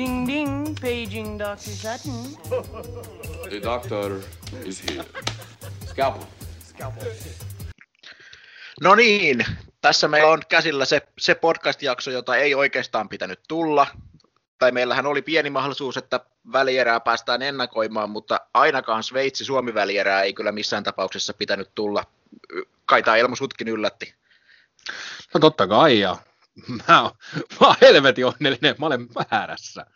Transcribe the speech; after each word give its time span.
Ding 0.00 0.26
ding, 0.26 0.80
paging 0.80 1.38
Dr. 1.38 1.58
Sutton. 1.58 2.36
The 3.48 3.60
doctor 3.62 4.20
is 4.64 4.82
here. 4.90 5.04
Scalpel. 5.86 6.22
No 8.80 8.94
niin, 8.94 9.44
tässä 9.80 10.08
meillä 10.08 10.30
on 10.30 10.42
käsillä 10.48 10.84
se, 10.84 11.02
se 11.18 11.34
podcast-jakso, 11.34 12.10
jota 12.10 12.36
ei 12.36 12.54
oikeastaan 12.54 13.08
pitänyt 13.08 13.40
tulla. 13.48 13.86
Tai 14.58 14.72
meillähän 14.72 15.06
oli 15.06 15.22
pieni 15.22 15.50
mahdollisuus, 15.50 15.96
että 15.96 16.20
välierää 16.52 17.00
päästään 17.00 17.42
ennakoimaan, 17.42 18.10
mutta 18.10 18.40
ainakaan 18.54 19.02
Sveitsi-Suomi 19.02 19.74
välierää 19.74 20.22
ei 20.22 20.34
kyllä 20.34 20.52
missään 20.52 20.84
tapauksessa 20.84 21.34
pitänyt 21.34 21.70
tulla. 21.74 22.04
Kai 22.86 23.02
tämä 23.02 23.16
Elmo 23.16 23.36
Sutkin 23.36 23.68
yllätti. 23.68 24.14
No 25.34 25.40
totta 25.40 25.66
kai, 25.66 26.00
ja 26.00 26.16
mä 26.88 27.02
oon, 27.02 27.10
mä 27.60 27.66
oon 27.66 27.76
helvetin 27.80 28.26
onnellinen, 28.26 28.74
mä 28.78 28.86
olen 28.86 29.08
väärässä. 29.14 29.86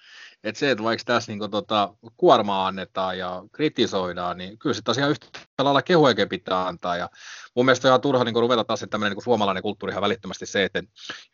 Että 0.44 0.58
se, 0.58 0.70
että 0.70 0.84
vaikka 0.84 1.04
tässä 1.04 1.32
niin 1.32 1.50
tota, 1.50 1.94
kuormaa 2.16 2.66
annetaan 2.66 3.18
ja 3.18 3.42
kritisoidaan, 3.52 4.38
niin 4.38 4.58
kyllä 4.58 4.74
se 4.74 4.82
tosiaan 4.82 5.10
yhtä 5.10 5.28
lailla 5.58 5.82
kehuekin 5.82 6.28
pitää 6.28 6.66
antaa. 6.66 6.96
Ja 6.96 7.10
mun 7.56 7.64
mielestä 7.64 7.88
on 7.88 7.90
ihan 7.90 8.00
turha 8.00 8.24
niin 8.24 8.34
ruveta 8.34 8.64
taas, 8.64 8.84
tämmöinen 8.90 9.16
niin 9.16 9.24
suomalainen 9.24 9.62
kulttuuri 9.62 9.90
ihan 9.90 10.02
välittömästi 10.02 10.46
se, 10.46 10.64
että 10.64 10.82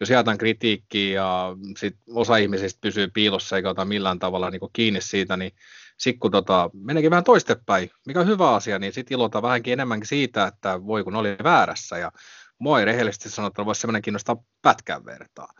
jos 0.00 0.10
jätän 0.10 0.38
kritiikkiä 0.38 1.14
ja 1.14 1.56
sit 1.76 1.96
osa 2.14 2.36
ihmisistä 2.36 2.78
pysyy 2.80 3.08
piilossa 3.08 3.56
eikä 3.56 3.70
ota 3.70 3.84
millään 3.84 4.18
tavalla 4.18 4.50
niin 4.50 4.60
kiinni 4.72 5.00
siitä, 5.00 5.36
niin 5.36 5.52
sitten 5.98 6.20
kun 6.20 6.30
tota, 6.30 6.70
meneekin 6.72 7.10
vähän 7.10 7.24
toistepäin, 7.24 7.90
mikä 8.06 8.20
on 8.20 8.26
hyvä 8.26 8.54
asia, 8.54 8.78
niin 8.78 8.92
sitten 8.92 9.14
ilota 9.14 9.42
vähänkin 9.42 9.72
enemmänkin 9.72 10.08
siitä, 10.08 10.46
että 10.46 10.84
voi 10.86 11.04
kun 11.04 11.16
oli 11.16 11.36
väärässä. 11.44 11.98
Ja 11.98 12.12
mua 12.60 12.78
ei 12.78 12.84
rehellisesti 12.84 13.30
sanottuna 13.30 13.66
voisi 13.66 13.80
semmoinen 13.80 14.02
kiinnostaa 14.02 14.42
pätkän 14.62 15.04
vertaa. 15.04 15.52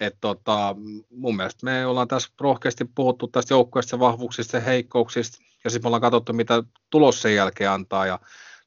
Et 0.00 0.16
tota, 0.20 0.76
mun 1.10 1.36
mielestä 1.36 1.64
me 1.66 1.86
ollaan 1.86 2.08
tässä 2.08 2.28
rohkeasti 2.40 2.84
puhuttu 2.94 3.28
tästä 3.28 3.54
joukkueesta, 3.54 3.98
vahvuuksista 3.98 4.56
ja 4.56 4.60
heikkouksista, 4.60 5.38
ja 5.64 5.70
sitten 5.70 5.86
me 5.86 5.88
ollaan 5.88 6.00
katsottu, 6.00 6.32
mitä 6.32 6.62
tulos 6.90 7.22
sen 7.22 7.34
jälkeen 7.34 7.70
antaa, 7.70 8.06
ja 8.06 8.18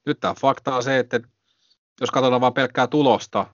nyt 0.06 0.20
tämä 0.20 0.34
fakta 0.40 0.76
on 0.76 0.82
se, 0.82 0.98
että 0.98 1.20
jos 2.00 2.10
katsotaan 2.10 2.40
vain 2.40 2.54
pelkkää 2.54 2.86
tulosta, 2.86 3.46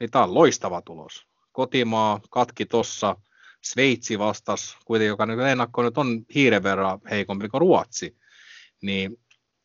niin 0.00 0.10
tämä 0.10 0.24
on 0.24 0.34
loistava 0.34 0.82
tulos. 0.82 1.26
Kotimaa 1.52 2.20
katki 2.30 2.66
tossa, 2.66 3.16
Sveitsi 3.64 4.18
vastas, 4.18 4.76
kuitenkin 4.84 5.08
joka 5.08 5.26
nyt 5.26 5.40
ennakko 5.40 5.82
nyt 5.82 5.98
on 5.98 6.24
hiiren 6.34 6.62
verran 6.62 7.00
heikompi 7.10 7.48
kuin 7.48 7.60
Ruotsi, 7.60 8.16
niin 8.82 9.18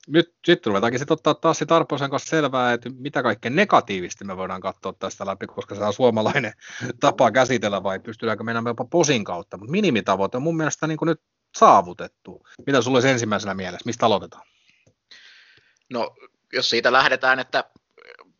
nyt 0.09 0.35
sitten 0.45 0.71
ruvetaankin 0.71 0.99
sitten 0.99 1.13
ottaa 1.13 1.33
taas 1.33 1.57
sit 1.57 1.71
Arposen 1.71 2.09
kanssa 2.09 2.29
selvää, 2.29 2.73
että 2.73 2.89
mitä 2.89 3.23
kaikkea 3.23 3.52
negatiivista 3.52 4.25
me 4.25 4.38
voidaan 4.38 4.61
katsoa 4.61 4.93
tästä 4.93 5.25
läpi, 5.25 5.47
koska 5.47 5.75
se 5.75 5.83
on 5.83 5.93
suomalainen 5.93 6.53
tapa 6.99 7.31
käsitellä 7.31 7.83
vai 7.83 7.99
pystytäänkö 7.99 8.43
mennä 8.43 8.69
jopa 8.69 8.85
posin 8.85 9.23
kautta, 9.23 9.57
mutta 9.57 9.71
minimitavoite 9.71 10.37
on 10.37 10.43
mun 10.43 10.57
mielestä 10.57 10.87
niin 10.87 10.97
nyt 11.05 11.21
saavutettu. 11.55 12.47
Mitä 12.67 12.81
sulla 12.81 12.95
olisi 12.95 13.09
ensimmäisenä 13.09 13.53
mielessä, 13.53 13.85
mistä 13.85 14.05
aloitetaan? 14.05 14.43
No, 15.89 16.15
jos 16.53 16.69
siitä 16.69 16.91
lähdetään, 16.91 17.39
että 17.39 17.63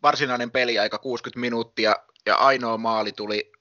varsinainen 0.04 0.52
peli 0.52 0.80
aika 0.80 0.98
60 0.98 1.40
minuuttia 1.40 1.96
ja 2.26 2.36
ainoa 2.36 2.78
maali 2.78 3.12
tuli 3.12 3.52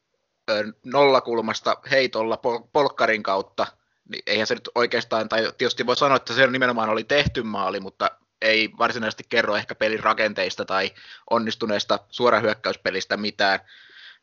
nollakulmasta 0.84 1.76
heitolla 1.90 2.38
polkkarin 2.72 3.22
kautta, 3.22 3.66
niin 4.08 4.22
eihän 4.26 4.46
se 4.46 4.54
nyt 4.54 4.68
oikeastaan, 4.74 5.28
tai 5.28 5.52
tietysti 5.58 5.86
voi 5.86 5.96
sanoa, 5.96 6.16
että 6.16 6.34
se 6.34 6.46
nimenomaan 6.46 6.90
oli 6.90 7.04
tehty 7.04 7.42
maali, 7.42 7.80
mutta 7.80 8.10
ei 8.42 8.70
varsinaisesti 8.78 9.24
kerro 9.28 9.56
ehkä 9.56 9.74
pelin 9.74 10.00
rakenteista 10.00 10.64
tai 10.64 10.90
onnistuneesta 11.30 11.98
suorahyökkäyspelistä 12.10 13.16
mitään. 13.16 13.60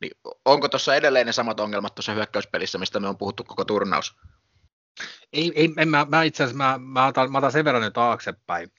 Niin 0.01 0.11
onko 0.45 0.69
tuossa 0.69 0.95
edelleen 0.95 1.25
ne 1.25 1.31
samat 1.31 1.59
ongelmat 1.59 1.95
tuossa 1.95 2.13
hyökkäyspelissä, 2.13 2.77
mistä 2.77 2.99
me 2.99 3.07
on 3.07 3.17
puhuttu 3.17 3.43
koko 3.43 3.65
turnaus? 3.65 4.15
Ei, 5.33 5.51
ei 5.55 5.73
en, 5.77 5.89
mä, 5.89 6.05
mä 6.09 6.23
itse 6.23 6.43
asiassa 6.43 6.57
mä, 6.57 6.77
mä, 6.77 7.05
otan, 7.05 7.31
mä 7.31 7.37
otan 7.37 7.51
sen 7.51 7.65
verran 7.65 7.83
nyt 7.83 7.93
taaksepäin. 7.93 8.71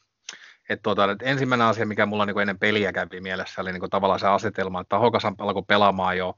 Et 0.69 0.83
tuota, 0.83 1.11
et 1.11 1.23
ensimmäinen 1.23 1.67
asia, 1.67 1.87
mikä 1.87 2.07
mulla 2.07 2.27
niin 2.27 2.41
ennen 2.41 2.59
peliä 2.59 2.93
kävi 2.93 3.21
mielessä, 3.21 3.63
oli 3.63 3.73
niin 3.73 3.91
tavallaan 3.91 4.21
se 4.21 4.27
asetelma, 4.27 4.81
että 4.81 4.99
Hokas 4.99 5.23
alkoi 5.39 5.63
pelaamaan 5.69 6.19
jo 6.19 6.35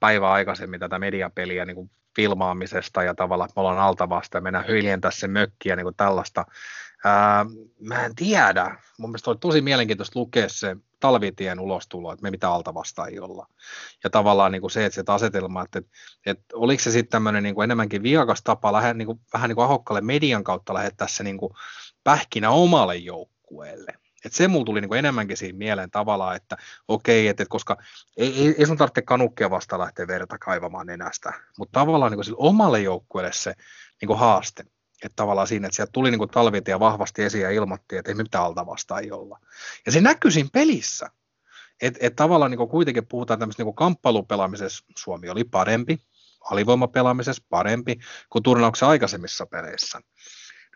päivää 0.00 0.30
aikaisemmin 0.30 0.80
tätä 0.80 0.98
mediapeliä 0.98 1.64
niin 1.64 1.90
filmaamisesta 2.16 3.02
ja 3.02 3.14
tavallaan 3.14 3.50
me 3.56 3.60
ollaan 3.60 3.78
alta 3.78 4.08
vasta 4.08 4.36
ja 4.36 4.40
mennään 4.40 4.66
hyljentää 4.68 5.10
se 5.10 5.28
mökkiä 5.28 5.76
niin 5.76 5.84
kuin 5.84 5.96
tällaista. 5.96 6.44
Ää, 7.04 7.46
mä 7.80 8.04
en 8.04 8.14
tiedä. 8.14 8.76
Mun 8.98 9.10
mielestä 9.10 9.30
oli 9.30 9.38
tosi 9.40 9.60
mielenkiintoista 9.60 10.18
lukea 10.18 10.48
se 10.48 10.76
talvitien 11.00 11.60
ulostulo, 11.60 12.12
että 12.12 12.22
me 12.22 12.30
mitä 12.30 12.50
alta 12.50 12.74
vasta 12.74 13.06
ei 13.06 13.20
olla. 13.20 13.46
Ja 14.04 14.10
tavallaan 14.10 14.52
niin 14.52 14.60
kuin 14.60 14.70
se, 14.70 14.84
että 14.84 14.94
se 14.94 15.02
asetelma, 15.06 15.62
että, 15.62 15.78
että, 15.78 15.90
että 16.26 16.44
oliko 16.54 16.82
se 16.82 16.90
sitten 16.90 17.10
tämmöinen 17.10 17.42
niin 17.42 17.54
kuin 17.54 17.64
enemmänkin 17.64 18.02
viakas 18.02 18.42
tapa 18.42 18.72
lähde, 18.72 18.94
niin 18.94 19.06
kuin, 19.06 19.20
vähän 19.32 19.48
niin 19.48 19.56
kuin 19.56 19.64
ahokkalle 19.64 20.00
median 20.00 20.44
kautta 20.44 20.74
lähettää 20.74 21.08
se 21.08 21.24
niin 21.24 21.38
kuin 21.38 21.52
pähkinä 22.04 22.50
omalle 22.50 22.96
joukkueelle. 22.96 23.92
Et 24.24 24.32
se 24.32 24.48
mulla 24.48 24.64
tuli 24.64 24.80
niinku 24.80 24.94
enemmänkin 24.94 25.36
siinä 25.36 25.58
mieleen 25.58 25.90
tavallaan, 25.90 26.36
että 26.36 26.56
okei, 26.88 27.28
että 27.28 27.42
et 27.42 27.48
koska 27.48 27.76
ei, 28.16 28.42
ei, 28.42 28.54
ei 28.58 28.66
sun 28.66 28.76
tarvitse 28.76 29.02
kanukkia 29.02 29.50
vasta 29.50 29.78
lähteä 29.78 30.06
verta 30.06 30.38
kaivamaan 30.38 30.86
nenästä, 30.86 31.32
mutta 31.58 31.80
tavallaan 31.80 32.12
niinku 32.12 32.34
omalle 32.36 32.80
joukkueelle 32.80 33.32
se 33.32 33.54
niinku 34.00 34.14
haaste, 34.14 34.64
että 35.02 35.16
tavallaan 35.16 35.46
siinä, 35.46 35.66
että 35.66 35.76
sieltä 35.76 35.92
tuli 35.92 36.10
niinku 36.10 36.26
talvitia 36.26 36.80
vahvasti 36.80 37.22
esiin 37.22 37.42
ja 37.42 37.50
ilmoitti, 37.50 37.96
että 37.96 38.10
ei 38.10 38.14
mitään 38.14 38.44
alta 38.44 38.66
vasta 38.66 38.98
ei 38.98 39.12
olla. 39.12 39.38
Ja 39.86 39.92
se 39.92 40.00
näkyy 40.00 40.30
siinä 40.30 40.48
pelissä, 40.52 41.10
että 41.82 41.98
et 42.02 42.16
tavallaan 42.16 42.50
niinku 42.50 42.66
kuitenkin 42.66 43.06
puhutaan 43.06 43.38
tämmöistä 43.38 43.60
niinku 43.60 43.72
kamppailupelaamisessa, 43.72 44.84
Suomi 44.98 45.28
oli 45.28 45.44
parempi, 45.44 45.98
alivoimapelaamisessa 46.50 47.42
parempi 47.50 47.98
kuin 48.30 48.42
turnauksen 48.42 48.88
aikaisemmissa 48.88 49.46
peleissä. 49.46 50.00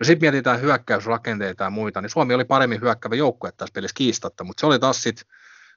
No 0.00 0.04
sitten 0.04 0.26
mietitään 0.26 0.60
hyökkäysrakenteita 0.60 1.64
ja 1.64 1.70
muita, 1.70 2.00
niin 2.00 2.10
Suomi 2.10 2.34
oli 2.34 2.44
paremmin 2.44 2.80
hyökkävä 2.80 3.14
joukkue 3.14 3.52
tässä 3.52 3.72
pelissä 3.74 3.94
kiistatta, 3.94 4.44
mutta 4.44 4.60
se 4.60 4.66
oli 4.66 4.78
taas 4.78 5.02
sitten 5.02 5.26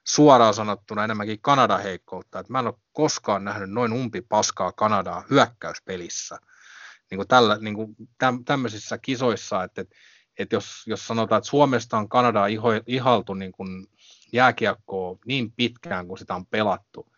suoraan 0.04 0.54
sanottuna 0.54 1.04
enemmänkin 1.04 1.40
Kanadan 1.40 1.82
heikkoutta. 1.82 2.38
Et 2.38 2.48
mä 2.48 2.58
en 2.58 2.66
ole 2.66 2.74
koskaan 2.92 3.44
nähnyt 3.44 3.70
noin 3.70 3.92
umpi 3.92 4.20
paskaa 4.20 4.72
Kanadaa 4.72 5.24
hyökkäyspelissä. 5.30 6.38
Niin 7.10 7.18
kuin 7.18 7.28
tällä, 7.28 7.58
niin 7.60 7.74
kuin 7.74 7.96
täm, 8.18 8.44
tämmöisissä 8.44 8.98
kisoissa, 8.98 9.64
että, 9.64 9.80
että, 9.80 9.96
että 10.38 10.56
jos, 10.56 10.82
jos 10.86 11.06
sanotaan, 11.06 11.38
että 11.38 11.50
Suomesta 11.50 11.98
on 11.98 12.08
Kanadaa 12.08 12.46
iho, 12.46 12.68
ihaltu 12.86 13.34
niin 13.34 13.52
kuin 13.52 13.86
jääkiekkoa 14.32 15.18
niin 15.26 15.52
pitkään 15.52 16.06
kuin 16.06 16.18
sitä 16.18 16.34
on 16.34 16.46
pelattu, 16.46 17.12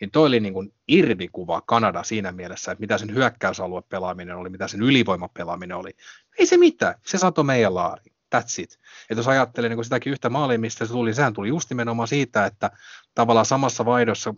niin 0.00 0.10
toi 0.10 0.26
oli 0.26 0.40
niin 0.40 0.54
kuin 0.54 0.74
irvikuva 0.88 1.60
Kanada 1.60 2.02
siinä 2.02 2.32
mielessä, 2.32 2.72
että 2.72 2.80
mitä 2.80 2.98
sen 2.98 3.14
hyökkäysalue 3.14 3.82
pelaaminen 3.88 4.36
oli, 4.36 4.48
mitä 4.48 4.68
sen 4.68 4.82
ylivoimapelaaminen 4.82 5.76
oli. 5.76 5.96
Ei 6.38 6.46
se 6.46 6.56
mitään, 6.56 6.94
se 7.06 7.18
sato 7.18 7.42
meidän 7.42 7.74
laari. 7.74 8.02
That's 8.36 8.62
it. 8.62 8.78
Et 9.10 9.16
jos 9.16 9.28
ajattelee 9.28 9.68
niin 9.70 9.84
sitäkin 9.84 10.12
yhtä 10.12 10.30
maalia, 10.30 10.58
mistä 10.58 10.86
se 10.86 10.92
tuli, 10.92 11.14
sehän 11.14 11.32
tuli 11.32 11.48
just 11.48 11.70
nimenomaan 11.70 12.08
siitä, 12.08 12.46
että 12.46 12.70
tavallaan 13.14 13.46
samassa 13.46 13.84
vaihdossa 13.84 14.34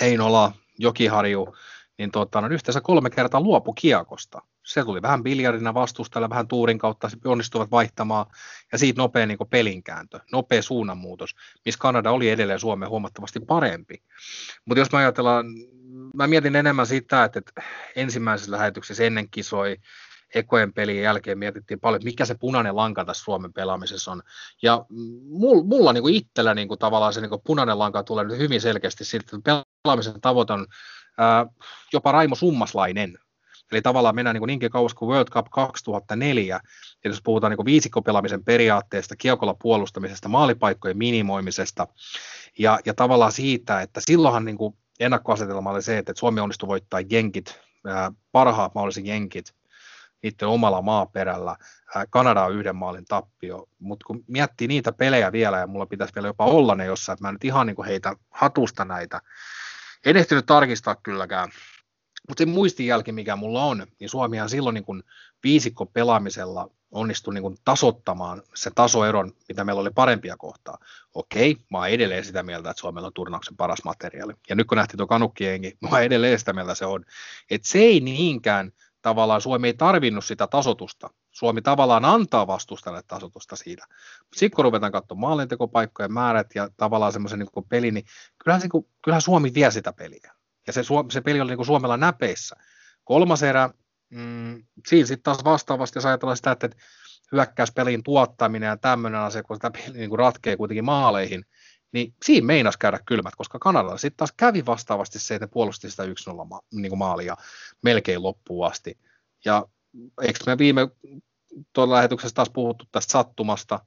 Heinola, 0.00 0.52
Jokiharju, 0.78 1.56
niin 1.98 2.10
tota, 2.10 2.40
no, 2.40 2.48
yhteensä 2.48 2.80
kolme 2.80 3.10
kertaa 3.10 3.40
luopu 3.40 3.72
kiekosta. 3.72 4.42
Se 4.64 4.84
tuli 4.84 5.02
vähän 5.02 5.22
biljardina 5.22 5.74
vastustajalle, 5.74 6.30
vähän 6.30 6.48
tuurin 6.48 6.78
kautta 6.78 7.08
se 7.08 7.16
onnistuvat 7.24 7.70
vaihtamaan, 7.70 8.26
ja 8.72 8.78
siitä 8.78 9.02
nopea 9.02 9.26
niin 9.26 9.38
pelinkääntö, 9.50 10.20
nopea 10.32 10.62
suunnanmuutos, 10.62 11.34
missä 11.64 11.78
Kanada 11.78 12.10
oli 12.10 12.30
edelleen 12.30 12.60
Suomeen 12.60 12.90
huomattavasti 12.90 13.40
parempi. 13.40 14.02
Mutta 14.64 14.80
jos 14.80 14.92
mä 14.92 14.98
ajatellaan, 14.98 15.46
mä 16.14 16.26
mietin 16.26 16.56
enemmän 16.56 16.86
sitä, 16.86 17.24
että, 17.24 17.38
että 17.38 17.62
ensimmäisessä 17.96 18.52
lähetyksessä 18.52 19.04
ennen 19.04 19.30
kisoi, 19.30 19.76
ekojen 20.36 20.72
pelin 20.72 21.02
jälkeen 21.02 21.38
mietittiin 21.38 21.80
paljon, 21.80 22.00
mikä 22.04 22.24
se 22.24 22.34
punainen 22.34 22.76
lanka 22.76 23.04
tässä 23.04 23.24
Suomen 23.24 23.52
pelaamisessa 23.52 24.12
on. 24.12 24.22
Ja 24.62 24.84
mulla, 25.28 25.64
mulla 25.64 25.92
niin 25.92 26.02
kuin 26.02 26.14
itsellä 26.14 26.54
niin 26.54 26.68
kuin 26.68 26.78
tavallaan 26.78 27.12
se 27.12 27.20
niin 27.20 27.30
kuin 27.30 27.42
punainen 27.44 27.78
lanka 27.78 28.02
tulee 28.02 28.24
nyt 28.24 28.38
hyvin 28.38 28.60
selkeästi 28.60 29.04
siitä, 29.04 29.36
että 29.36 29.64
pelaamisen 29.82 30.20
tavoite 30.20 30.52
on 30.52 30.66
ää, 31.18 31.46
jopa 31.92 32.12
Raimo 32.12 32.34
Summaslainen. 32.34 33.18
Eli 33.72 33.82
tavallaan 33.82 34.14
mennään 34.14 34.34
niin 34.34 34.46
niinkin 34.46 34.70
kauas 34.70 34.94
kuin 34.94 35.08
World 35.08 35.28
Cup 35.28 35.46
2004, 35.50 36.60
ja 37.04 37.10
jos 37.10 37.22
puhutaan 37.22 37.50
niin 37.50 37.66
viisikkopelaamisen 37.66 38.44
periaatteesta, 38.44 39.16
kiekolla 39.16 39.54
puolustamisesta, 39.62 40.28
maalipaikkojen 40.28 40.98
minimoimisesta, 40.98 41.86
ja, 42.58 42.78
ja 42.84 42.94
tavallaan 42.94 43.32
siitä, 43.32 43.80
että 43.80 44.00
silloinhan 44.04 44.44
niin 44.44 44.56
kuin 44.56 44.76
ennakkoasetelma 45.00 45.70
oli 45.70 45.82
se, 45.82 45.98
että 45.98 46.12
Suomi 46.16 46.40
onnistui 46.40 46.68
voittaa 46.68 47.00
jenkit, 47.10 47.60
parhaat 48.32 48.74
mahdolliset 48.74 49.06
jenkit 49.06 49.54
niiden 50.22 50.48
omalla 50.48 50.82
maaperällä. 50.82 51.56
Kanada 52.10 52.44
on 52.44 52.54
yhden 52.54 52.76
maalin 52.76 53.04
tappio, 53.04 53.68
mutta 53.78 54.04
kun 54.06 54.24
miettii 54.26 54.68
niitä 54.68 54.92
pelejä 54.92 55.32
vielä, 55.32 55.58
ja 55.58 55.66
mulla 55.66 55.86
pitäisi 55.86 56.14
vielä 56.14 56.28
jopa 56.28 56.44
olla 56.44 56.74
ne 56.74 56.84
jossain, 56.84 57.14
että 57.14 57.24
mä 57.24 57.32
nyt 57.32 57.44
ihan 57.44 57.66
niin 57.66 57.76
kuin 57.76 57.88
heitä 57.88 58.16
hatusta 58.30 58.84
näitä. 58.84 59.20
En 60.06 60.16
ehtinyt 60.16 60.46
tarkistaa 60.46 60.94
kylläkään, 60.94 61.50
mutta 62.28 62.40
se 62.40 62.46
muistijälki, 62.46 63.12
mikä 63.12 63.36
mulla 63.36 63.64
on, 63.64 63.86
niin 64.00 64.10
Suomihan 64.10 64.48
silloin 64.48 64.74
niin 64.74 64.84
kuin 64.84 65.02
viisikko 65.44 65.86
pelaamisella 65.86 66.70
onnistui 66.90 67.34
niin 67.34 67.42
kuin 67.42 67.56
tasottamaan 67.64 68.42
se 68.54 68.70
tasoeron, 68.74 69.32
mitä 69.48 69.64
meillä 69.64 69.80
oli 69.80 69.90
parempia 69.90 70.36
kohtaa. 70.38 70.78
Okei, 71.14 71.56
mä 71.70 71.78
oon 71.78 71.88
edelleen 71.88 72.24
sitä 72.24 72.42
mieltä, 72.42 72.70
että 72.70 72.80
Suomella 72.80 73.06
on 73.06 73.12
turnauksen 73.12 73.56
paras 73.56 73.84
materiaali. 73.84 74.32
Ja 74.48 74.54
nyt 74.54 74.66
kun 74.66 74.76
nähtiin 74.76 74.98
tuo 74.98 75.06
kanukkiengi, 75.06 75.76
mä 75.80 75.88
oon 75.88 76.02
edelleen 76.02 76.38
sitä 76.38 76.52
mieltä 76.52 76.74
se 76.74 76.86
on. 76.86 77.04
Että 77.50 77.68
se 77.68 77.78
ei 77.78 78.00
niinkään 78.00 78.72
tavallaan, 79.06 79.40
Suomi 79.40 79.66
ei 79.66 79.74
tarvinnut 79.74 80.24
sitä 80.24 80.46
tasotusta. 80.46 81.10
Suomi 81.32 81.62
tavallaan 81.62 82.04
antaa 82.04 82.46
vastustajalle 82.46 83.02
tasotusta 83.06 83.56
siitä. 83.56 83.86
Sitten 84.36 84.56
kun 84.56 84.64
ruvetaan 84.64 84.92
katsomaan 84.92 85.20
maalintekopaikkojen 85.20 86.12
määrät 86.12 86.46
ja 86.54 86.68
tavallaan 86.76 87.12
semmoisen 87.12 87.38
niin 87.38 87.64
peli, 87.68 87.90
niin 87.90 88.04
kyllähän, 88.44 88.60
se, 88.60 88.68
kyllähän 89.04 89.22
Suomi 89.22 89.54
vie 89.54 89.70
sitä 89.70 89.92
peliä. 89.92 90.32
Ja 90.66 90.72
se, 90.72 90.82
se 91.10 91.20
peli 91.20 91.40
oli 91.40 91.50
niin 91.50 91.56
kuin 91.56 91.66
Suomella 91.66 91.96
näpeissä. 91.96 92.56
Kolmas 93.04 93.42
erä, 93.42 93.70
mm, 94.10 94.62
siinä 94.86 95.06
sitten 95.06 95.22
taas 95.22 95.44
vastaavasti, 95.44 95.96
jos 95.96 96.06
ajatellaan 96.06 96.36
sitä, 96.36 96.50
että 96.50 96.68
hyökkäyspelin 97.32 98.02
tuottaminen 98.02 98.66
ja 98.66 98.76
tämmöinen 98.76 99.20
asia, 99.20 99.42
kun 99.42 99.56
sitä 99.56 99.70
peli 99.70 99.98
niin 99.98 100.10
kuin 100.10 100.18
ratkee 100.18 100.56
kuitenkin 100.56 100.84
maaleihin, 100.84 101.44
niin 101.96 102.14
siinä 102.24 102.46
meinas 102.46 102.76
käydä 102.76 102.98
kylmät, 103.06 103.36
koska 103.36 103.58
Kanadalla 103.58 103.98
sitten 103.98 104.16
taas 104.16 104.32
kävi 104.36 104.66
vastaavasti 104.66 105.18
se, 105.18 105.34
että 105.34 105.48
puolusti 105.48 105.90
sitä 105.90 106.02
1-0 106.02 106.44
ma- 106.44 106.60
niin 106.72 106.98
maalia 106.98 107.36
melkein 107.82 108.22
loppuun 108.22 108.66
asti. 108.66 108.98
Ja 109.44 109.64
eikö 110.22 110.38
me 110.46 110.58
viime 110.58 110.88
tuolla 111.72 111.94
lähetyksessä 111.94 112.34
taas 112.34 112.50
puhuttu 112.50 112.84
tästä 112.92 113.10
sattumasta, 113.10 113.80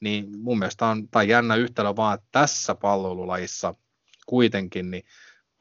niin 0.00 0.38
mun 0.38 0.58
mielestä 0.58 0.86
on 0.86 1.08
tai 1.08 1.28
jännä 1.28 1.56
yhtälö 1.56 1.96
vaan, 1.96 2.14
että 2.14 2.26
tässä 2.32 2.74
palvelulajissa 2.74 3.74
kuitenkin, 4.26 4.90
niin 4.90 5.04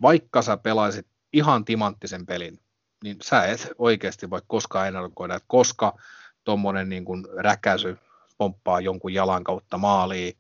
vaikka 0.01 0.41
sä 0.41 0.57
pelaisit 0.57 1.07
ihan 1.33 1.65
timanttisen 1.65 2.25
pelin, 2.25 2.59
niin 3.03 3.17
sä 3.21 3.45
et 3.45 3.71
oikeasti 3.77 4.29
voi 4.29 4.41
koskaan 4.47 4.87
ennakoida, 4.87 5.35
että 5.35 5.47
koska 5.47 5.97
tuommoinen 6.43 6.89
niin 6.89 7.05
kuin 7.05 7.25
räkäsy 7.37 7.97
pomppaa 8.37 8.81
jonkun 8.81 9.13
jalan 9.13 9.43
kautta 9.43 9.77
maaliin, 9.77 10.37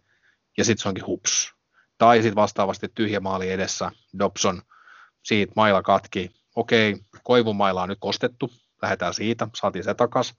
ja 0.57 0.65
sitten 0.65 0.83
se 0.83 0.89
onkin 0.89 1.05
hups. 1.05 1.53
Tai 1.97 2.17
sitten 2.17 2.35
vastaavasti 2.35 2.87
tyhjä 2.95 3.19
maali 3.19 3.51
edessä, 3.51 3.91
Dobson, 4.19 4.61
siitä 5.23 5.53
maila 5.55 5.81
katki, 5.81 6.31
okei, 6.55 6.95
koivumaila 7.23 7.83
on 7.83 7.89
nyt 7.89 7.97
kostettu, 8.01 8.51
lähdetään 8.81 9.13
siitä, 9.13 9.47
saatiin 9.55 9.83
se 9.83 9.93
takas. 9.93 10.35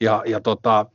Ja, 0.00 0.22
ja, 0.26 0.40
tota, 0.40 0.86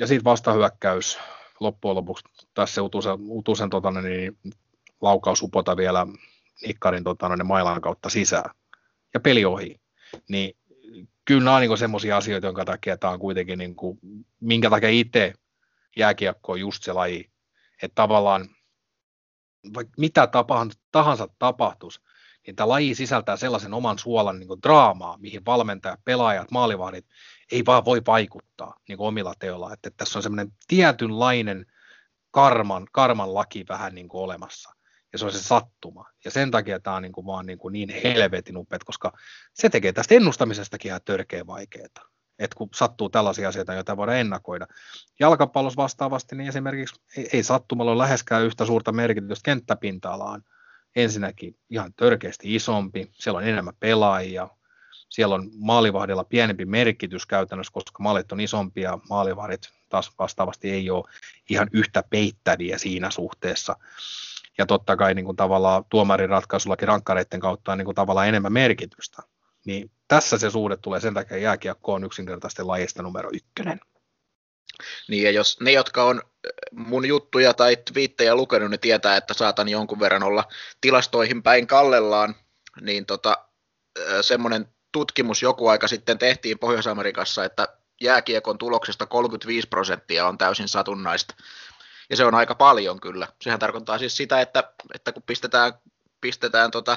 ja 0.00 0.06
sitten 0.06 0.24
vastahyökkäys 0.24 1.18
loppujen 1.60 1.96
lopuksi 1.96 2.24
tässä 2.54 2.82
Utusen, 2.82 3.18
Utusen 3.20 3.70
tota, 3.70 3.90
niin, 3.90 4.38
laukaus 5.00 5.42
upota 5.42 5.76
vielä 5.76 6.06
Ikkarin 6.64 7.04
tota, 7.04 7.36
niin 7.36 7.46
mailan 7.46 7.80
kautta 7.80 8.08
sisään 8.08 8.50
ja 9.14 9.20
peli 9.20 9.44
ohi. 9.44 9.80
Niin 10.28 10.56
kyllä 11.24 11.44
nämä 11.44 11.56
on 11.56 11.62
niin 11.62 11.78
semmoisia 11.78 12.16
asioita, 12.16 12.46
jonka 12.46 12.64
takia 12.64 12.96
tämä 12.96 13.12
on 13.12 13.18
kuitenkin, 13.18 13.58
niin 13.58 13.76
kuin, 13.76 13.98
minkä 14.40 14.70
takia 14.70 14.88
itse 14.88 15.32
jääkiekko 15.96 16.52
on 16.52 16.60
just 16.60 16.82
se 16.82 16.92
laji, 16.92 17.31
että 17.82 17.94
tavallaan 17.94 18.48
vaikka 19.74 19.94
mitä 19.98 20.28
tahansa 20.92 21.28
tapahtuisi, 21.38 22.00
niin 22.46 22.56
tämä 22.56 22.68
laji 22.68 22.94
sisältää 22.94 23.36
sellaisen 23.36 23.74
oman 23.74 23.98
suolan 23.98 24.38
niin 24.38 24.62
draamaa, 24.62 25.18
mihin 25.18 25.44
valmentajat, 25.44 26.00
pelaajat, 26.04 26.50
maalivahdit 26.50 27.06
ei 27.52 27.66
vaan 27.66 27.84
voi 27.84 28.02
vaikuttaa 28.06 28.76
niin 28.88 29.00
omilla 29.00 29.34
teoilla. 29.38 29.72
Että, 29.72 29.88
että 29.88 30.04
tässä 30.04 30.18
on 30.18 30.22
semmoinen 30.22 30.52
tietynlainen 30.68 31.66
karman, 32.30 32.86
karman 32.92 33.34
laki 33.34 33.64
vähän 33.68 33.94
niin 33.94 34.08
kuin 34.08 34.22
olemassa 34.22 34.70
ja 35.12 35.18
se 35.18 35.24
on 35.24 35.32
se 35.32 35.42
sattuma. 35.42 36.04
Ja 36.24 36.30
sen 36.30 36.50
takia 36.50 36.80
tämä 36.80 36.96
on 36.96 37.02
niin, 37.02 37.12
kuin 37.12 37.26
vaan 37.26 37.46
niin, 37.46 37.58
kuin 37.58 37.72
niin 37.72 37.88
helvetin 38.04 38.56
upeat, 38.56 38.84
koska 38.84 39.12
se 39.54 39.68
tekee 39.68 39.92
tästä 39.92 40.14
ennustamisestakin 40.14 40.88
ihan 40.88 41.00
törkeä 41.04 41.46
vaikeaa. 41.46 42.11
Että 42.44 42.56
kun 42.56 42.68
sattuu 42.74 43.08
tällaisia 43.08 43.48
asioita, 43.48 43.74
joita 43.74 43.96
voidaan 43.96 44.18
ennakoida. 44.18 44.66
Jalkapallossa 45.20 45.82
vastaavasti, 45.82 46.36
niin 46.36 46.48
esimerkiksi 46.48 47.00
ei, 47.16 47.28
ei 47.32 47.42
sattumalla 47.42 47.92
ole 47.92 47.98
läheskään 47.98 48.42
yhtä 48.42 48.66
suurta 48.66 48.92
merkitystä 48.92 49.44
kenttäpinta-alaan. 49.44 50.42
Ensinnäkin 50.96 51.56
ihan 51.70 51.94
törkeästi 51.94 52.54
isompi, 52.54 53.10
siellä 53.12 53.38
on 53.38 53.44
enemmän 53.44 53.74
pelaajia, 53.80 54.48
siellä 55.08 55.34
on 55.34 55.50
maalivahdilla 55.58 56.24
pienempi 56.24 56.64
merkitys 56.64 57.26
käytännössä, 57.26 57.72
koska 57.72 58.02
maalit 58.02 58.32
on 58.32 58.40
isompia, 58.40 58.98
maalivahdit 59.08 59.70
taas 59.88 60.12
vastaavasti 60.18 60.70
ei 60.70 60.90
ole 60.90 61.04
ihan 61.50 61.68
yhtä 61.72 62.02
peittäviä 62.10 62.78
siinä 62.78 63.10
suhteessa 63.10 63.76
ja 64.58 64.66
totta 64.66 64.96
kai 64.96 65.14
niin 65.14 65.24
kuin 65.24 65.36
tavallaan 65.36 65.84
tuomarin 65.90 66.28
ratkaisullakin 66.28 66.88
rankkareiden 66.88 67.40
kautta 67.40 67.72
on 67.72 67.78
niin 67.78 67.84
kuin 67.84 67.94
tavallaan 67.94 68.28
enemmän 68.28 68.52
merkitystä. 68.52 69.22
Niin 69.66 69.90
tässä 70.08 70.38
se 70.38 70.50
suhde 70.50 70.76
tulee 70.76 71.00
sen 71.00 71.14
takia 71.14 71.36
jääkiekko 71.36 71.92
on 71.92 72.04
yksinkertaisesti 72.04 72.62
lajista 72.62 73.02
numero 73.02 73.30
ykkönen. 73.32 73.80
Niin 75.08 75.22
ja 75.22 75.30
jos 75.30 75.60
ne, 75.60 75.72
jotka 75.72 76.04
on 76.04 76.16
äh, 76.16 76.50
mun 76.72 77.06
juttuja 77.06 77.54
tai 77.54 77.76
twiittejä 77.76 78.34
lukenut, 78.34 78.70
ne 78.70 78.78
tietää, 78.78 79.16
että 79.16 79.34
saatan 79.34 79.68
jonkun 79.68 80.00
verran 80.00 80.22
olla 80.22 80.44
tilastoihin 80.80 81.42
päin 81.42 81.66
kallellaan, 81.66 82.34
niin 82.80 83.06
tota, 83.06 83.36
äh, 83.98 84.04
semmoinen 84.20 84.68
tutkimus 84.92 85.42
joku 85.42 85.68
aika 85.68 85.88
sitten 85.88 86.18
tehtiin 86.18 86.58
Pohjois-Amerikassa, 86.58 87.44
että 87.44 87.68
jääkiekon 88.00 88.58
tuloksesta 88.58 89.06
35 89.06 89.68
prosenttia 89.68 90.26
on 90.26 90.38
täysin 90.38 90.68
satunnaista 90.68 91.34
ja 92.10 92.16
se 92.16 92.24
on 92.24 92.34
aika 92.34 92.54
paljon 92.54 93.00
kyllä. 93.00 93.28
Sehän 93.42 93.58
tarkoittaa 93.58 93.98
siis 93.98 94.16
sitä, 94.16 94.40
että, 94.40 94.72
että 94.94 95.12
kun 95.12 95.22
pistetään, 95.22 95.72
pistetään 96.20 96.70
tota 96.70 96.96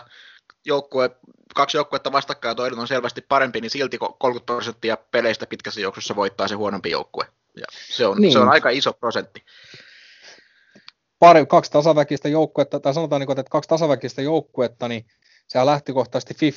joukkue, 0.66 1.10
kaksi 1.56 1.78
joukkuetta 1.78 2.12
vastakkain 2.12 2.50
ja 2.50 2.56
toinen 2.56 2.80
on 2.80 2.88
selvästi 2.88 3.22
parempi, 3.22 3.62
niin 3.62 3.72
silti 3.72 3.98
30 3.98 4.46
prosenttia 4.46 4.98
peleistä 4.98 5.48
pitkässä 5.48 5.82
juoksussa 5.82 6.16
voittaa 6.16 6.48
se 6.48 6.56
huonompi 6.56 6.92
joukkue. 6.92 7.26
Ja 7.58 7.66
se, 7.90 8.08
on, 8.08 8.18
niin. 8.22 8.34
se 8.34 8.40
on 8.40 8.50
aika 8.50 8.70
iso 8.70 8.94
prosentti. 8.94 9.44
Pari, 11.20 11.46
kaksi 11.46 11.72
tasaväkistä 11.72 12.30
joukkuetta, 12.30 12.80
tai 12.80 12.94
sanotaan, 12.94 13.20
niin 13.20 13.40
että 13.40 13.50
kaksi 13.50 13.68
tasaväkistä 13.68 14.22
joukkuetta, 14.22 14.88
niin 14.88 15.06
se 15.48 15.60
on 15.60 15.66
lähtökohtaisesti 15.66 16.52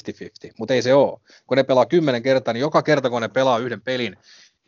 50-50, 0.49 0.53
mutta 0.59 0.75
ei 0.75 0.83
se 0.83 0.95
ole. 0.95 1.21
Kun 1.47 1.57
ne 1.57 1.63
pelaa 1.63 1.87
kymmenen 1.87 2.23
kertaa, 2.23 2.55
niin 2.55 2.61
joka 2.61 2.83
kerta 2.83 3.11
kun 3.11 3.23
ne 3.23 3.29
pelaa 3.29 3.59
yhden 3.59 3.81
pelin, 3.81 4.17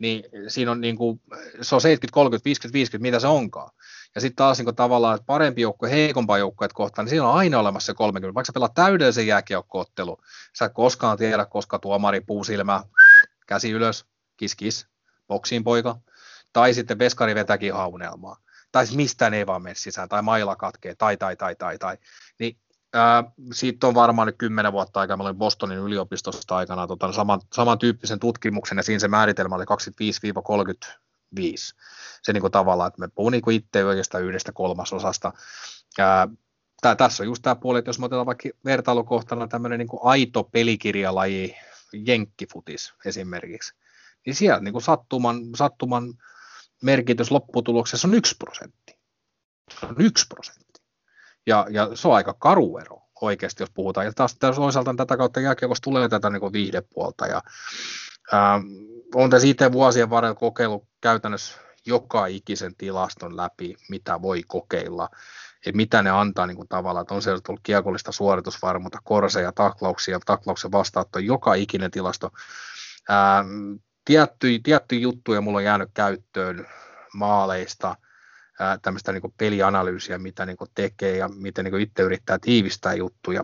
niin 0.01 0.23
siinä 0.47 0.71
on 0.71 0.81
niin 0.81 0.95
kuin, 0.97 1.21
se 1.61 1.75
on 1.75 1.81
70, 1.81 2.13
30, 2.13 2.45
50, 2.45 2.73
50, 2.73 3.01
mitä 3.01 3.19
se 3.19 3.27
onkaan. 3.27 3.71
Ja 4.15 4.21
sitten 4.21 4.35
taas 4.35 4.57
niin 4.57 4.65
kuin 4.65 4.75
tavallaan, 4.75 5.15
että 5.15 5.25
parempi 5.25 5.61
joukkue 5.61 5.91
heikompaa 5.91 6.37
joukkueet 6.37 6.73
kohtaan, 6.73 7.05
niin 7.05 7.09
siinä 7.09 7.27
on 7.27 7.35
aina 7.35 7.59
olemassa 7.59 7.85
se 7.85 7.93
30. 7.93 8.35
Vaikka 8.35 8.45
sä 8.45 8.53
pelaat 8.53 8.73
täydellisen 8.73 9.27
jääkiekkoottelu, 9.27 10.17
sä 10.57 10.65
et 10.65 10.73
koskaan 10.73 11.17
tiedä, 11.17 11.45
koska 11.45 11.79
tuomari 11.79 12.21
puusilmä, 12.21 12.83
käsi 13.47 13.71
ylös, 13.71 14.05
kis 14.37 14.55
kis, 14.55 14.87
boksiin 15.27 15.63
poika, 15.63 15.95
tai 16.53 16.73
sitten 16.73 16.99
veskari 16.99 17.35
vetäkin 17.35 17.73
haunelmaa, 17.73 18.37
tai 18.71 18.85
mistään 18.95 19.33
ei 19.33 19.47
vaan 19.47 19.61
mene 19.61 19.75
sisään, 19.75 20.09
tai 20.09 20.21
maila 20.21 20.55
katkee, 20.55 20.95
tai, 20.95 21.17
tai, 21.17 21.35
tai, 21.35 21.55
tai, 21.55 21.77
tai. 21.77 21.97
Ää, 22.93 23.23
siitä 23.53 23.87
on 23.87 23.93
varmaan 23.93 24.25
nyt 24.25 24.37
kymmenen 24.37 24.71
vuotta 24.71 24.99
aikaa, 24.99 25.17
mä 25.17 25.23
olin 25.23 25.35
Bostonin 25.35 25.77
yliopistosta 25.77 26.55
aikana 26.55 26.87
tota, 26.87 27.11
saman, 27.11 27.41
samantyyppisen 27.53 28.19
tutkimuksen, 28.19 28.77
ja 28.77 28.83
siinä 28.83 28.99
se 28.99 29.07
määritelmä 29.07 29.55
oli 29.55 29.63
25-35. 29.63 29.67
Se 32.21 32.33
niin 32.33 32.41
kuin 32.41 32.51
tavallaan, 32.51 32.87
että 32.87 32.99
me 32.99 33.07
puhun 33.07 33.31
niin 33.31 33.51
itse 33.51 33.85
oikeastaan 33.85 34.23
yhdestä 34.23 34.51
kolmasosasta. 34.51 35.33
Ää, 35.99 36.27
tää, 36.81 36.95
tässä 36.95 37.23
on 37.23 37.27
just 37.27 37.41
tämä 37.41 37.55
puoli, 37.55 37.79
että 37.79 37.89
jos 37.89 37.99
me 37.99 38.05
otetaan 38.05 38.25
vaikka 38.25 38.49
vertailukohtana 38.65 39.47
tämmöinen 39.47 39.79
niin 39.79 39.89
aito 40.03 40.43
pelikirjalaji, 40.43 41.55
jenkkifutis 41.93 42.93
esimerkiksi, 43.05 43.73
niin 44.25 44.35
siellä 44.35 44.59
niin 44.59 44.71
kuin 44.71 44.81
sattuman, 44.81 45.37
sattuman 45.55 46.13
merkitys 46.81 47.31
lopputuloksessa 47.31 48.07
on 48.07 48.13
yksi 48.13 48.35
prosentti. 48.39 48.99
Se 49.79 49.85
on 49.85 49.95
yksi 49.99 50.25
prosentti. 50.27 50.70
Ja, 51.47 51.67
ja 51.69 51.89
se 51.93 52.07
on 52.07 52.15
aika 52.15 52.33
karu 52.33 52.77
ero 52.77 53.01
oikeasti, 53.21 53.63
jos 53.63 53.71
puhutaan. 53.73 54.05
Ja 54.05 54.13
taas 54.13 54.37
toisaalta 54.39 54.93
tätä 54.97 55.17
kautta 55.17 55.39
jälkeen, 55.39 55.71
tulee 55.83 56.09
tätä 56.09 56.29
niin 56.29 56.53
viihdepuolta. 56.53 57.27
Ja, 57.27 57.41
ää, 58.31 58.61
on 59.15 59.29
tässä 59.29 59.47
itse 59.47 59.71
vuosien 59.71 60.09
varrella 60.09 60.35
kokeillut 60.35 60.87
käytännössä 61.01 61.57
joka 61.85 62.25
ikisen 62.25 62.75
tilaston 62.75 63.37
läpi, 63.37 63.75
mitä 63.89 64.21
voi 64.21 64.43
kokeilla, 64.47 65.09
että 65.65 65.75
mitä 65.75 66.01
ne 66.01 66.09
antaa 66.09 66.47
niin 66.47 66.57
kuin 66.57 66.67
tavallaan, 66.67 67.03
että 67.03 67.13
on 67.13 67.21
siellä 67.21 67.41
tullut 67.45 67.61
kiekollista 67.63 68.11
suoritusvarmuutta, 68.11 68.99
korseja, 69.03 69.51
taklauksia, 69.51 70.19
taklauksen 70.25 70.71
vastaanotto, 70.71 71.19
joka 71.19 71.53
ikinen 71.53 71.91
tilasto. 71.91 72.29
Ää, 73.09 73.43
tiettyjä, 74.05 74.59
tiettyjä 74.63 75.01
juttuja 75.01 75.41
mulla 75.41 75.57
on 75.57 75.63
jäänyt 75.63 75.89
käyttöön 75.93 76.67
maaleista, 77.13 77.95
tämmöistä 78.81 79.11
niin 79.11 79.33
pelianalyysiä, 79.37 80.17
mitä 80.17 80.45
niin 80.45 80.57
tekee 80.75 81.17
ja 81.17 81.27
miten 81.27 81.65
niin 81.65 81.81
itse 81.81 82.03
yrittää 82.03 82.39
tiivistää 82.41 82.93
juttuja. 82.93 83.43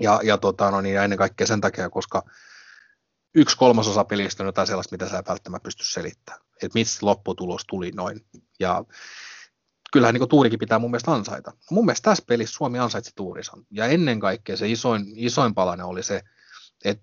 Ja, 0.00 0.20
ja, 0.22 0.38
tota, 0.38 0.70
no 0.70 0.80
niin, 0.80 0.98
ennen 0.98 1.18
kaikkea 1.18 1.46
sen 1.46 1.60
takia, 1.60 1.90
koska 1.90 2.22
yksi 3.34 3.56
kolmasosa 3.56 4.04
pelistä 4.04 4.42
on 4.42 4.46
jotain 4.48 4.66
sellaista, 4.66 4.94
mitä 4.94 5.08
sä 5.08 5.22
välttämättä 5.28 5.64
pysty 5.64 5.84
selittämään. 5.84 6.42
Että 6.62 6.78
mistä 6.78 7.06
lopputulos 7.06 7.64
tuli 7.68 7.90
noin. 7.90 8.20
Ja 8.60 8.84
kyllähän 9.92 10.14
niin 10.14 10.28
tuurikin 10.28 10.58
pitää 10.58 10.78
mun 10.78 10.90
mielestä 10.90 11.12
ansaita. 11.12 11.52
Mun 11.70 11.86
mielestä 11.86 12.10
tässä 12.10 12.24
pelissä 12.26 12.54
Suomi 12.54 12.78
ansaitsi 12.78 13.12
tuurinsa. 13.16 13.58
Ja 13.70 13.86
ennen 13.86 14.20
kaikkea 14.20 14.56
se 14.56 14.68
isoin, 14.68 15.04
isoin 15.16 15.54
palanen 15.54 15.86
oli 15.86 16.02
se, 16.02 16.22
Et 16.84 17.02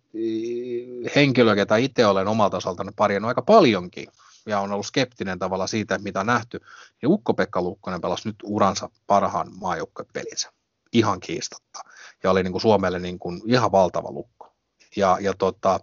henkilö, 1.15 1.55
ketä 1.55 1.77
itse 1.77 2.05
olen 2.05 2.27
omalta 2.27 2.57
osaltani 2.57 2.91
parjannut 2.95 3.29
aika 3.29 3.41
paljonkin, 3.41 4.07
ja 4.45 4.59
on 4.59 4.71
ollut 4.71 4.85
skeptinen 4.85 5.39
tavalla 5.39 5.67
siitä, 5.67 5.97
mitä 5.97 6.19
on 6.19 6.25
nähty, 6.25 6.59
niin 7.01 7.11
Ukko-Pekka 7.11 7.61
Lukkonen 7.61 8.01
pelasi 8.01 8.29
nyt 8.29 8.35
uransa 8.43 8.89
parhaan 9.07 9.47
maajoukkuepelinsä. 9.59 10.51
Ihan 10.93 11.19
kiistatta. 11.19 11.79
Ja 12.23 12.31
oli 12.31 12.43
niin 12.43 12.51
kuin 12.51 12.61
Suomelle 12.61 12.99
niin 12.99 13.19
kuin 13.19 13.41
ihan 13.45 13.71
valtava 13.71 14.11
lukko. 14.11 14.55
Ja, 14.95 15.17
ja 15.21 15.33
tota, 15.33 15.79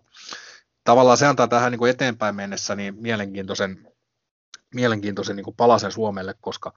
tavallaan 0.85 1.19
se 1.19 1.27
antaa 1.27 1.49
tähän 1.49 1.73
niin 1.73 1.79
kuin 1.79 1.91
eteenpäin 1.91 2.35
mennessä 2.35 2.75
niin 2.75 2.95
mielenkiintoisen, 3.01 3.93
mielenkiintoisen 4.75 5.37
niin 5.37 5.45
kuin 5.45 5.57
palasen 5.57 5.93
Suomelle, 5.93 6.35
koska 6.41 6.73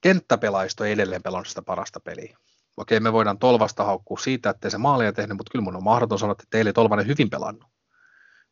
kenttäpelaisto 0.00 0.84
ei 0.84 0.92
edelleen 0.92 1.22
pelannut 1.22 1.48
sitä 1.48 1.62
parasta 1.62 2.00
peliä. 2.00 2.38
Okei, 2.76 3.00
me 3.00 3.12
voidaan 3.12 3.38
Tolvasta 3.38 3.84
haukkua 3.84 4.18
siitä, 4.18 4.50
että 4.50 4.70
se 4.70 4.78
maalia 4.78 5.12
tehnyt, 5.12 5.36
mutta 5.36 5.50
kyllä 5.50 5.62
mun 5.62 5.76
on 5.76 5.84
mahdoton 5.84 6.18
sanoa, 6.18 6.32
että 6.32 6.44
teille 6.50 6.72
Tolvanen 6.72 7.06
hyvin 7.06 7.30
pelannut. 7.30 7.64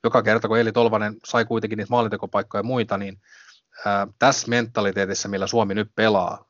Joka 0.05 0.23
kerta, 0.23 0.49
kun 0.49 0.59
Eli 0.59 0.73
Tolvanen 0.73 1.17
sai 1.25 1.45
kuitenkin 1.45 1.77
niitä 1.77 1.91
maalintekopaikkoja 1.91 2.59
ja 2.59 2.63
muita, 2.63 2.99
niin 2.99 3.21
ää, 3.87 4.07
tässä 4.19 4.49
mentaliteetissa, 4.49 5.29
millä 5.29 5.47
Suomi 5.47 5.75
nyt 5.75 5.91
pelaa, 5.95 6.45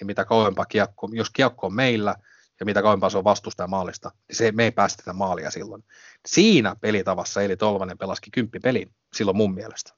niin 0.00 0.06
mitä 0.06 0.24
kauempaa 0.24 0.64
kiekko, 0.64 1.08
jos 1.12 1.30
kiekko 1.30 1.66
on 1.66 1.74
meillä 1.74 2.14
ja 2.60 2.66
mitä 2.66 2.82
kauempaa 2.82 3.10
se 3.10 3.18
on 3.18 3.24
vastustaja 3.24 3.66
maalista, 3.66 4.10
niin 4.28 4.36
se, 4.36 4.52
me 4.52 4.64
ei 4.64 4.70
päästetä 4.70 5.12
maalia 5.12 5.50
silloin. 5.50 5.84
Siinä 6.26 6.76
pelitavassa 6.80 7.42
Eli 7.42 7.56
Tolvanen 7.56 7.98
pelaski 7.98 8.30
kymppipelin 8.30 8.94
silloin 9.14 9.36
mun 9.36 9.54
mielestä. 9.54 9.92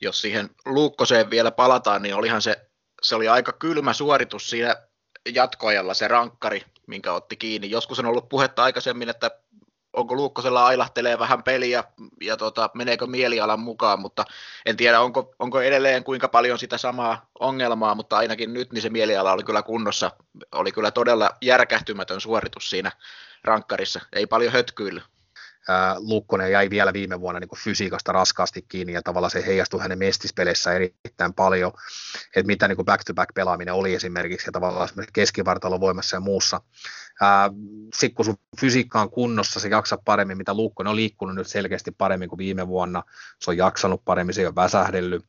Jos 0.00 0.20
siihen 0.20 0.50
Luukkoseen 0.66 1.30
vielä 1.30 1.50
palataan, 1.50 2.02
niin 2.02 2.14
olihan 2.14 2.42
se, 2.42 2.70
se 3.02 3.14
oli 3.14 3.28
aika 3.28 3.52
kylmä 3.52 3.92
suoritus 3.92 4.50
siinä 4.50 4.76
jatkoajalla 5.34 5.94
se 5.94 6.08
rankkari, 6.08 6.62
minkä 6.86 7.12
otti 7.12 7.36
kiinni. 7.36 7.70
Joskus 7.70 7.98
on 7.98 8.06
ollut 8.06 8.28
puhetta 8.28 8.62
aikaisemmin, 8.62 9.08
että 9.08 9.30
onko 9.92 10.14
Luukkosella 10.14 10.66
ailahtelee 10.66 11.18
vähän 11.18 11.42
peliä 11.42 11.84
ja 12.20 12.36
tota, 12.36 12.70
meneekö 12.74 13.06
mielialan 13.06 13.60
mukaan, 13.60 14.00
mutta 14.00 14.24
en 14.66 14.76
tiedä 14.76 15.00
onko, 15.00 15.34
onko 15.38 15.60
edelleen 15.60 16.04
kuinka 16.04 16.28
paljon 16.28 16.58
sitä 16.58 16.78
samaa 16.78 17.26
ongelmaa, 17.40 17.94
mutta 17.94 18.16
ainakin 18.16 18.52
nyt 18.52 18.72
niin 18.72 18.82
se 18.82 18.90
mieliala 18.90 19.32
oli 19.32 19.42
kyllä 19.42 19.62
kunnossa. 19.62 20.10
Oli 20.52 20.72
kyllä 20.72 20.90
todella 20.90 21.30
järkähtymätön 21.40 22.20
suoritus 22.20 22.70
siinä 22.70 22.92
rankkarissa, 23.44 24.00
ei 24.12 24.26
paljon 24.26 24.52
hötkyillä. 24.52 25.02
Lukkonen 25.98 26.52
jäi 26.52 26.70
vielä 26.70 26.92
viime 26.92 27.20
vuonna 27.20 27.40
niin 27.40 27.58
fysiikasta 27.64 28.12
raskaasti 28.12 28.64
kiinni 28.68 28.92
ja 28.92 29.02
tavallaan 29.02 29.30
se 29.30 29.46
heijastui 29.46 29.80
hänen 29.80 29.98
mestispeleissä 29.98 30.72
erittäin 30.72 31.34
paljon, 31.34 31.72
että 32.36 32.46
mitä 32.46 32.68
niin 32.68 32.84
back-to-back 32.84 33.34
pelaaminen 33.34 33.74
oli 33.74 33.94
esimerkiksi 33.94 34.48
ja 34.48 34.52
tavallaan 34.52 34.88
keskivartalon 35.12 35.80
voimassa 35.80 36.16
ja 36.16 36.20
muussa. 36.20 36.60
Sitten 37.94 38.14
kun 38.14 38.24
sun 38.24 38.36
fysiikka 38.60 39.00
on 39.00 39.10
kunnossa, 39.10 39.60
se 39.60 39.68
jaksaa 39.68 39.98
paremmin, 40.04 40.36
mitä 40.36 40.54
Lukkonen 40.54 40.90
on 40.90 40.96
liikkunut 40.96 41.34
nyt 41.34 41.46
selkeästi 41.46 41.90
paremmin 41.90 42.28
kuin 42.28 42.38
viime 42.38 42.68
vuonna, 42.68 43.02
se 43.40 43.50
on 43.50 43.56
jaksanut 43.56 44.04
paremmin, 44.04 44.34
se 44.34 44.40
ei 44.40 44.46
ole 44.46 44.54
väsähdellyt. 44.54 45.24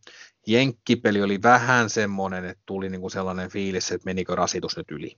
Jenkkipeli 0.47 1.21
oli 1.21 1.41
vähän 1.43 1.89
semmoinen, 1.89 2.45
että 2.45 2.63
tuli 2.65 2.89
niin 2.89 3.01
kuin 3.01 3.11
sellainen 3.11 3.49
fiilis, 3.49 3.91
että 3.91 4.05
menikö 4.05 4.35
rasitus 4.35 4.77
nyt 4.77 4.91
yli 4.91 5.17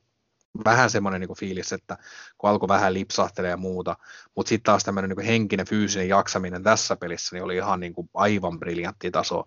vähän 0.65 0.89
semmoinen 0.89 1.21
niin 1.21 1.37
fiilis, 1.37 1.73
että 1.73 1.97
kun 2.37 2.49
alkoi 2.49 2.67
vähän 2.67 2.93
lipsahtelee 2.93 3.49
ja 3.49 3.57
muuta, 3.57 3.95
mutta 4.35 4.49
sitten 4.49 4.65
taas 4.71 4.83
tämmöinen 4.83 5.09
niin 5.09 5.27
henkinen, 5.27 5.67
fyysinen 5.67 6.09
jaksaminen 6.09 6.63
tässä 6.63 6.95
pelissä 6.95 7.35
niin 7.35 7.43
oli 7.43 7.55
ihan 7.55 7.79
niin 7.79 7.93
kuin 7.93 8.09
aivan 8.13 8.59
briljantti 8.59 9.11
taso. 9.11 9.45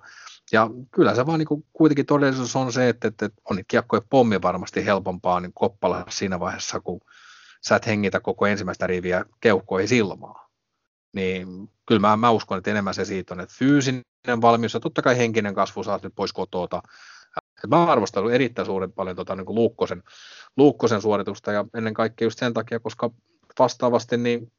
Ja 0.52 0.70
kyllä 0.90 1.14
se 1.14 1.26
vaan 1.26 1.38
niin 1.38 1.46
kuin 1.48 1.64
kuitenkin 1.72 2.06
todellisuus 2.06 2.56
on 2.56 2.72
se, 2.72 2.88
että, 2.88 3.08
että 3.08 3.30
on 3.50 3.56
niitä 3.56 3.68
kiekkoja 3.68 4.02
pommi 4.10 4.42
varmasti 4.42 4.84
helpompaa 4.84 5.40
niin 5.40 5.52
koppalla 5.54 6.04
siinä 6.08 6.40
vaiheessa, 6.40 6.80
kun 6.80 7.00
sä 7.60 7.76
et 7.76 7.86
hengitä 7.86 8.20
koko 8.20 8.46
ensimmäistä 8.46 8.86
riviä 8.86 9.24
keuhkoihin 9.40 9.88
silmaa. 9.88 10.48
Niin 11.12 11.70
kyllä 11.86 12.00
mä, 12.00 12.16
mä 12.16 12.30
uskon, 12.30 12.58
että 12.58 12.70
enemmän 12.70 12.94
se 12.94 13.04
siitä 13.04 13.34
on, 13.34 13.40
että 13.40 13.54
fyysinen 13.58 14.02
valmius 14.40 14.74
ja 14.74 14.80
totta 14.80 15.02
kai 15.02 15.18
henkinen 15.18 15.54
kasvu 15.54 15.84
saat 15.84 16.02
nyt 16.02 16.14
pois 16.14 16.32
kotota, 16.32 16.82
et 17.64 17.70
mä 17.70 17.84
arvostan 17.84 18.30
erittäin 18.30 18.66
suuren 18.66 18.92
paljon 18.92 19.16
tota, 19.16 19.36
niin 19.36 19.46
Luukkosen, 19.48 20.02
Luukkosen 20.56 21.02
suoritusta 21.02 21.52
ja 21.52 21.64
ennen 21.74 21.94
kaikkea 21.94 22.26
just 22.26 22.38
sen 22.38 22.54
takia, 22.54 22.80
koska 22.80 23.10
vastaavasti 23.58 24.16
niin 24.16 24.52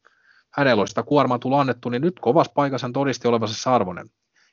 hänellä 0.53 0.81
on 0.81 0.87
sitä 0.87 1.03
kuormaa 1.03 1.39
tullut 1.39 1.59
annettu, 1.59 1.89
niin 1.89 2.01
nyt 2.01 2.19
kovassa 2.19 2.51
paikassa 2.55 2.87
hän 2.87 2.93
todisti 2.93 3.27
olevansa 3.27 3.75
arvoinen. 3.75 4.09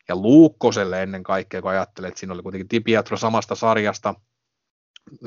Ja 0.08 0.16
Luukkoselle 0.16 1.02
ennen 1.02 1.22
kaikkea, 1.22 1.62
kun 1.62 1.70
ajattelee, 1.70 2.08
että 2.08 2.20
siinä 2.20 2.34
oli 2.34 2.42
kuitenkin 2.42 2.68
Tipiatro 2.68 3.16
samasta 3.16 3.54
sarjasta, 3.54 4.14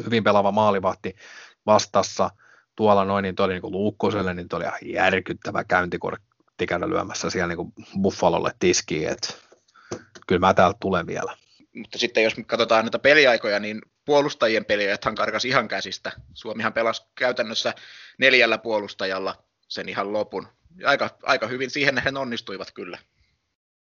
hyvin 0.05 0.23
pelaava 0.23 0.51
maalivahti 0.51 1.15
vastassa 1.65 2.29
tuolla 2.75 3.05
noin, 3.05 3.23
niin 3.23 3.35
toi 3.35 3.47
niin 3.47 3.61
kuin 3.61 3.71
Luukkoselle, 3.71 4.33
niin 4.33 4.47
toi 4.47 4.57
oli 4.57 4.65
ihan 4.65 4.79
järkyttävä 4.83 5.63
käyntikortti 5.63 6.67
käydä 6.67 6.89
lyömässä 6.89 7.29
siellä 7.29 7.55
niin 7.55 7.73
Buffalolle 8.01 8.51
tiskiin, 8.59 9.09
että 9.09 9.33
kyllä 10.27 10.39
mä 10.39 10.53
täältä 10.53 10.77
tulen 10.81 11.07
vielä 11.07 11.37
mutta 11.75 11.97
sitten 11.97 12.23
jos 12.23 12.33
katsotaan 12.47 12.85
näitä 12.85 12.99
peliaikoja, 12.99 13.59
niin 13.59 13.81
puolustajien 14.05 14.65
peliajathan 14.65 15.15
karkas 15.15 15.45
ihan 15.45 15.67
käsistä. 15.67 16.11
Suomihan 16.33 16.73
pelasi 16.73 17.03
käytännössä 17.15 17.73
neljällä 18.17 18.57
puolustajalla 18.57 19.43
sen 19.67 19.89
ihan 19.89 20.13
lopun. 20.13 20.47
Aika, 20.85 21.09
aika 21.23 21.47
hyvin 21.47 21.69
siihen 21.69 21.95
nähden 21.95 22.17
onnistuivat 22.17 22.71
kyllä. 22.71 22.97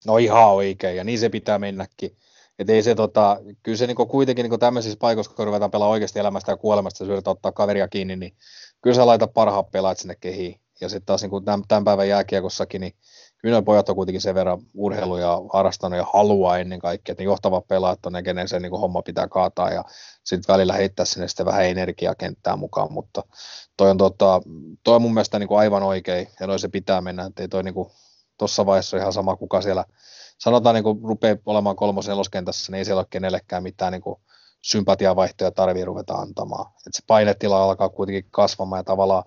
No 0.06 0.18
ihan 0.18 0.48
oikein, 0.48 0.96
ja 0.96 1.04
niin 1.04 1.18
se 1.18 1.28
pitää 1.28 1.58
mennäkin. 1.58 2.16
Et 2.58 2.70
ei 2.70 2.82
se, 2.82 2.94
tota, 2.94 3.40
kyllä 3.62 3.78
se 3.78 3.86
niinku 3.86 4.06
kuitenkin 4.06 4.42
niinku 4.42 4.58
tämmöisissä 4.58 4.98
paikoissa, 5.00 5.34
kun 5.34 5.46
ruvetaan 5.46 5.70
pelaamaan 5.70 5.92
oikeasti 5.92 6.18
elämästä 6.18 6.52
ja 6.52 6.56
kuolemasta, 6.56 7.04
ja 7.04 7.22
ottaa 7.24 7.52
kaveria 7.52 7.88
kiinni, 7.88 8.16
niin 8.16 8.36
kyllä 8.82 8.96
sä 8.96 9.06
laita 9.06 9.26
parhaat 9.26 9.70
pelaat 9.70 9.98
sinne 9.98 10.16
kehiin. 10.20 10.60
Ja 10.80 10.88
sitten 10.88 11.06
taas 11.06 11.22
niinku 11.22 11.40
tämän, 11.40 11.62
tämän 11.68 11.84
päivän 11.84 12.08
jääkiekossakin, 12.08 12.80
niin 12.80 12.94
kyllä 13.42 13.62
pojat 13.62 13.88
on 13.88 13.94
kuitenkin 13.94 14.20
sen 14.20 14.34
verran 14.34 14.62
urheiluja 14.74 15.40
harrastanut 15.52 15.98
ja 15.98 16.06
haluaa 16.12 16.58
ennen 16.58 16.78
kaikkea, 16.78 17.12
että 17.12 17.22
ne 17.22 17.24
johtavat 17.24 17.68
pelaat 17.68 18.06
on 18.06 18.12
ne, 18.12 18.22
kenen 18.22 18.48
se 18.48 18.60
niin 18.60 18.80
homma 18.80 19.02
pitää 19.02 19.28
kaataa 19.28 19.70
ja 19.70 19.84
sitten 20.24 20.52
välillä 20.54 20.72
heittää 20.72 21.04
sinne 21.04 21.28
sitten 21.28 21.46
vähän 21.46 21.64
energiakenttää 21.64 22.56
mukaan, 22.56 22.92
mutta 22.92 23.22
toi 23.76 23.90
on, 23.90 23.98
tota, 23.98 24.40
toi 24.84 24.94
on 24.96 25.02
mun 25.02 25.14
mielestä 25.14 25.38
niin 25.38 25.48
kuin 25.48 25.58
aivan 25.58 25.82
oikein 25.82 26.28
ja 26.40 26.46
noin 26.46 26.58
se 26.58 26.68
pitää 26.68 27.00
mennä, 27.00 27.24
että 27.24 27.42
ei 27.42 27.48
toi 27.48 27.62
niin 27.62 27.74
tuossa 28.38 28.66
vaiheessa 28.66 28.96
ihan 28.96 29.12
sama 29.12 29.36
kuka 29.36 29.60
siellä 29.60 29.84
sanotaan 30.38 30.74
niin 30.74 30.84
kuin 30.84 31.00
rupeaa 31.02 31.36
olemaan 31.46 31.76
kolmosen 31.76 32.10
neloskentässä, 32.10 32.72
niin 32.72 32.78
ei 32.78 32.84
siellä 32.84 33.00
ole 33.00 33.06
kenellekään 33.10 33.62
mitään 33.62 33.92
niin 33.92 34.02
kuin 34.02 34.20
sympatiavaihtoja 34.62 35.50
tarvii 35.50 35.84
ruveta 35.84 36.14
antamaan. 36.14 36.72
Et 36.86 36.94
se 36.94 37.02
painetila 37.06 37.64
alkaa 37.64 37.88
kuitenkin 37.88 38.30
kasvamaan 38.30 38.78
ja 38.78 38.84
tavallaan 38.84 39.24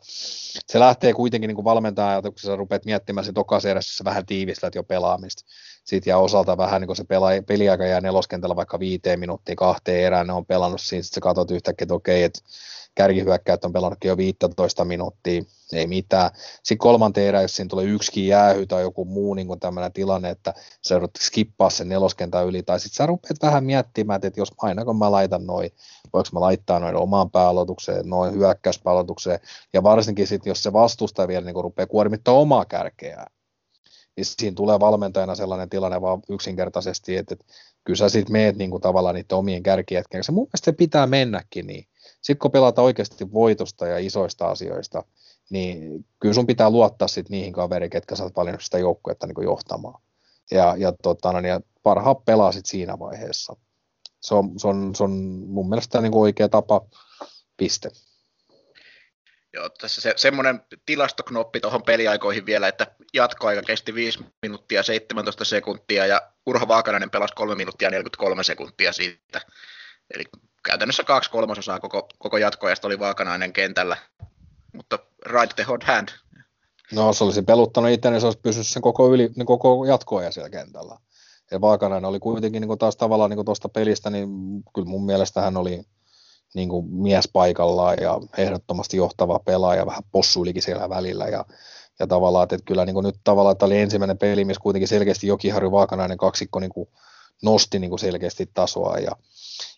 se 0.68 0.80
lähtee 0.80 1.14
kuitenkin 1.14 1.48
niin 1.48 1.64
valmentajan 1.64 2.12
ajatuksessa, 2.12 2.56
rupeat 2.56 2.86
miettimään 2.86 3.26
sit 3.26 3.38
okassa 3.38 3.70
vähän 4.06 4.26
tiivistät 4.26 4.76
jo 4.76 4.84
pelaamista. 4.84 5.44
Sitten 5.86 6.12
ja 6.12 6.18
osalta 6.18 6.58
vähän 6.58 6.82
niin 6.82 6.88
kuin 6.88 6.98
se 6.98 7.04
pelaa, 7.04 7.32
peliaika 7.48 7.86
jää 7.86 8.02
neloskentällä 8.02 8.56
vaikka 8.56 8.80
viiteen 8.80 9.20
minuuttia 9.20 9.56
kahteen 9.56 10.06
erään, 10.06 10.28
ne 10.28 10.34
on 10.34 10.46
pelannut 10.46 10.82
siinä, 10.82 11.04
sitten 11.04 11.16
sä 11.16 11.22
katsot 11.22 11.52
yhtäkkiä, 11.52 11.84
että 11.84 11.94
okei, 11.94 12.24
että 12.24 12.40
kärkihyökkäät 12.96 13.66
on 13.66 13.74
pelannutkin 13.74 14.10
jo 14.10 14.18
15 14.18 14.86
minuuttia, 14.86 15.44
ei 15.74 15.88
mitään. 15.88 16.32
Sitten 16.36 16.78
kolmanteen 16.78 17.28
erään, 17.28 17.44
jos 17.44 17.56
siinä 17.56 17.70
tulee 17.70 17.86
yksikin 17.86 18.28
jäähy 18.28 18.66
tai 18.66 18.82
joku 18.82 19.06
muu 19.06 19.34
niin 19.34 19.60
tämmöinen 19.60 19.94
tilanne, 19.94 20.30
että 20.30 20.54
sä 20.82 20.96
joudut 20.96 21.12
skippaa 21.20 21.70
sen 21.70 21.90
neloskentän 21.90 22.48
yli, 22.48 22.64
tai 22.64 22.80
sitten 22.80 22.96
sä 22.96 23.06
rupeat 23.06 23.42
vähän 23.42 23.64
miettimään, 23.64 24.20
että 24.24 24.40
jos 24.40 24.52
aina 24.58 24.86
kun 24.86 24.98
mä 24.98 25.12
laitan 25.12 25.48
noin, 25.48 25.72
voiko 26.14 26.30
mä 26.34 26.40
laittaa 26.40 26.80
noin 26.80 26.96
omaan 26.96 27.32
pääaloitukseen, 27.32 28.10
noin 28.10 28.34
hyökkäyspääaloitukseen, 28.34 29.40
ja 29.74 29.84
varsinkin 29.84 30.28
sitten, 30.28 30.52
jos 30.52 30.64
se 30.64 30.74
vastustaja 30.74 31.28
vielä 31.28 31.46
niin 31.46 31.64
rupeaa 31.64 31.88
kuormittamaan 31.88 32.42
omaa 32.42 32.66
kärkeään, 32.66 33.28
niin 34.16 34.26
siinä 34.26 34.56
tulee 34.56 34.80
valmentajana 34.80 35.36
sellainen 35.36 35.70
tilanne 35.70 36.02
vaan 36.02 36.22
yksinkertaisesti, 36.30 37.18
että, 37.18 37.34
että 37.34 37.46
kyllä 37.84 37.98
sä 37.98 38.10
sitten 38.10 38.32
meet 38.32 38.58
niin 38.58 38.72
kuin 38.72 38.82
tavallaan 38.82 39.16
niiden 39.16 39.38
omien 39.38 39.64
kärkijätkien 39.64 40.24
Se 40.24 40.32
mun 40.32 40.44
mielestä 40.44 40.66
se 40.66 40.72
pitää 40.72 41.08
mennäkin 41.08 41.68
niin. 41.68 41.88
Sitten 42.26 42.38
kun 42.38 42.52
pelataan 42.52 42.86
oikeasti 42.86 43.34
voitosta 43.34 43.88
ja 43.88 43.98
isoista 43.98 44.48
asioista, 44.48 45.04
niin 45.50 46.06
kyllä 46.20 46.34
sun 46.34 46.48
pitää 46.48 46.70
luottaa 46.70 47.08
sitten 47.08 47.32
niihin 47.32 47.54
kaveriin, 47.54 47.90
ketkä 47.90 48.16
saat 48.16 48.34
paljon 48.34 48.58
sitä 48.62 48.78
joukkuetta 48.78 49.28
niin 49.28 49.44
johtamaan. 49.44 50.02
Ja, 50.52 50.76
ja, 50.78 50.94
tota, 51.04 51.34
no, 51.34 51.40
niin, 51.40 51.50
ja 51.50 51.62
parhaat 51.84 52.26
pelaa 52.26 52.52
sitten 52.52 52.70
siinä 52.70 53.00
vaiheessa. 53.00 53.56
Se 54.22 54.36
on, 54.36 54.60
se 54.60 54.68
on, 54.68 54.96
se 54.96 55.04
on 55.04 55.12
mun 55.48 55.70
mielestä 55.70 56.02
niin 56.02 56.16
oikea 56.16 56.50
tapa, 56.50 56.82
piste. 57.58 57.90
Joo, 59.54 59.70
tässä 59.70 60.02
se, 60.02 60.14
semmoinen 60.16 60.62
tilastoknoppi 60.86 61.60
tuohon 61.60 61.84
peliaikoihin 61.84 62.46
vielä, 62.46 62.68
että 62.68 62.88
jatkoaika 63.14 63.62
kesti 63.62 63.96
5 63.96 64.20
minuuttia 64.42 64.84
17 64.84 65.46
sekuntia 65.46 66.06
ja 66.06 66.22
Urho 66.46 66.68
Vaakanainen 66.68 67.10
pelasi 67.10 67.34
3 67.36 67.56
minuuttia 67.56 67.90
43 67.90 68.44
sekuntia 68.44 68.94
siitä. 68.94 69.42
Eli 70.14 70.24
käytännössä 70.66 71.04
kaksi 71.04 71.32
kolmasosaa 71.32 71.80
koko, 71.80 72.08
koko 72.20 72.38
jatkoajasta 72.38 72.88
oli 72.88 73.00
Vaakanainen 73.00 73.54
kentällä, 73.54 73.98
mutta 74.74 75.00
right 75.26 75.56
the 75.56 75.64
hot 75.64 75.84
hand. 75.84 76.10
No 76.94 77.14
se 77.14 77.24
olisi 77.24 77.42
peluttanut 77.42 77.92
itse, 77.92 78.10
niin 78.10 78.22
se 78.22 78.28
olisi 78.28 78.40
pysynyt 78.40 78.68
sen 78.68 78.82
koko, 78.82 79.14
yli, 79.14 79.30
niin 79.36 79.46
koko 79.46 79.86
jatkoajan 79.86 80.34
siellä 80.34 80.50
kentällä. 80.50 80.98
Ja 81.52 81.62
Vaakanainen 81.62 82.10
oli 82.10 82.20
kuitenkin 82.20 82.62
niin 82.62 82.68
kuin 82.68 82.80
taas 82.80 82.96
tavallaan 82.96 83.30
niin 83.30 83.46
tuosta 83.46 83.70
pelistä, 83.70 84.10
niin 84.10 84.30
kyllä 84.76 84.88
mun 84.88 85.06
mielestä 85.06 85.42
hän 85.42 85.58
oli 85.58 85.84
niin 86.54 86.70
kuin 86.70 86.86
mies 86.94 87.30
paikallaan 87.34 87.98
ja 88.02 88.20
ehdottomasti 88.38 88.98
johtava 88.98 89.40
pelaaja, 89.40 89.86
vähän 89.86 90.04
possuilikin 90.12 90.64
siellä 90.64 90.90
välillä 90.90 91.26
ja, 91.26 91.46
ja 92.00 92.08
tavallaan, 92.08 92.44
että 92.44 92.58
kyllä 92.66 92.86
niin 92.86 92.94
kuin 92.94 93.04
nyt 93.04 93.16
tavallaan 93.24 93.58
tämä 93.58 93.68
oli 93.68 93.78
ensimmäinen 93.78 94.18
peli, 94.18 94.46
missä 94.46 94.62
kuitenkin 94.62 94.88
selkeästi 94.88 95.28
Jokiharju 95.28 95.72
Vaakanainen 95.72 96.18
kaksikko 96.18 96.60
niin 96.60 96.72
kuin 96.72 96.90
nosti 97.44 97.80
niin 97.80 97.90
kuin 97.90 98.00
selkeästi 98.00 98.50
tasoa. 98.54 98.98
Ja, 98.98 99.12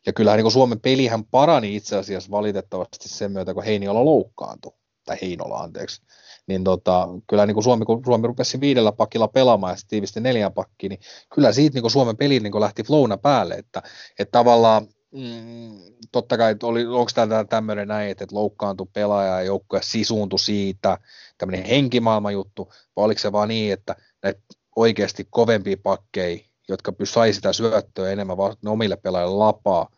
ja 0.05 0.13
kyllähän 0.13 0.37
niin 0.37 0.43
kuin 0.43 0.51
Suomen 0.51 0.79
pelihän 0.79 1.25
parani 1.25 1.75
itse 1.75 1.97
asiassa 1.97 2.31
valitettavasti 2.31 3.09
sen 3.09 3.31
myötä, 3.31 3.53
kun 3.53 3.63
Heiniola 3.63 4.05
loukkaantui, 4.05 4.73
tai 5.05 5.17
Heinola 5.21 5.57
anteeksi, 5.57 6.01
niin 6.47 6.63
tota, 6.63 7.07
kyllä 7.29 7.45
niin 7.45 7.53
kuin 7.55 7.63
Suomi, 7.63 7.85
kun 7.85 8.01
Suomi 8.05 8.27
rupesi 8.27 8.59
viidellä 8.59 8.91
pakilla 8.91 9.27
pelaamaan 9.27 9.73
ja 9.73 9.77
tiivisti 9.87 10.19
neljän 10.19 10.53
pakkiin, 10.53 10.89
niin 10.89 10.99
kyllä 11.33 11.51
siitä 11.51 11.73
niin 11.73 11.81
kuin 11.83 11.91
Suomen 11.91 12.17
peli 12.17 12.39
niin 12.39 12.51
kuin 12.51 12.61
lähti 12.61 12.83
flowna 12.83 13.17
päälle, 13.17 13.55
että, 13.55 13.83
että 14.19 14.31
tavallaan 14.31 14.87
mm, 15.11 15.77
totta 16.11 16.37
kai, 16.37 16.55
oli, 16.63 16.85
onko 16.85 17.11
tämä 17.15 17.43
tämmöinen 17.43 17.87
näin, 17.87 18.11
että, 18.11 18.25
loukkaantui 18.31 18.87
pelaaja 18.93 19.31
ja 19.31 19.41
joukkue 19.41 19.79
sisuuntui 19.83 20.39
siitä, 20.39 20.97
tämmöinen 21.37 21.65
henkimaailman 21.65 22.33
juttu, 22.33 22.71
vai 22.95 23.05
oliko 23.05 23.19
se 23.19 23.31
vaan 23.31 23.49
niin, 23.49 23.73
että 23.73 23.95
näitä 24.23 24.39
oikeasti 24.75 25.27
kovempia 25.29 25.77
pakkeja, 25.83 26.39
jotka 26.69 26.93
sai 27.03 27.33
sitä 27.33 27.53
syöttöä 27.53 28.11
enemmän 28.11 28.37
vaan 28.37 28.55
omille 28.65 28.95
pelaajille 28.97 29.35
lapaa, 29.35 29.89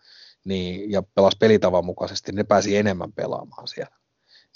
niin, 0.45 0.91
ja 0.91 1.03
pelasi 1.15 1.38
pelitavan 1.39 1.85
mukaisesti, 1.85 2.31
ne 2.31 2.43
pääsi 2.43 2.77
enemmän 2.77 3.13
pelaamaan 3.13 3.67
siellä. 3.67 3.95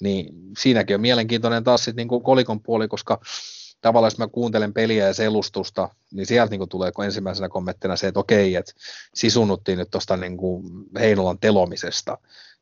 Niin 0.01 0.34
siinäkin 0.58 0.96
on 0.96 1.01
mielenkiintoinen 1.01 1.63
taas 1.63 1.84
sitten 1.84 2.08
niin 2.08 2.24
kolikon 2.24 2.62
puoli, 2.62 2.88
koska 2.88 3.22
tavallaan 3.82 4.12
jos 4.12 4.17
mä 4.17 4.27
kuuntelen 4.27 4.74
peliä 4.74 5.08
ja 5.08 5.13
selustusta, 5.13 5.89
niin 6.12 6.25
sieltä 6.25 6.58
niin 6.58 6.70
tulee 6.70 6.91
ensimmäisenä 7.05 7.50
kommenttina 7.50 7.96
se, 7.96 8.08
että 8.08 8.20
okei, 8.20 8.55
että 8.55 8.74
sisunnuttiin 9.13 9.77
nyt 9.77 9.91
tuosta 9.91 10.17
niin 10.17 10.38
Heinolan 11.00 11.39
telomisesta, 11.39 12.17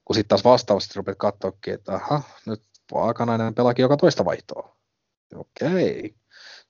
kun 0.05 0.15
sitten 0.15 0.29
taas 0.29 0.43
vastaavasti 0.43 0.93
rupeat 0.95 1.17
katsoa, 1.17 1.51
että 1.67 1.93
aha, 1.93 2.21
nyt 2.45 2.61
Vaakanainen 2.93 3.55
pelaakin 3.55 3.83
joka 3.83 3.97
toista 3.97 4.25
vaihtoa. 4.25 4.77
Okei. 5.35 6.15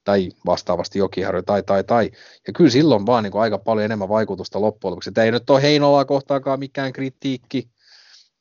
Tai 0.03 0.29
vastaavasti 0.45 0.99
Jokiharju 0.99 1.43
tai 1.43 1.63
tai 1.63 1.83
tai. 1.83 2.11
Ja 2.47 2.53
kyllä 2.53 2.69
silloin 2.69 3.05
vaan 3.05 3.23
niin 3.23 3.31
kuin 3.31 3.41
aika 3.41 3.57
paljon 3.57 3.85
enemmän 3.85 4.09
vaikutusta 4.09 4.61
loppujen 4.61 4.91
lopuksi. 4.91 5.11
Tämä 5.11 5.25
ei 5.25 5.31
nyt 5.31 5.49
ole 5.49 5.61
Heinolaa 5.61 6.05
kohtaakaan 6.05 6.59
mikään 6.59 6.93
kritiikki 6.93 7.69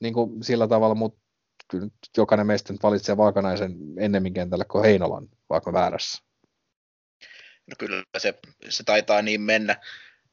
niin 0.00 0.14
kuin 0.14 0.45
sillä 0.45 0.69
tavalla, 0.69 0.95
mutta 0.95 1.21
kyllä 1.71 1.88
jokainen 2.17 2.47
meistä 2.47 2.73
nyt 2.73 2.83
valitsee 2.83 3.17
Vaakanaisen 3.17 3.76
ennemmin 3.99 4.35
kentällä 4.35 4.64
kuin 4.64 4.85
Heinolan, 4.85 5.29
vaikka 5.50 5.73
väärässä. 5.73 6.23
No 7.67 7.75
kyllä 7.79 8.02
se, 8.19 8.35
se 8.69 8.85
taitaa 8.85 9.23
niin 9.23 9.40
mennä. 9.40 9.76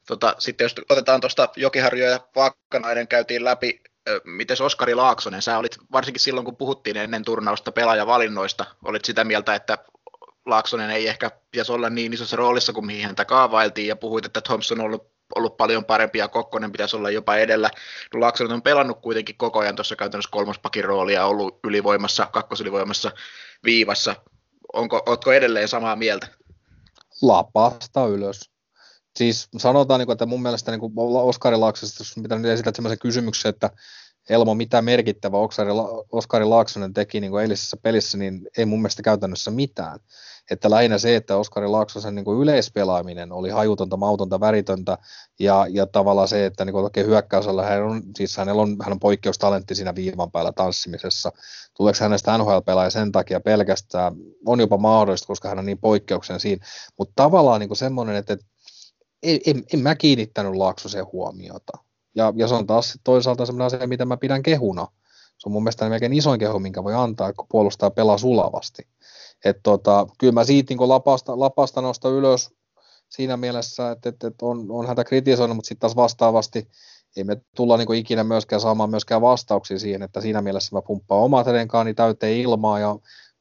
Tota, 0.06 0.34
sitten 0.38 0.64
jos 0.64 0.74
otetaan 0.90 1.20
tuosta 1.20 1.48
Jokiharju 1.56 2.04
ja 2.04 2.20
Vaakanainen 2.36 3.08
käytiin 3.08 3.44
läpi, 3.44 3.80
miten 4.24 4.56
Oskari 4.62 4.94
Laaksonen, 4.94 5.42
sä 5.42 5.58
olit 5.58 5.76
varsinkin 5.92 6.20
silloin, 6.20 6.44
kun 6.44 6.56
puhuttiin 6.56 6.96
ennen 6.96 7.24
turnausta 7.24 7.72
pelaajavalinnoista, 7.72 8.66
olit 8.84 9.04
sitä 9.04 9.24
mieltä, 9.24 9.54
että 9.54 9.78
Laaksonen 10.46 10.90
ei 10.90 11.08
ehkä 11.08 11.30
pitäisi 11.50 11.72
olla 11.72 11.90
niin 11.90 12.12
isossa 12.12 12.36
roolissa 12.36 12.72
kuin 12.72 12.86
mihin 12.86 13.06
häntä 13.06 13.24
kaavailtiin, 13.24 13.88
ja 13.88 13.96
puhuit, 13.96 14.24
että 14.24 14.40
Thompson 14.40 14.80
on 14.80 14.86
ollut 14.86 15.18
ollut 15.36 15.56
paljon 15.56 15.84
parempi 15.84 16.18
ja 16.18 16.28
Kokkonen 16.28 16.72
pitäisi 16.72 16.96
olla 16.96 17.10
jopa 17.10 17.36
edellä. 17.36 17.70
No 18.14 18.20
Laaksonen 18.20 18.52
on 18.52 18.62
pelannut 18.62 19.00
kuitenkin 19.02 19.36
koko 19.36 19.58
ajan 19.58 19.76
tuossa 19.76 19.96
käytännössä 19.96 20.30
kolmospakin 20.32 20.84
roolia, 20.84 21.26
ollut 21.26 21.60
ylivoimassa, 21.64 22.26
kakkosylivoimassa, 22.26 23.10
viivassa. 23.64 24.16
Onko, 24.72 25.02
ootko 25.06 25.32
edelleen 25.32 25.68
samaa 25.68 25.96
mieltä? 25.96 26.28
Lapasta 27.22 28.06
ylös. 28.06 28.50
Siis 29.16 29.48
sanotaan, 29.56 30.00
niin 30.00 30.12
että 30.12 30.26
mun 30.26 30.42
mielestä 30.42 30.70
niin 30.70 30.92
Oskari 31.22 31.56
Laaksosta, 31.56 32.00
jos 32.00 32.14
pitää 32.22 32.38
nyt 32.38 32.52
esitellä 32.52 32.76
sellaisen 32.76 32.98
kysymyksen, 32.98 33.48
että 33.48 33.70
Elmo, 34.30 34.54
mitä 34.54 34.82
merkittävä 34.82 35.38
Oskari, 35.38 35.70
Oskari 36.12 36.44
Laaksonen 36.44 36.94
teki 36.94 37.20
niin 37.20 37.30
kuin 37.30 37.42
eilisessä 37.42 37.76
pelissä, 37.82 38.18
niin 38.18 38.48
ei 38.58 38.64
mun 38.64 38.78
mielestä 38.78 39.02
käytännössä 39.02 39.50
mitään 39.50 39.98
että 40.50 40.70
lähinnä 40.70 40.98
se, 40.98 41.16
että 41.16 41.36
Oskari 41.36 41.68
Laaksosen 41.68 42.14
niin 42.14 42.24
kuin 42.24 42.40
yleispelaaminen 42.40 43.32
oli 43.32 43.50
hajutonta, 43.50 43.96
mautonta, 43.96 44.40
väritöntä 44.40 44.98
ja, 45.38 45.66
ja 45.70 45.86
tavallaan 45.86 46.28
se, 46.28 46.46
että 46.46 46.64
niin 46.64 46.76
oikein 46.76 47.06
hyökkäysellä 47.06 47.62
hän 47.62 47.82
on, 47.82 48.02
siis 48.16 48.36
hänellä 48.36 48.62
on, 48.62 48.76
hän 48.82 48.92
on 48.92 49.00
poikkeustalentti 49.00 49.74
siinä 49.74 49.94
viivan 49.94 50.30
päällä 50.30 50.52
tanssimisessa. 50.52 51.32
Tuleeko 51.76 51.98
hänestä 52.00 52.38
NHL-pelaaja 52.38 52.90
sen 52.90 53.12
takia 53.12 53.40
pelkästään, 53.40 54.14
on 54.46 54.60
jopa 54.60 54.78
mahdollista, 54.78 55.26
koska 55.26 55.48
hän 55.48 55.58
on 55.58 55.66
niin 55.66 55.78
poikkeuksen 55.78 56.40
siinä, 56.40 56.66
mutta 56.98 57.12
tavallaan 57.16 57.60
niin 57.60 57.68
kuin 57.68 57.78
semmoinen, 57.78 58.16
että, 58.16 58.32
että 58.32 58.46
en, 59.22 59.40
en, 59.46 59.64
en 59.72 59.80
mä 59.80 59.94
kiinnittänyt 59.94 60.54
Laaksosen 60.54 61.06
huomiota. 61.12 61.87
Ja, 62.18 62.32
ja 62.36 62.48
se 62.48 62.54
on 62.54 62.66
taas 62.66 62.98
toisaalta 63.04 63.46
semmoinen 63.46 63.66
asia, 63.66 63.88
mitä 63.88 64.04
mä 64.04 64.16
pidän 64.16 64.42
kehuna. 64.42 64.86
Se 65.38 65.48
on 65.48 65.52
mun 65.52 65.62
mielestä 65.62 65.88
melkein 65.88 66.12
isoin 66.12 66.40
kehu, 66.40 66.58
minkä 66.58 66.84
voi 66.84 66.94
antaa, 66.94 67.32
kun 67.32 67.46
puolustaa 67.50 67.90
pelaa 67.90 68.18
sulavasti. 68.18 68.88
Et 69.44 69.60
tota, 69.62 70.06
kyllä 70.18 70.32
mä 70.32 70.44
siitä 70.44 70.74
niin 70.74 70.88
lapasta, 70.88 71.38
lapasta 71.38 71.80
nostan 71.80 72.12
ylös 72.12 72.50
siinä 73.08 73.36
mielessä, 73.36 73.90
että, 73.90 74.08
että, 74.08 74.26
että 74.26 74.46
on, 74.46 74.66
on 74.70 74.86
häntä 74.86 75.04
kritisoinut, 75.04 75.56
mutta 75.56 75.68
sitten 75.68 75.80
taas 75.80 75.96
vastaavasti 75.96 76.68
ei 77.16 77.24
me 77.24 77.36
tulla 77.56 77.76
niin 77.76 77.94
ikinä 77.94 78.24
myöskään 78.24 78.60
saamaan 78.60 78.90
myöskään 78.90 79.20
vastauksia 79.20 79.78
siihen, 79.78 80.02
että 80.02 80.20
siinä 80.20 80.42
mielessä 80.42 80.76
mä 80.76 80.82
pumppaan 80.82 81.22
omat 81.22 81.46
renkaani 81.46 81.94
täyteen 81.94 82.36
ilmaa 82.36 82.78
ja 82.78 82.96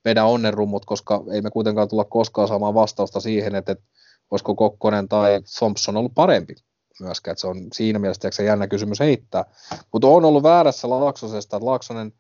vedän 0.05 0.27
onnenrummut, 0.27 0.85
koska 0.85 1.23
ei 1.33 1.41
me 1.41 1.49
kuitenkaan 1.49 1.87
tulla 1.87 2.05
koskaan 2.05 2.47
saamaan 2.47 2.73
vastausta 2.73 3.19
siihen, 3.19 3.55
että, 3.55 3.71
että 3.71 3.85
olisiko 4.31 4.55
Kokkonen 4.55 5.09
tai 5.09 5.41
Thompson 5.57 5.97
ollut 5.97 6.13
parempi 6.15 6.55
myöskään, 6.99 7.33
että 7.33 7.41
se 7.41 7.47
on 7.47 7.67
siinä 7.73 7.99
mielessä 7.99 8.29
se 8.31 8.43
jännä 8.43 8.67
kysymys 8.67 8.99
heittää. 8.99 9.45
Mutta 9.93 10.07
on 10.07 10.25
ollut 10.25 10.43
väärässä 10.43 10.89
Laaksosesta, 10.89 11.57
että 11.57 11.65
Laaksonen, 11.65 12.13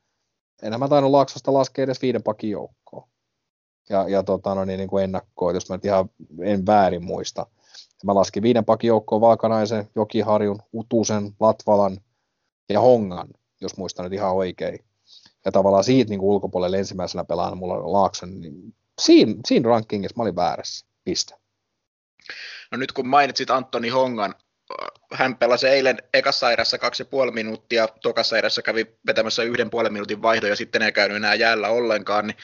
enhän 0.63 0.79
mä 0.79 0.87
tainnut 0.87 1.11
Laaksosta 1.11 1.53
laskea 1.53 1.83
edes 1.83 2.01
viiden 2.01 2.23
pakin 2.23 2.49
joukkoon 2.49 3.09
ja, 3.89 4.09
ja 4.09 4.23
tota, 4.23 4.55
no 4.55 4.65
niin, 4.65 4.77
niin 4.77 4.89
kuin 4.89 5.03
ennakkoa, 5.03 5.51
jos 5.51 5.69
mä 5.69 5.75
nyt 5.75 5.85
ihan 5.85 6.09
en 6.41 6.65
väärin 6.65 7.03
muista. 7.03 7.45
Mä 8.03 8.15
laskin 8.15 8.43
viiden 8.43 8.65
pakijoukkoon 8.65 9.21
Vaakanaisen, 9.21 9.89
Jokiharjun, 9.95 10.61
Utusen, 10.73 11.31
Latvalan 11.39 11.97
ja 12.69 12.81
Hongan, 12.81 13.27
jos 13.61 13.77
muistan 13.77 14.03
nyt 14.03 14.13
ihan 14.13 14.33
oikein. 14.33 14.79
Ja 15.45 15.51
tavallaan 15.51 15.83
siitä 15.83 16.09
niin 16.09 16.19
kuin 16.19 16.29
ulkopuolelle 16.29 16.77
ensimmäisenä 16.77 17.23
pelaajana 17.23 17.55
mulla 17.55 17.73
on 17.73 17.93
Laakson, 17.93 18.41
niin 18.41 18.75
siinä, 19.01 19.35
siinä 19.47 19.69
rankingissa 19.69 20.13
mä 20.17 20.23
olin 20.23 20.35
väärässä. 20.35 20.85
Piste. 21.03 21.35
No 22.71 22.77
nyt 22.77 22.91
kun 22.91 23.07
mainitsit 23.07 23.49
Antoni 23.49 23.89
Hongan, 23.89 24.35
hän 25.13 25.35
pelasi 25.35 25.67
eilen 25.67 25.97
ekassa 26.13 26.51
erässä 26.51 26.77
kaksi 26.77 27.01
ja 27.03 27.05
puoli 27.05 27.31
minuuttia, 27.31 27.87
tokassa 27.87 28.37
erässä 28.37 28.61
kävi 28.61 28.85
vetämässä 29.07 29.43
yhden 29.43 29.69
puolen 29.69 29.93
minuutin 29.93 30.21
vaihdon 30.21 30.49
ja 30.49 30.55
sitten 30.55 30.81
ei 30.81 30.91
käynyt 30.91 31.17
enää 31.17 31.35
jäällä 31.35 31.69
ollenkaan, 31.69 32.27
niin 32.27 32.37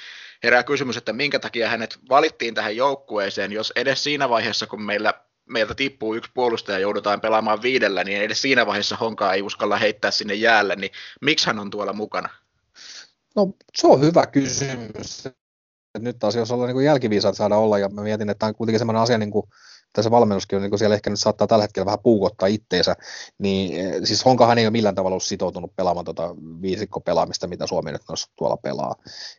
herää 0.43 0.63
kysymys, 0.63 0.97
että 0.97 1.13
minkä 1.13 1.39
takia 1.39 1.69
hänet 1.69 1.99
valittiin 2.09 2.53
tähän 2.53 2.75
joukkueeseen, 2.75 3.51
jos 3.51 3.73
edes 3.75 4.03
siinä 4.03 4.29
vaiheessa, 4.29 4.67
kun 4.67 4.81
meillä 4.81 5.13
meiltä 5.45 5.75
tippuu 5.75 6.15
yksi 6.15 6.31
puolustaja 6.33 6.77
ja 6.77 6.81
joudutaan 6.81 7.21
pelaamaan 7.21 7.62
viidellä, 7.62 8.03
niin 8.03 8.21
edes 8.21 8.41
siinä 8.41 8.65
vaiheessa 8.65 8.95
Honkaa 8.95 9.33
ei 9.33 9.41
uskalla 9.41 9.77
heittää 9.77 10.12
sinne 10.12 10.33
jäälle, 10.33 10.75
niin 10.75 10.91
miksi 11.21 11.47
hän 11.47 11.59
on 11.59 11.69
tuolla 11.69 11.93
mukana? 11.93 12.29
No 13.36 13.53
se 13.75 13.88
on 13.88 14.01
hyvä 14.01 14.25
kysymys. 14.25 15.23
Nyt 15.97 16.19
taas 16.19 16.36
jos 16.36 16.51
ollaan 16.51 16.75
niin 16.75 16.86
jälkiviisaat 16.86 17.36
saada 17.36 17.55
olla, 17.55 17.79
ja 17.79 17.89
mä 17.89 18.01
mietin, 18.01 18.29
että 18.29 18.39
tämä 18.39 18.47
on 18.47 18.55
kuitenkin 18.55 18.79
sellainen 18.79 19.03
asia, 19.03 19.17
niin 19.17 19.31
kuin 19.31 19.45
tässä 19.93 20.12
valmennuskin 20.12 20.56
on, 20.56 20.62
niin 20.63 20.79
siellä 20.79 20.95
ehkä 20.95 21.10
nyt 21.10 21.19
saattaa 21.19 21.47
tällä 21.47 21.63
hetkellä 21.63 21.86
vähän 21.86 21.99
puukottaa 22.03 22.47
itteensä, 22.47 22.95
niin 23.39 23.79
eh, 23.79 24.01
siis 24.03 24.25
Honkahan 24.25 24.58
ei 24.58 24.65
ole 24.65 24.71
millään 24.71 24.95
tavalla 24.95 25.13
ollut 25.13 25.23
sitoutunut 25.23 25.75
pelaamaan 25.75 26.06
tuota 26.06 26.36
viisikko 26.62 26.99
pelaamista, 26.99 27.47
mitä 27.47 27.67
Suomi 27.67 27.91
nyt 27.91 28.01
tuolla 28.36 28.58
pelaa. 28.58 28.95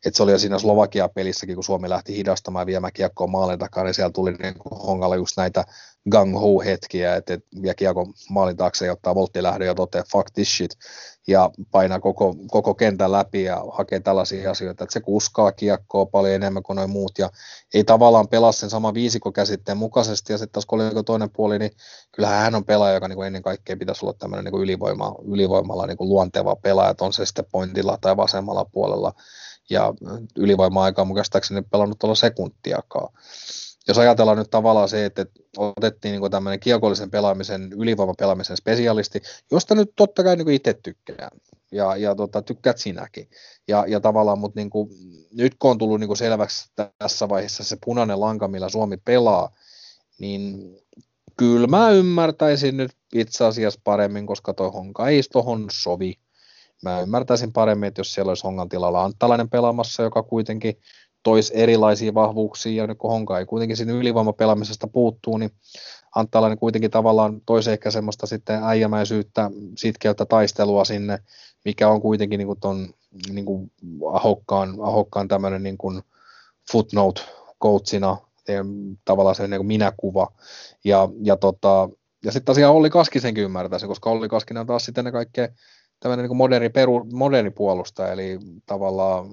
Et 0.06 0.14
se 0.14 0.22
oli 0.22 0.32
jo 0.32 0.38
siinä 0.38 0.58
Slovakia-pelissäkin, 0.58 1.54
kun 1.54 1.64
Suomi 1.64 1.88
lähti 1.88 2.16
hidastamaan 2.16 2.66
viemään 2.66 2.92
kiekkoa 2.92 3.26
maalin 3.26 3.58
takaa, 3.58 3.84
niin 3.84 3.94
siellä 3.94 4.12
tuli 4.12 4.32
niin 4.32 4.54
Hongalle 4.86 5.16
just 5.16 5.36
näitä 5.36 5.64
gang 6.10 6.34
ho 6.34 6.60
hetkiä, 6.60 7.16
että 7.16 7.34
et 7.34 7.44
vie 7.62 7.74
kiekko 7.74 8.06
maalin 8.30 8.56
taakse 8.56 8.86
ja 8.86 8.92
ottaa 8.92 9.14
volttilähdön 9.14 9.66
ja 9.66 9.74
toteaa 9.74 10.04
fuck 10.12 10.30
this 10.34 10.56
shit 10.56 10.70
ja 11.26 11.50
painaa 11.70 12.00
koko, 12.00 12.36
koko 12.50 12.74
kentän 12.74 13.12
läpi 13.12 13.42
ja 13.42 13.64
hakee 13.72 14.00
tällaisia 14.00 14.50
asioita, 14.50 14.84
että 14.84 14.92
se 14.92 15.00
kuskaa 15.00 15.52
kiekkoa 15.52 16.06
paljon 16.06 16.34
enemmän 16.34 16.62
kuin 16.62 16.76
noin 16.76 16.90
muut 16.90 17.18
ja 17.18 17.30
ei 17.74 17.84
tavallaan 17.84 18.28
pelaa 18.28 18.52
sen 18.52 18.70
sama 18.70 18.94
viisikokäsitteen 18.94 19.78
mukaisesti 19.78 20.32
ja 20.32 20.38
sitten 20.38 20.52
taas 20.52 20.66
kun 20.66 21.04
toinen 21.06 21.30
puoli, 21.30 21.58
niin 21.58 21.70
kyllähän 22.12 22.42
hän 22.42 22.54
on 22.54 22.64
pelaaja, 22.64 22.94
joka 22.94 23.08
niin 23.08 23.16
kuin 23.16 23.26
ennen 23.26 23.42
kaikkea 23.42 23.76
pitäisi 23.76 24.06
olla 24.06 24.16
tämmöinen 24.18 24.44
niin 24.44 24.62
ylivoima, 24.62 25.14
ylivoimalla 25.24 25.86
niin 25.86 25.96
kuin 25.96 26.08
luonteva 26.08 26.56
pelaaja, 26.56 26.90
että 26.90 27.04
on 27.04 27.12
se 27.12 27.26
sitten 27.26 27.46
pointilla 27.52 27.98
tai 28.00 28.16
vasemmalla 28.16 28.64
puolella 28.64 29.12
ja 29.70 29.94
ylivoima-aikaa 30.36 31.04
mukaistaakseni 31.04 31.62
pelannut 31.62 31.98
tuolla 31.98 32.14
sekuntiakaan 32.14 33.08
jos 33.88 33.98
ajatellaan 33.98 34.38
nyt 34.38 34.50
tavallaan 34.50 34.88
se, 34.88 35.04
että 35.04 35.26
otettiin 35.56 36.20
niin 36.20 36.30
tämmöinen 36.30 36.60
kiekollisen 36.60 37.10
pelaamisen, 37.10 37.72
ylivoimapelaamisen 37.72 38.56
spesialisti, 38.56 39.22
josta 39.50 39.74
nyt 39.74 39.92
totta 39.96 40.24
kai 40.24 40.36
niin 40.36 40.50
itse 40.50 40.74
tykkään, 40.74 41.30
ja, 41.72 41.96
ja 41.96 42.14
tota, 42.14 42.42
tykkäät 42.42 42.78
sinäkin. 42.78 43.28
Ja, 43.68 43.84
ja 43.88 44.00
tavallaan, 44.00 44.38
mutta 44.38 44.60
niin 44.60 44.70
kuin, 44.70 44.88
nyt 45.32 45.54
kun 45.58 45.70
on 45.70 45.78
tullut 45.78 46.00
niin 46.00 46.08
kuin 46.08 46.16
selväksi 46.16 46.70
tässä 46.98 47.28
vaiheessa 47.28 47.64
se 47.64 47.76
punainen 47.84 48.20
lanka, 48.20 48.48
millä 48.48 48.68
Suomi 48.68 48.96
pelaa, 48.96 49.50
niin 50.18 50.74
kyllä 51.36 51.66
mä 51.66 51.90
ymmärtäisin 51.90 52.76
nyt 52.76 52.92
itse 53.14 53.44
asiassa 53.44 53.80
paremmin, 53.84 54.26
koska 54.26 54.54
toi 54.54 54.70
Honka 54.70 55.08
ei 55.08 55.20
tohon 55.32 55.66
sovi. 55.72 56.14
mä 56.82 57.00
ymmärtäisin 57.00 57.52
paremmin, 57.52 57.86
että 57.86 58.00
jos 58.00 58.14
siellä 58.14 58.30
olisi 58.30 58.44
Hongan 58.44 58.68
tilalla 58.68 59.04
Anttalainen 59.04 59.50
pelaamassa, 59.50 60.02
joka 60.02 60.22
kuitenkin 60.22 60.80
toisi 61.24 61.52
erilaisia 61.56 62.14
vahvuuksia, 62.14 62.82
ja 62.82 62.86
nyt 62.86 62.98
kun 62.98 63.10
Honka 63.10 63.38
ei 63.38 63.46
kuitenkin 63.46 63.76
siinä 63.76 63.92
ylivoimapelaamisesta 63.92 64.86
puuttuu, 64.86 65.38
niin 65.38 65.50
Anttalainen 66.14 66.58
kuitenkin 66.58 66.90
tavallaan 66.90 67.40
toisi 67.46 67.70
ehkä 67.70 67.90
semmoista 67.90 68.26
sitten 68.26 68.60
äijämäisyyttä, 68.64 69.50
sitkeyttä, 69.78 70.24
taistelua 70.24 70.84
sinne, 70.84 71.18
mikä 71.64 71.88
on 71.88 72.00
kuitenkin 72.00 72.38
niin 72.38 72.46
kuin 72.46 72.60
ton, 72.60 72.94
niin 73.32 73.44
kuin 73.44 73.72
ahokkaan, 74.12 74.76
ahokkaan 74.80 75.28
tämmöinen 75.28 75.62
niin 75.62 75.78
kuin 75.78 76.02
footnote 76.72 77.22
coachina, 77.62 78.16
tavallaan 79.04 79.36
se 79.36 79.48
niin 79.48 79.58
kuin 79.58 79.66
minäkuva. 79.66 80.32
Ja, 80.84 81.08
ja, 81.22 81.36
tota, 81.36 81.88
ja 82.24 82.32
sitten 82.32 82.46
tosiaan 82.46 82.74
Olli 82.74 82.90
Kaskisenkin 82.90 83.44
ymmärtää 83.44 83.78
se, 83.78 83.86
koska 83.86 84.10
Olli 84.10 84.28
Kaskinen 84.28 84.60
on 84.60 84.66
taas 84.66 84.84
sitten 84.84 85.04
ne 85.04 85.12
kaikkea 85.12 85.48
tämmöinen 86.00 86.28
niin 86.28 86.36
moderni, 86.36 86.68
peru, 86.68 87.04
moderni 87.12 87.50
puolustaja, 87.50 88.12
eli 88.12 88.38
tavallaan 88.66 89.26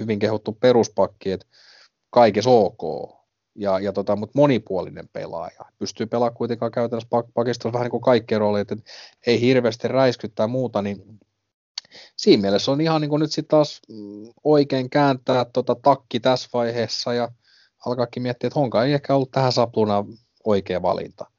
hyvin 0.00 0.18
kehuttu 0.18 0.52
peruspakki, 0.52 1.30
että 1.30 1.46
kaikessa 2.10 2.50
ok, 2.50 3.10
ja, 3.54 3.78
ja 3.78 3.92
tota, 3.92 4.16
mutta 4.16 4.38
monipuolinen 4.38 5.08
pelaaja. 5.12 5.64
Pystyy 5.78 6.06
pelaamaan 6.06 6.36
kuitenkaan 6.36 6.72
käytännössä 6.72 7.08
pakistossa 7.34 7.72
vähän 7.72 7.84
niin 7.84 7.90
kuin 7.90 8.00
kaikki 8.00 8.38
roolit, 8.38 8.72
että 8.72 8.90
ei 9.26 9.40
hirveästi 9.40 9.88
räiskyttää 9.88 10.46
muuta, 10.46 10.82
niin 10.82 11.20
siinä 12.16 12.40
mielessä 12.40 12.72
on 12.72 12.80
ihan 12.80 13.00
niin 13.00 13.08
kuin 13.08 13.20
nyt 13.20 13.32
sitten 13.32 13.48
taas 13.48 13.80
mm, 13.88 14.32
oikein 14.44 14.90
kääntää 14.90 15.44
tota 15.44 15.74
takki 15.74 16.20
tässä 16.20 16.48
vaiheessa 16.52 17.14
ja 17.14 17.28
alkaakin 17.86 18.22
miettiä, 18.22 18.48
että 18.48 18.60
Honka 18.60 18.84
ei 18.84 18.92
ehkä 18.92 19.14
ollut 19.14 19.30
tähän 19.30 19.52
sapluna 19.52 20.04
oikea 20.44 20.82
valinta. 20.82 21.33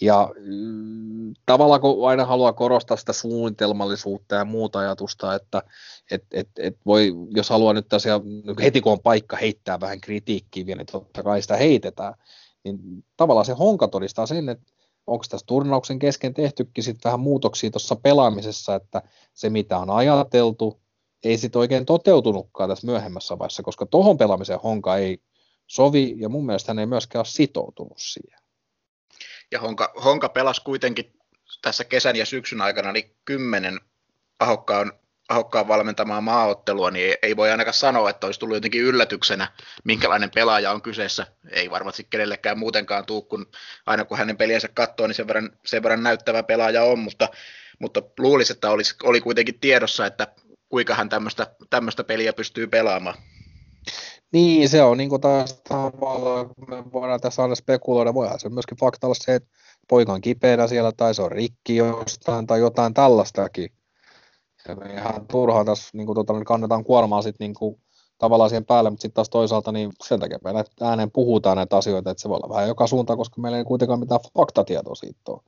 Ja 0.00 0.30
mm, 0.38 1.34
tavallaan 1.46 1.80
kun 1.80 2.08
aina 2.08 2.24
haluaa 2.24 2.52
korostaa 2.52 2.96
sitä 2.96 3.12
suunnitelmallisuutta 3.12 4.34
ja 4.34 4.44
muuta 4.44 4.78
ajatusta, 4.78 5.34
että 5.34 5.62
et, 6.10 6.24
et, 6.32 6.48
et 6.58 6.76
voi, 6.86 7.12
jos 7.30 7.50
haluaa 7.50 7.72
nyt 7.72 7.88
tässä 7.88 8.20
heti 8.62 8.80
kun 8.80 8.92
on 8.92 9.00
paikka 9.00 9.36
heittää 9.36 9.80
vähän 9.80 10.00
kritiikkiä 10.00 10.66
vielä, 10.66 10.78
niin 10.78 10.86
totta 10.86 11.22
kai 11.22 11.42
sitä 11.42 11.56
heitetään, 11.56 12.14
niin 12.64 12.78
tavallaan 13.16 13.46
se 13.46 13.52
honka 13.52 13.88
todistaa 13.88 14.26
sen, 14.26 14.48
että 14.48 14.72
onko 15.06 15.24
tässä 15.30 15.46
turnauksen 15.46 15.98
kesken 15.98 16.34
tehtykin 16.34 16.84
sitten 16.84 17.10
vähän 17.10 17.20
muutoksia 17.20 17.70
tuossa 17.70 17.96
pelaamisessa, 17.96 18.74
että 18.74 19.02
se 19.34 19.50
mitä 19.50 19.78
on 19.78 19.90
ajateltu, 19.90 20.80
ei 21.24 21.38
sitten 21.38 21.60
oikein 21.60 21.86
toteutunutkaan 21.86 22.68
tässä 22.68 22.86
myöhemmässä 22.86 23.38
vaiheessa, 23.38 23.62
koska 23.62 23.86
tuohon 23.86 24.18
pelaamiseen 24.18 24.60
honka 24.60 24.96
ei 24.96 25.18
sovi, 25.66 26.14
ja 26.18 26.28
mun 26.28 26.46
mielestä 26.46 26.70
hän 26.70 26.78
ei 26.78 26.86
myöskään 26.86 27.20
ole 27.20 27.26
sitoutunut 27.26 27.98
siihen. 27.98 28.45
Ja 29.52 29.60
Honka, 29.60 29.92
Honka 30.04 30.28
pelasi 30.28 30.60
kuitenkin 30.64 31.12
tässä 31.62 31.84
kesän 31.84 32.16
ja 32.16 32.26
syksyn 32.26 32.60
aikana 32.60 32.92
niin 32.92 33.16
kymmenen 33.24 33.80
ahokkaan, 34.40 34.92
ahokkaan 35.28 35.68
valmentamaa 35.68 36.20
maaottelua, 36.20 36.90
niin 36.90 37.16
ei 37.22 37.36
voi 37.36 37.50
ainakaan 37.50 37.74
sanoa, 37.74 38.10
että 38.10 38.26
olisi 38.26 38.40
tullut 38.40 38.56
jotenkin 38.56 38.82
yllätyksenä, 38.82 39.52
minkälainen 39.84 40.30
pelaaja 40.34 40.72
on 40.72 40.82
kyseessä. 40.82 41.26
Ei 41.50 41.70
varmasti 41.70 42.06
kenellekään 42.10 42.58
muutenkaan 42.58 43.06
tuu, 43.06 43.22
kun 43.22 43.46
aina 43.86 44.04
kun 44.04 44.18
hänen 44.18 44.36
peliensä 44.36 44.68
katsoo, 44.68 45.06
niin 45.06 45.14
sen 45.14 45.26
verran, 45.26 45.50
sen 45.66 45.82
verran 45.82 46.02
näyttävä 46.02 46.42
pelaaja 46.42 46.82
on, 46.82 46.98
mutta, 46.98 47.28
mutta 47.78 48.02
luulisi, 48.18 48.52
että 48.52 48.70
olisi, 48.70 48.94
oli 49.02 49.20
kuitenkin 49.20 49.60
tiedossa, 49.60 50.06
että 50.06 50.26
kuinka 50.68 50.94
hän 50.94 51.08
tämmöistä 51.70 52.04
peliä 52.06 52.32
pystyy 52.32 52.66
pelaamaan. 52.66 53.14
Niin, 54.32 54.68
se 54.68 54.82
on 54.82 54.98
niin 54.98 55.20
taas 55.20 55.60
tavallaan, 55.68 56.50
me 56.68 56.84
voidaan 56.92 57.20
tässä 57.20 57.42
aina 57.42 57.54
spekuloida, 57.54 58.14
voihan 58.14 58.40
se 58.40 58.48
myöskin 58.48 58.78
fakta 58.78 59.06
olla 59.06 59.16
se, 59.18 59.34
että 59.34 59.48
poika 59.88 60.12
on 60.12 60.20
kipeänä 60.20 60.66
siellä 60.66 60.92
tai 60.92 61.14
se 61.14 61.22
on 61.22 61.32
rikki 61.32 61.76
jostain 61.76 62.46
tai 62.46 62.60
jotain 62.60 62.94
tällaistakin. 62.94 63.70
Ja 64.68 64.76
me 64.76 64.92
ihan 64.92 65.26
turhaan 65.30 65.66
tässä 65.66 65.90
niin 65.92 66.06
kuin, 66.06 66.14
tota, 66.14 66.44
kannetaan 66.44 66.84
kuormaa 66.84 67.22
sitten 67.22 67.54
niin 67.60 67.76
tavallaan 68.18 68.50
siihen 68.50 68.64
päälle, 68.64 68.90
mutta 68.90 69.02
sitten 69.02 69.14
taas 69.14 69.30
toisaalta 69.30 69.72
niin 69.72 69.92
sen 70.04 70.20
takia 70.20 70.38
me 70.44 70.64
ääneen 70.80 71.10
puhutaan 71.10 71.56
näitä 71.56 71.76
asioita, 71.76 72.10
että 72.10 72.22
se 72.22 72.28
voi 72.28 72.36
olla 72.36 72.54
vähän 72.54 72.68
joka 72.68 72.86
suuntaan, 72.86 73.16
koska 73.16 73.40
meillä 73.40 73.58
ei 73.58 73.64
kuitenkaan 73.64 74.00
mitään 74.00 74.20
faktatietoa 74.38 74.94
siitä 74.94 75.20
ole. 75.28 75.40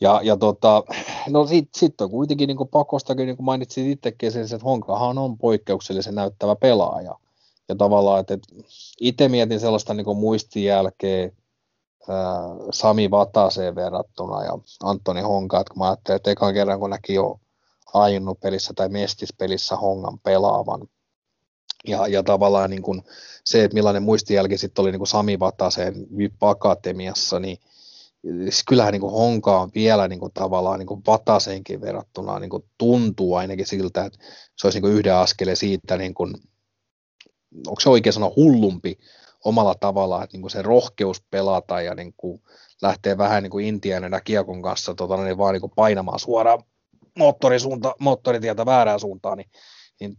Ja, 0.00 0.20
ja 0.22 0.36
tota, 0.36 0.82
no 1.28 1.46
sitten 1.46 1.80
sit 1.80 2.00
on 2.00 2.10
kuitenkin 2.10 2.46
niin 2.46 2.68
pakostakin, 2.70 3.26
niin 3.26 3.36
kuin 3.36 3.44
mainitsit 3.44 3.86
itsekin 3.86 4.32
sen, 4.32 4.42
että 4.42 4.58
Honkahan 4.64 5.18
on 5.18 5.38
poikkeuksellisen 5.38 6.14
näyttävä 6.14 6.56
pelaaja. 6.56 7.14
Ja 7.72 7.76
tavallaan, 7.76 8.20
että, 8.20 8.34
että 8.34 8.54
itse 9.00 9.28
mietin 9.28 9.60
sellaista 9.60 9.94
niin 9.94 10.16
muistijälkeä 10.16 11.30
ää, 12.08 12.42
Sami 12.72 13.10
Vataseen 13.10 13.74
verrattuna 13.74 14.44
ja 14.44 14.58
Antoni 14.82 15.20
Honka, 15.20 15.60
että 15.60 15.70
kun 15.70 15.78
mä 15.78 15.86
ajattelin, 15.86 16.16
että 16.16 16.30
ekan 16.30 16.54
kerran 16.54 16.80
kun 16.80 16.90
näki 16.90 17.14
jo 17.14 17.40
ainnut 17.94 18.40
pelissä 18.40 18.72
tai 18.76 18.88
mestispelissä 18.88 19.76
Hongan 19.76 20.18
pelaavan, 20.18 20.88
ja, 21.88 22.06
ja 22.06 22.22
tavallaan 22.22 22.70
niin 22.70 22.82
kuin 22.82 23.02
se, 23.44 23.64
että 23.64 23.74
millainen 23.74 24.02
muistijälki 24.02 24.58
sitten 24.58 24.82
oli 24.82 24.92
niin 24.92 25.06
Sami 25.06 25.38
Vataseen 25.38 25.94
Akatemiassa, 26.40 27.40
niin 27.40 27.58
siis 28.22 28.62
kyllähän 28.68 28.92
niin 28.92 29.00
kuin 29.00 29.12
Honka 29.12 29.60
on 29.60 29.70
vielä 29.74 30.08
niin 30.08 30.20
kuin 30.20 30.32
tavallaan 30.34 30.78
niin 30.78 30.86
kuin 30.86 31.02
Vataseenkin 31.06 31.80
verrattuna 31.80 32.38
niin 32.38 32.50
kuin 32.50 32.64
tuntuu 32.78 33.34
ainakin 33.34 33.66
siltä, 33.66 34.04
että 34.04 34.18
se 34.56 34.66
olisi 34.66 34.76
niin 34.76 34.82
kuin 34.82 34.92
yhden 34.92 35.14
askeleen 35.14 35.56
siitä 35.56 35.96
niin 35.96 36.14
kuin 36.14 36.34
onko 37.66 37.80
se 37.80 37.90
oikein 37.90 38.12
sana 38.12 38.30
hullumpi 38.36 38.98
omalla 39.44 39.74
tavallaan, 39.74 40.24
että 40.24 40.34
niin 40.34 40.42
kuin 40.42 40.50
se 40.50 40.62
rohkeus 40.62 41.22
pelata 41.30 41.80
ja 41.80 41.94
niin 41.94 42.14
kuin 42.16 42.42
lähtee 42.82 43.18
vähän 43.18 43.42
niin 43.42 43.50
kuin 43.50 43.66
intiaanina 43.66 44.20
kiekon 44.20 44.62
kanssa 44.62 44.94
tota, 44.94 45.16
niin 45.16 45.38
vaan 45.38 45.52
niin 45.52 45.60
kuin 45.60 45.72
painamaan 45.76 46.18
suoraan 46.18 46.62
moottorisuunta, 47.18 47.94
moottoritietä 47.98 48.66
väärään 48.66 49.00
suuntaan, 49.00 49.38
niin, 49.38 49.50
niin, 50.00 50.16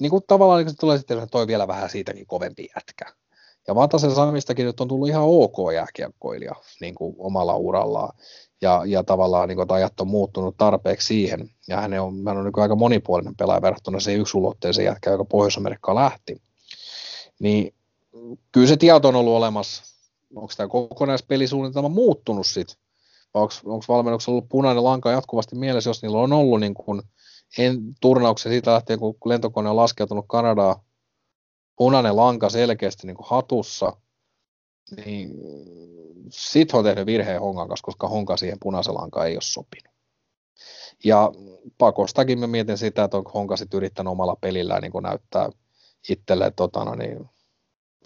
niin 0.00 0.10
kuin 0.10 0.22
tavallaan 0.26 0.64
niin 0.64 0.70
se 0.70 0.76
tulee 0.76 0.98
sitten 0.98 1.28
toi 1.30 1.46
vielä 1.46 1.68
vähän 1.68 1.90
siitäkin 1.90 2.26
kovempi 2.26 2.68
jätkä. 2.76 3.04
Ja 3.68 3.74
Vatasen 3.74 4.14
Samistakin 4.14 4.66
nyt 4.66 4.80
on 4.80 4.88
tullut 4.88 5.08
ihan 5.08 5.22
ok 5.24 5.56
jääkiekkoilija 5.74 6.54
niin 6.80 6.94
kuin 6.94 7.14
omalla 7.18 7.56
urallaan. 7.56 8.18
Ja, 8.60 8.82
ja 8.86 9.04
tavallaan 9.04 9.48
niin 9.48 9.56
kuin, 9.56 9.72
ajat 9.72 10.00
on 10.00 10.08
muuttunut 10.08 10.56
tarpeeksi 10.56 11.06
siihen. 11.06 11.50
Ja 11.68 11.80
hän 11.80 11.92
on, 12.00 12.22
hän 12.26 12.36
on 12.36 12.44
niin 12.44 12.62
aika 12.62 12.76
monipuolinen 12.76 13.36
pelaaja 13.36 13.62
verrattuna 13.62 14.00
siihen 14.00 14.20
yksulotteeseen 14.20 14.86
jätkään, 14.86 15.14
joka 15.14 15.24
Pohjois-Amerikkaan 15.24 15.94
lähti 15.94 16.42
niin 17.38 17.74
kyllä 18.52 18.66
se 18.66 18.76
tieto 18.76 19.08
on 19.08 19.16
ollut 19.16 19.34
olemassa. 19.34 19.84
Onko 20.36 20.52
tämä 20.56 20.68
kokonaispelisuunnitelma 20.68 21.88
muuttunut 21.88 22.46
sitten? 22.46 22.76
Onko 23.34 23.84
valmennuksella 23.88 24.34
ollut 24.34 24.48
punainen 24.48 24.84
lanka 24.84 25.10
jatkuvasti 25.10 25.56
mielessä, 25.56 25.90
jos 25.90 26.02
niillä 26.02 26.18
on 26.18 26.32
ollut 26.32 26.60
niin 26.60 26.74
kun 26.74 27.02
en, 27.58 27.78
turnauksen 28.00 28.52
siitä 28.52 28.72
lähtien, 28.72 28.98
kun 28.98 29.16
lentokone 29.24 29.70
on 29.70 29.76
laskeutunut 29.76 30.24
Kanadaa, 30.28 30.84
punainen 31.76 32.16
lanka 32.16 32.50
selkeästi 32.50 33.06
niin 33.06 33.16
kuin 33.16 33.26
hatussa, 33.28 33.96
niin 34.96 35.30
sitten 36.30 36.78
on 36.78 36.84
tehnyt 36.84 37.06
virheen 37.06 37.40
Honkan 37.40 37.68
kanssa, 37.68 37.84
koska 37.84 38.08
Honka 38.08 38.36
siihen 38.36 38.58
punaisen 38.62 38.94
lankaan 38.94 39.26
ei 39.26 39.34
ole 39.34 39.42
sopinut. 39.42 39.94
Ja 41.04 41.32
pakostakin 41.78 42.38
mä 42.38 42.46
mietin 42.46 42.78
sitä, 42.78 43.04
että 43.04 43.16
onko 43.16 43.30
Honka 43.34 43.56
sitten 43.56 43.78
yrittänyt 43.78 44.10
omalla 44.10 44.36
pelillään 44.40 44.82
niin 44.82 45.02
näyttää 45.02 45.50
itselle 46.08 46.50
totana, 46.50 46.90
no 46.90 46.94
niin, 46.94 47.30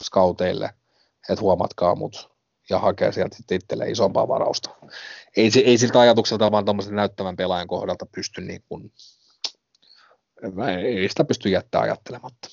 scouteille, 0.03 0.71
että 1.29 1.41
huomatkaa 1.41 1.95
mut 1.95 2.31
ja 2.71 2.79
hakee 2.79 3.13
sieltä 3.13 3.37
sitten 3.37 3.57
itselleen 3.57 3.91
isompaa 3.91 4.29
varausta. 4.29 4.71
Ei, 5.37 5.51
ei 5.65 5.79
siltä 5.79 6.01
ajatukselta 6.01 6.53
vaan 6.53 6.65
tuommoisen 6.65 6.97
näyttävän 6.97 7.37
pelaajan 7.37 7.69
kohdalta 7.69 8.07
pysty 8.15 8.41
niin 8.41 8.65
kuin, 8.69 8.93
ei 10.85 11.09
sitä 11.09 11.25
pysty 11.25 11.49
jättämään 11.49 11.85
ajattelematta. 11.85 12.49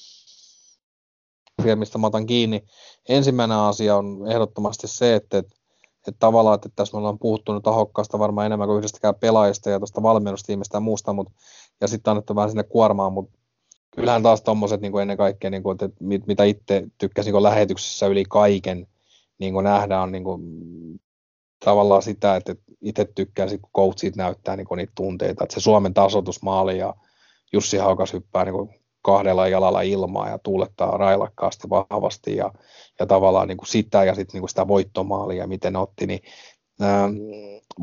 Asia, 1.59 1.75
mistä 1.75 1.97
mä 1.97 2.07
otan 2.07 2.25
kiinni. 2.25 2.63
Ensimmäinen 3.09 3.57
asia 3.57 3.95
on 3.95 4.31
ehdottomasti 4.31 4.87
se, 4.87 5.15
että, 5.15 5.37
että, 5.37 5.55
että 6.07 6.19
tavallaan, 6.19 6.55
että 6.55 6.69
tässä 6.75 6.93
me 6.93 6.97
ollaan 6.97 7.19
puhuttu 7.19 7.53
nyt 7.53 7.67
ahokkaasta 7.67 8.19
varmaan 8.19 8.45
enemmän 8.45 8.67
kuin 8.67 8.77
yhdestäkään 8.77 9.15
pelaajasta 9.15 9.69
ja 9.69 9.79
tuosta 9.79 10.03
valmennustiimistä 10.03 10.77
ja 10.77 10.81
muusta, 10.81 11.13
mutta, 11.13 11.33
ja 11.81 11.87
sitten 11.87 12.11
annettu 12.11 12.35
vähän 12.35 12.49
sinne 12.49 12.63
kuormaan, 12.63 13.13
mutta 13.13 13.37
kyllähän 13.97 14.23
taas 14.23 14.41
tuommoiset 14.41 14.81
niin 14.81 14.99
ennen 15.01 15.17
kaikkea, 15.17 15.49
niin 15.49 15.63
kuin, 15.63 15.73
että 15.73 15.89
mit, 15.99 16.27
mitä 16.27 16.43
itse 16.43 16.83
tykkäsin 16.97 17.33
niin 17.33 17.43
lähetyksessä 17.43 18.07
yli 18.07 18.23
kaiken 18.29 18.87
niin 19.39 19.53
kuin 19.53 19.63
nähdään, 19.63 20.03
on 20.03 20.11
niin 20.11 20.23
kuin, 20.23 20.41
tavallaan 21.65 22.01
sitä, 22.01 22.35
että 22.35 22.55
itse 22.81 23.05
tykkään, 23.15 23.49
kun 23.49 23.69
coachit 23.75 24.15
näyttää 24.15 24.55
niin 24.55 24.67
kuin 24.67 24.77
niitä 24.77 24.93
tunteita, 24.95 25.43
että 25.43 25.53
se 25.53 25.59
Suomen 25.59 25.93
tasoitusmaali 25.93 26.77
ja 26.77 26.93
Jussi 27.53 27.77
Haukas 27.77 28.13
hyppää 28.13 28.45
niin 28.45 28.53
kuin 28.53 28.69
kahdella 29.01 29.47
jalalla 29.47 29.81
ilmaa 29.81 30.29
ja 30.29 30.39
tuulettaa 30.39 30.97
railakkaasti 30.97 31.69
vahvasti 31.69 32.35
ja, 32.35 32.51
ja 32.99 33.05
tavallaan 33.05 33.47
niin 33.47 33.57
kuin 33.57 33.67
sitä 33.67 34.03
ja 34.03 34.15
sitten 34.15 34.33
niin 34.33 34.41
kuin 34.41 34.49
sitä 34.49 34.67
voittomaalia, 34.67 35.47
miten 35.47 35.75
otti, 35.75 36.07
niin 36.07 36.19
ähm, 36.81 37.15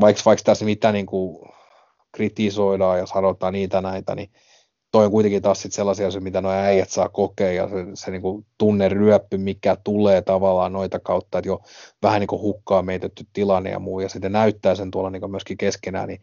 vaikka, 0.00 0.22
vaikka 0.26 0.42
tässä 0.44 0.64
mitä 0.64 0.92
niin 0.92 1.06
kuin 1.06 1.48
kritisoidaan 2.12 2.98
ja 2.98 3.06
sanotaan 3.06 3.52
niitä 3.52 3.80
näitä, 3.80 4.14
niin 4.14 4.30
toi 4.94 5.04
on 5.04 5.10
kuitenkin 5.10 5.42
taas 5.42 5.62
sit 5.62 5.72
sellaisia 5.72 6.06
asioita, 6.06 6.24
mitä 6.24 6.40
nuo 6.40 6.52
äijät 6.52 6.90
saa 6.90 7.08
kokea 7.08 7.52
ja 7.52 7.68
se, 7.68 7.74
se 7.94 8.10
niin 8.10 8.22
kuin 8.22 8.46
tunneryöppy, 8.58 9.36
mikä 9.36 9.76
tulee 9.84 10.22
tavallaan 10.22 10.72
noita 10.72 10.98
kautta, 10.98 11.38
että 11.38 11.48
jo 11.48 11.60
vähän 12.02 12.20
niin 12.20 12.28
kuin 12.28 12.42
hukkaa 12.42 12.82
meitetty 12.82 13.26
tilanne 13.32 13.70
ja 13.70 13.78
muu. 13.78 14.00
Ja 14.00 14.08
sitten 14.08 14.32
näyttää 14.32 14.74
sen 14.74 14.90
tuolla 14.90 15.10
niin 15.10 15.20
kuin 15.20 15.30
myöskin 15.30 15.56
keskenään, 15.56 16.08
niin 16.08 16.20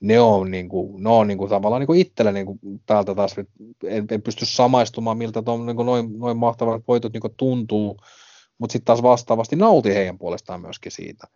ne 0.00 0.20
on, 0.20 0.50
niin 0.50 0.68
kuin, 0.68 1.02
ne 1.02 1.10
on 1.10 1.28
niin 1.28 1.38
kuin, 1.38 1.50
tavallaan 1.50 1.80
niin 1.80 1.86
kuin 1.86 2.00
itsellä 2.00 2.32
niin 2.32 2.46
kuin, 2.46 2.58
täältä 2.86 3.14
taas, 3.14 3.36
en, 3.84 4.06
en 4.10 4.22
pysty 4.22 4.46
samaistumaan, 4.46 5.18
miltä 5.18 5.42
tuon, 5.42 5.66
niin 5.66 5.76
kuin, 5.76 5.86
noin, 5.86 6.18
noin 6.18 6.36
mahtavat 6.36 6.82
voitot 6.88 7.12
niin 7.12 7.20
kuin, 7.20 7.34
tuntuu, 7.36 7.96
mutta 8.58 8.72
sitten 8.72 8.86
taas 8.86 9.02
vastaavasti 9.02 9.56
nauti 9.56 9.94
heidän 9.94 10.18
puolestaan 10.18 10.60
myöskin 10.60 10.92
siitä, 10.92 11.26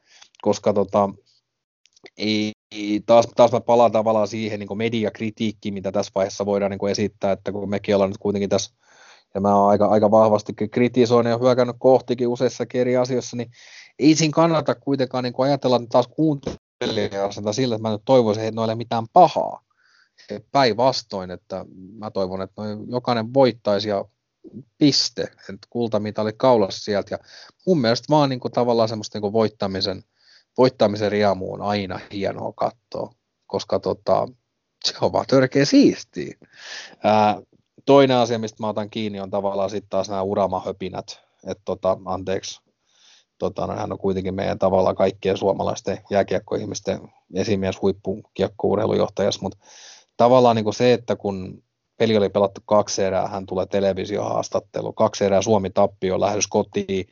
koska 0.42 0.72
tota, 0.72 1.10
taas, 3.06 3.26
taas 3.36 3.52
mä 3.52 3.60
palaan 3.60 3.92
tavallaan 3.92 4.28
siihen 4.28 4.60
niin 4.60 4.78
mediakritiikkiin, 4.78 5.74
mitä 5.74 5.92
tässä 5.92 6.12
vaiheessa 6.14 6.46
voidaan 6.46 6.70
niin 6.70 6.90
esittää, 6.90 7.32
että 7.32 7.52
kun 7.52 7.70
mekin 7.70 7.94
ollaan 7.94 8.10
nyt 8.10 8.18
kuitenkin 8.18 8.50
tässä, 8.50 8.74
ja 9.34 9.40
mä 9.40 9.56
oon 9.56 9.70
aika, 9.70 9.86
aika 9.86 10.10
vahvasti 10.10 10.52
kritisoinut 10.70 11.30
ja 11.30 11.38
hyökännyt 11.38 11.76
kohtikin 11.78 12.28
useissa 12.28 12.64
eri 12.74 12.96
asioissa, 12.96 13.36
niin 13.36 13.50
ei 13.98 14.14
siinä 14.14 14.32
kannata 14.34 14.74
kuitenkaan 14.74 15.24
niin 15.24 15.34
ajatella 15.38 15.80
taas 15.88 16.08
kuuntelijaa 16.08 17.30
sillä, 17.52 17.74
että 17.74 17.88
mä 17.88 17.92
nyt 17.92 18.02
toivoisin, 18.04 18.44
että 18.44 18.54
noille 18.54 18.74
mitään 18.74 19.06
pahaa. 19.12 19.64
Päinvastoin, 20.52 21.30
että 21.30 21.64
mä 21.98 22.10
toivon, 22.10 22.42
että 22.42 22.62
jokainen 22.88 23.34
voittaisi 23.34 23.88
ja 23.88 24.04
piste, 24.78 25.22
että 25.22 25.66
kultamitali 25.70 26.32
kaulassa 26.36 26.84
sieltä. 26.84 27.14
Ja 27.14 27.18
mun 27.66 27.80
mielestä 27.80 28.06
vaan 28.10 28.28
niin 28.28 28.40
kuin 28.40 28.52
tavallaan 28.52 28.88
semmoista 28.88 29.16
niin 29.16 29.22
kuin 29.22 29.32
voittamisen– 29.32 30.04
voittamisen 30.58 31.12
riamu 31.12 31.52
on 31.52 31.62
aina 31.62 32.00
hienoa 32.12 32.52
katsoa, 32.56 33.12
koska 33.46 33.78
tota, 33.78 34.28
se 34.84 34.94
on 35.00 35.12
vaan 35.12 35.26
törkeä 35.26 35.64
siistiä. 35.64 36.34
Ää, 37.04 37.40
toinen 37.86 38.16
asia, 38.16 38.38
mistä 38.38 38.62
mä 38.62 38.68
otan 38.68 38.90
kiinni, 38.90 39.20
on 39.20 39.30
tavallaan 39.30 39.70
sitten 39.70 39.90
taas 39.90 40.08
nämä 40.08 40.22
uramahöpinät, 40.22 41.20
että 41.46 41.62
tota, 41.64 41.98
anteeksi, 42.04 42.60
tota, 43.38 43.66
no, 43.66 43.74
hän 43.76 43.92
on 43.92 43.98
kuitenkin 43.98 44.34
meidän 44.34 44.58
tavallaan 44.58 44.96
kaikkien 44.96 45.36
suomalaisten 45.36 45.98
jääkiekkoihmisten 46.10 47.00
esimies 47.34 47.82
huippukiekkourheilujohtajas, 47.82 49.40
mutta 49.40 49.58
tavallaan 50.16 50.56
niin 50.56 50.64
kuin 50.64 50.74
se, 50.74 50.92
että 50.92 51.16
kun 51.16 51.62
peli 51.96 52.16
oli 52.16 52.28
pelattu 52.28 52.60
kaksi 52.66 53.02
erää, 53.02 53.28
hän 53.28 53.46
tulee 53.46 53.66
televisiohaastattelu, 53.66 54.92
kaksi 54.92 55.24
erää 55.24 55.42
Suomi 55.42 55.70
tappio, 55.70 56.20
lähdös 56.20 56.46
kotiin, 56.46 57.06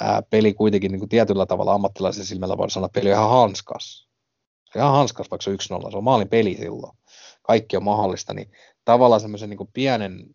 ää, 0.00 0.22
peli 0.30 0.54
kuitenkin 0.54 0.92
niin 0.92 0.98
kuin 0.98 1.08
tietyllä 1.08 1.46
tavalla 1.46 1.74
ammattilaisen 1.74 2.24
silmällä 2.24 2.56
voidaan 2.56 2.70
sanoa, 2.70 2.88
peli 2.88 3.12
on 3.12 3.18
ihan 3.18 3.30
hanskas. 3.30 4.08
Ihan 4.76 4.92
hanskas, 4.92 5.30
vaikka 5.30 5.44
se 5.44 5.74
on 5.74 5.82
1-0, 5.82 5.90
se 5.90 5.96
on 5.96 6.04
maalin 6.04 6.28
peli 6.28 6.56
silloin. 6.60 6.98
Kaikki 7.42 7.76
on 7.76 7.84
mahdollista, 7.84 8.34
niin 8.34 8.52
tavallaan 8.84 9.20
semmoisen 9.20 9.50
niin 9.50 9.68
pienen 9.72 10.34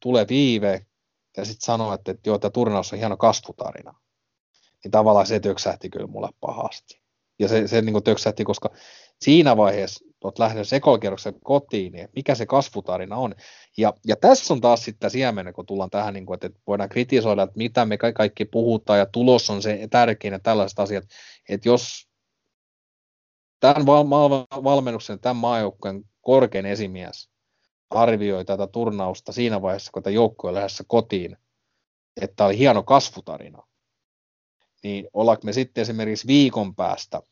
tulee 0.00 0.26
viive 0.28 0.86
ja 1.36 1.44
sitten 1.44 1.64
sanoo, 1.64 1.94
että, 1.94 2.10
että 2.10 2.30
joo, 2.30 2.38
tämä 2.38 2.50
turnaus 2.50 2.92
on 2.92 2.98
hieno 2.98 3.16
kasvutarina. 3.16 3.94
Niin 4.84 4.90
tavallaan 4.90 5.26
se 5.26 5.40
töksähti 5.40 5.90
kyllä 5.90 6.06
mulle 6.06 6.28
pahasti. 6.40 7.02
Ja 7.38 7.48
se, 7.48 7.68
se 7.68 7.82
niin 7.82 8.04
töksähti, 8.04 8.44
koska 8.44 8.70
siinä 9.20 9.56
vaiheessa 9.56 10.04
olet 10.24 10.38
lähtenyt 10.38 10.72
ekolkierroksen 10.72 11.34
kotiin, 11.44 11.92
niin 11.92 12.08
mikä 12.16 12.34
se 12.34 12.46
kasvutarina 12.46 13.16
on. 13.16 13.34
Ja, 13.76 13.94
ja 14.06 14.16
tässä 14.16 14.54
on 14.54 14.60
taas 14.60 14.84
sitten 14.84 15.10
siemen, 15.10 15.52
kun 15.52 15.66
tullaan 15.66 15.90
tähän, 15.90 16.14
niin 16.14 16.26
kuin, 16.26 16.34
että 16.34 16.60
voidaan 16.66 16.88
kritisoida, 16.88 17.42
että 17.42 17.58
mitä 17.58 17.84
me 17.84 17.98
kaikki 17.98 18.44
puhutaan, 18.44 18.98
ja 18.98 19.06
tulos 19.06 19.50
on 19.50 19.62
se 19.62 19.88
tärkein, 19.90 20.40
tällaiset 20.42 20.78
asiat, 20.78 21.04
että 21.48 21.68
jos 21.68 22.08
tämän 23.60 23.86
val- 23.86 24.64
valmennuksen, 24.64 25.20
tämän 25.20 25.36
maajoukkueen 25.36 26.04
korkein 26.20 26.66
esimies 26.66 27.32
arvioi 27.90 28.44
tätä 28.44 28.66
turnausta 28.66 29.32
siinä 29.32 29.62
vaiheessa, 29.62 29.92
kun 29.92 30.02
tämä 30.02 30.14
joukkue 30.14 30.48
on 30.48 30.54
lähdössä 30.54 30.84
kotiin, 30.86 31.36
että 32.20 32.44
oli 32.44 32.58
hieno 32.58 32.82
kasvutarina, 32.82 33.62
niin 34.82 35.08
ollaanko 35.12 35.42
me 35.44 35.52
sitten 35.52 35.82
esimerkiksi 35.82 36.26
viikon 36.26 36.74
päästä 36.74 37.22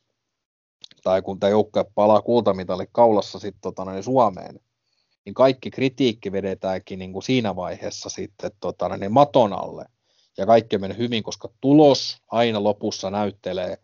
tai 1.02 1.22
kun 1.22 1.40
tämä 1.40 1.50
joukkue 1.50 1.84
palaa 1.94 2.22
kultamitali 2.22 2.86
kaulassa 2.92 3.38
sitten 3.38 3.60
tota, 3.60 3.84
niin 3.84 4.02
Suomeen, 4.02 4.60
niin 5.24 5.34
kaikki 5.34 5.70
kritiikki 5.70 6.32
vedetäänkin 6.32 6.98
niin 6.98 7.12
kuin 7.12 7.22
siinä 7.22 7.56
vaiheessa 7.56 8.08
sitten 8.08 8.50
tota, 8.60 8.96
niin 8.96 9.12
maton 9.12 9.52
alle. 9.52 9.84
Ja 10.38 10.46
kaikki 10.46 10.78
menee 10.78 10.98
hyvin, 10.98 11.22
koska 11.22 11.48
tulos 11.60 12.16
aina 12.28 12.62
lopussa 12.62 13.10
näyttelee 13.10 13.78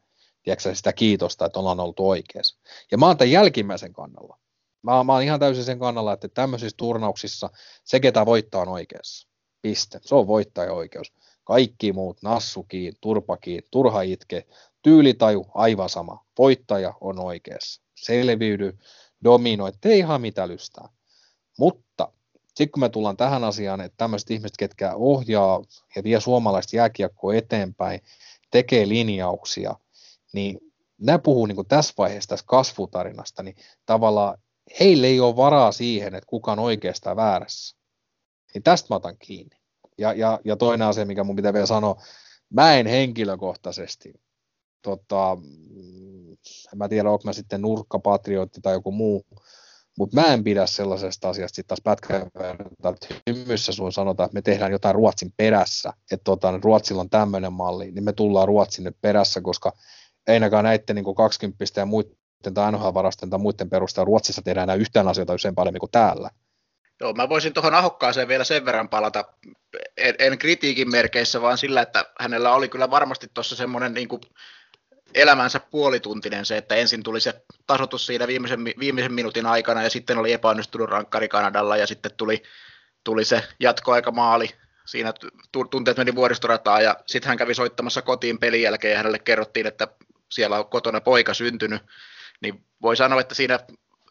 tiedätkö, 0.47 0.75
sitä 0.75 0.93
kiitosta, 0.93 1.47
että 1.47 1.59
ollaan 1.59 1.81
oltu 1.81 2.09
oikeassa. 2.09 2.57
Ja 2.91 2.99
mä 2.99 3.07
oon 3.07 3.17
tämän 3.17 3.31
jälkimmäisen 3.31 3.93
kannalla. 3.93 4.39
Mä, 4.83 5.05
mä 5.05 5.13
oon 5.13 5.23
ihan 5.23 5.41
täysin 5.41 5.65
sen 5.65 5.79
kannalla, 5.79 6.13
että 6.13 6.29
tämmöisissä 6.29 6.77
turnauksissa 6.77 7.51
se, 7.85 8.01
ketä 8.01 8.27
voittaa, 8.27 8.63
on 8.63 8.69
oikeassa. 8.69 9.29
Piste. 9.63 10.01
Se 10.03 10.15
on 10.15 10.27
voittaja 10.27 10.73
oikeus. 10.73 11.13
Kaikki 11.45 11.93
muut, 11.93 12.23
nassukiin, 12.23 12.95
turpakiin, 13.01 13.63
turha 13.71 14.03
itke, 14.03 14.47
Tyylitaju 14.87 15.47
aivan 15.55 15.89
sama. 15.89 16.25
Voittaja 16.39 16.95
on 17.01 17.19
oikeassa. 17.19 17.83
Selviydy, 17.95 18.79
dominoi, 19.25 19.73
tee 19.81 19.97
ihan 19.97 20.21
mitä 20.21 20.49
lystää. 20.49 20.89
Mutta 21.59 22.13
sitten 22.47 22.71
kun 22.71 22.81
me 22.81 22.89
tullaan 22.89 23.17
tähän 23.17 23.45
asiaan, 23.45 23.81
että 23.81 23.97
tämmöiset 23.97 24.31
ihmiset, 24.31 24.57
ketkä 24.57 24.95
ohjaa 24.95 25.65
ja 25.97 26.05
vie 26.05 26.21
suomalaista 26.21 26.77
jääkiekkoa 26.77 27.35
eteenpäin, 27.35 28.01
tekee 28.51 28.89
linjauksia, 28.89 29.75
niin 30.33 30.61
nämä 30.99 31.19
puhuu 31.19 31.47
niin 31.47 31.67
tässä 31.69 31.95
vaiheessa 31.99 32.29
tässä 32.29 32.47
kasvutarinasta, 32.49 33.43
niin 33.43 33.57
tavallaan 33.87 34.39
heille 34.81 35.07
ei 35.07 35.21
ole 35.21 35.37
varaa 35.37 35.73
siihen, 35.73 36.15
että 36.15 36.29
kuka 36.29 36.53
on 36.53 36.59
oikeastaan 36.59 37.17
väärässä. 37.17 37.77
Niin 38.55 38.63
tästä 38.63 38.87
mä 38.91 38.97
otan 38.97 39.17
kiinni. 39.19 39.57
Ja, 39.99 40.13
ja, 40.13 40.41
ja 40.45 40.57
toinen 40.57 40.87
asia, 40.87 41.07
mikä 41.07 41.25
mun 41.25 41.37
pitää 41.37 41.53
vielä 41.53 41.67
sanoa, 41.67 42.03
mä 42.51 42.75
en 42.75 42.87
henkilökohtaisesti 42.87 44.26
tota, 44.87 45.37
en 46.73 46.79
mä 46.79 46.89
tiedä, 46.89 47.11
onko 47.11 47.23
mä 47.25 47.33
sitten 47.33 47.63
nurkkapatrioitti 47.63 48.61
tai 48.61 48.73
joku 48.73 48.93
muu, 48.93 49.27
mutta 49.99 50.21
mä 50.21 50.27
en 50.27 50.45
pidä 50.45 50.67
sellaisesta 50.67 51.29
asiasta 51.29 51.57
sitten 51.57 51.69
taas 51.69 51.81
pätkän 51.85 52.23
että 52.95 53.15
hymyssä 53.31 53.73
sun 53.73 53.93
sanotaan, 53.93 54.25
että 54.27 54.35
me 54.35 54.43
tehdään 54.43 54.73
jotain 54.73 54.95
Ruotsin 54.95 55.33
perässä, 55.37 55.93
että 56.13 56.25
tota, 56.25 56.61
Ruotsilla 56.63 57.01
on 57.01 57.11
tämmöinen 57.11 57.53
malli, 57.53 57.91
niin 57.91 58.05
me 58.05 58.13
tullaan 58.13 58.49
Ruotsin 58.49 58.85
nyt 58.85 58.97
perässä, 59.01 59.41
koska 59.41 59.73
ei 60.27 60.41
näkään 60.41 60.65
näiden 60.65 60.97
niin 60.97 61.15
20 61.17 61.65
ja 61.77 61.87
muiden 61.87 62.55
tai 62.55 62.73
NHL-varasten 62.73 63.31
tai 63.31 63.39
muiden 63.39 63.71
perusteella 63.71 64.07
Ruotsissa 64.07 64.43
tehdään 64.43 64.65
enää 64.65 64.77
yhtään 64.77 65.09
asioita 65.09 65.35
usein 65.35 65.55
paremmin 65.55 65.81
kuin 65.81 65.91
täällä. 65.91 66.31
Joo, 67.01 67.13
mä 67.13 67.29
voisin 67.29 67.53
tuohon 67.53 67.75
ahokkaaseen 67.75 68.29
vielä 68.29 68.45
sen 68.45 68.65
verran 68.65 68.89
palata, 68.89 69.25
en, 69.97 70.15
en 70.19 70.39
kritiikin 70.39 70.91
merkeissä, 70.91 71.41
vaan 71.41 71.59
sillä, 71.59 71.83
että 71.83 72.05
hänellä 72.21 72.55
oli 72.55 72.69
kyllä 72.69 72.91
varmasti 72.91 73.27
tuossa 73.35 73.57
semmoinen 73.57 73.95
niin 73.95 74.09
kuin 74.09 74.21
elämänsä 75.15 75.61
puolituntinen 75.61 76.47
se, 76.47 76.57
että 76.57 76.75
ensin 76.75 77.03
tuli 77.03 77.21
se 77.21 77.43
tasotus 77.67 78.07
siinä 78.07 78.27
viimeisen, 78.27 78.65
viimeisen 78.65 79.13
minuutin 79.13 79.47
aikana 79.47 79.83
ja 79.83 79.91
sitten 79.91 80.19
oli 80.19 80.33
epäonnistunut 80.33 80.91
rankkari 80.91 81.29
Kanadalla 81.29 81.77
ja 81.77 81.87
sitten 81.87 82.13
tuli, 82.17 82.43
tuli 83.05 83.25
se 83.25 83.43
jatkoaikamaali. 83.61 84.51
Siinä 84.87 85.13
tunteet 85.71 85.97
meni 85.97 86.15
vuoristorataan 86.15 86.85
ja 86.85 86.97
sitten 87.07 87.29
hän 87.29 87.39
kävi 87.39 87.55
soittamassa 87.55 88.03
kotiin 88.03 88.39
pelin 88.39 88.63
jälkeen 88.63 88.93
ja 88.93 88.97
hänelle 88.97 89.19
kerrottiin, 89.19 89.67
että 89.67 89.89
siellä 90.33 90.59
on 90.59 90.69
kotona 90.69 91.01
poika 91.01 91.35
syntynyt. 91.35 91.83
Niin 92.41 92.65
voi 92.83 92.97
sanoa, 92.97 93.21
että 93.21 93.35
siinä 93.35 93.59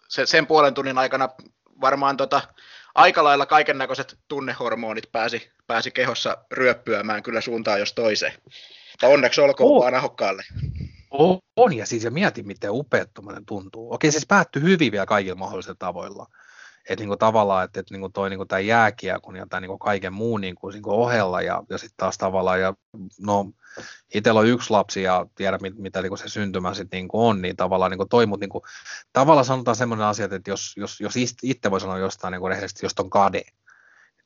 se, 0.08 0.26
sen 0.26 0.48
puolen 0.48 0.74
tunnin 0.74 0.98
aikana 0.98 1.30
varmaan 1.82 2.18
tota, 2.18 2.42
aika 2.96 3.24
lailla 3.24 3.46
kaiken 3.46 3.78
näköiset 3.78 4.18
tunnehormonit 4.28 5.12
pääsi, 5.12 5.52
pääsi 5.68 5.92
kehossa 5.92 6.38
ryöppyämään 6.52 7.24
kyllä 7.24 7.42
suuntaan 7.42 7.80
jos 7.80 7.94
toiseen. 7.94 8.34
Mutta 8.96 9.08
onneksi 9.08 9.42
olkoon 9.42 9.72
oh. 9.72 9.82
vaan 9.82 9.96
ahokkaalle. 9.96 10.44
On, 11.12 11.40
on, 11.56 11.74
ja 11.74 11.86
siis 11.86 12.04
ja 12.04 12.12
mietin, 12.12 12.48
miten 12.48 12.72
upeattomainen 12.72 13.46
tuntuu. 13.46 13.94
Okei, 13.94 14.12
siis 14.12 14.26
päättyi 14.28 14.62
hyvin 14.62 14.92
vielä 14.92 15.06
kaikilla 15.06 15.36
mahdollisilla 15.36 15.76
tavoilla. 15.80 16.28
Että 16.90 17.02
niinku 17.02 17.18
tavallaan, 17.18 17.66
että, 17.66 17.80
että 17.80 17.94
niinku 17.94 18.10
toi 18.10 18.30
niinku 18.30 18.46
tämä 18.46 18.60
jääkiekon 18.60 19.36
ja 19.36 19.48
tämä 19.50 19.62
niinku 19.62 19.78
kaiken 19.78 20.14
muun 20.14 20.42
niinku, 20.42 20.70
niinku 20.70 20.92
ohella 20.92 21.42
ja, 21.42 21.64
ja 21.70 21.78
sitten 21.78 21.98
taas 21.98 22.18
tavallaan, 22.18 22.62
ja 22.62 22.74
no 23.20 23.52
itsellä 24.14 24.40
on 24.40 24.48
yksi 24.48 24.70
lapsi 24.70 25.04
ja 25.04 25.26
tiedä 25.36 25.58
mit, 25.62 25.78
mitä 25.78 26.02
niinku 26.02 26.18
se 26.18 26.30
syntymä 26.30 26.74
sitten 26.74 26.98
niinku 26.98 27.28
on, 27.28 27.42
niin 27.42 27.56
tavallaan 27.56 27.92
niinku 27.92 28.06
toi, 28.06 28.26
mutta 28.26 28.44
niinku, 28.44 28.66
tavallaan 29.14 29.46
sanotaan 29.46 29.76
semmoinen 29.76 30.08
asia, 30.08 30.26
että 30.32 30.52
jos, 30.52 30.74
jos, 30.78 31.02
jos 31.02 31.14
itse 31.44 31.72
voi 31.72 31.82
sanoa 31.82 31.98
jostain 31.98 32.32
niinku 32.32 32.48
rehellisesti, 32.48 32.86
jos 32.86 32.94
on 33.00 33.10
kade, 33.10 33.42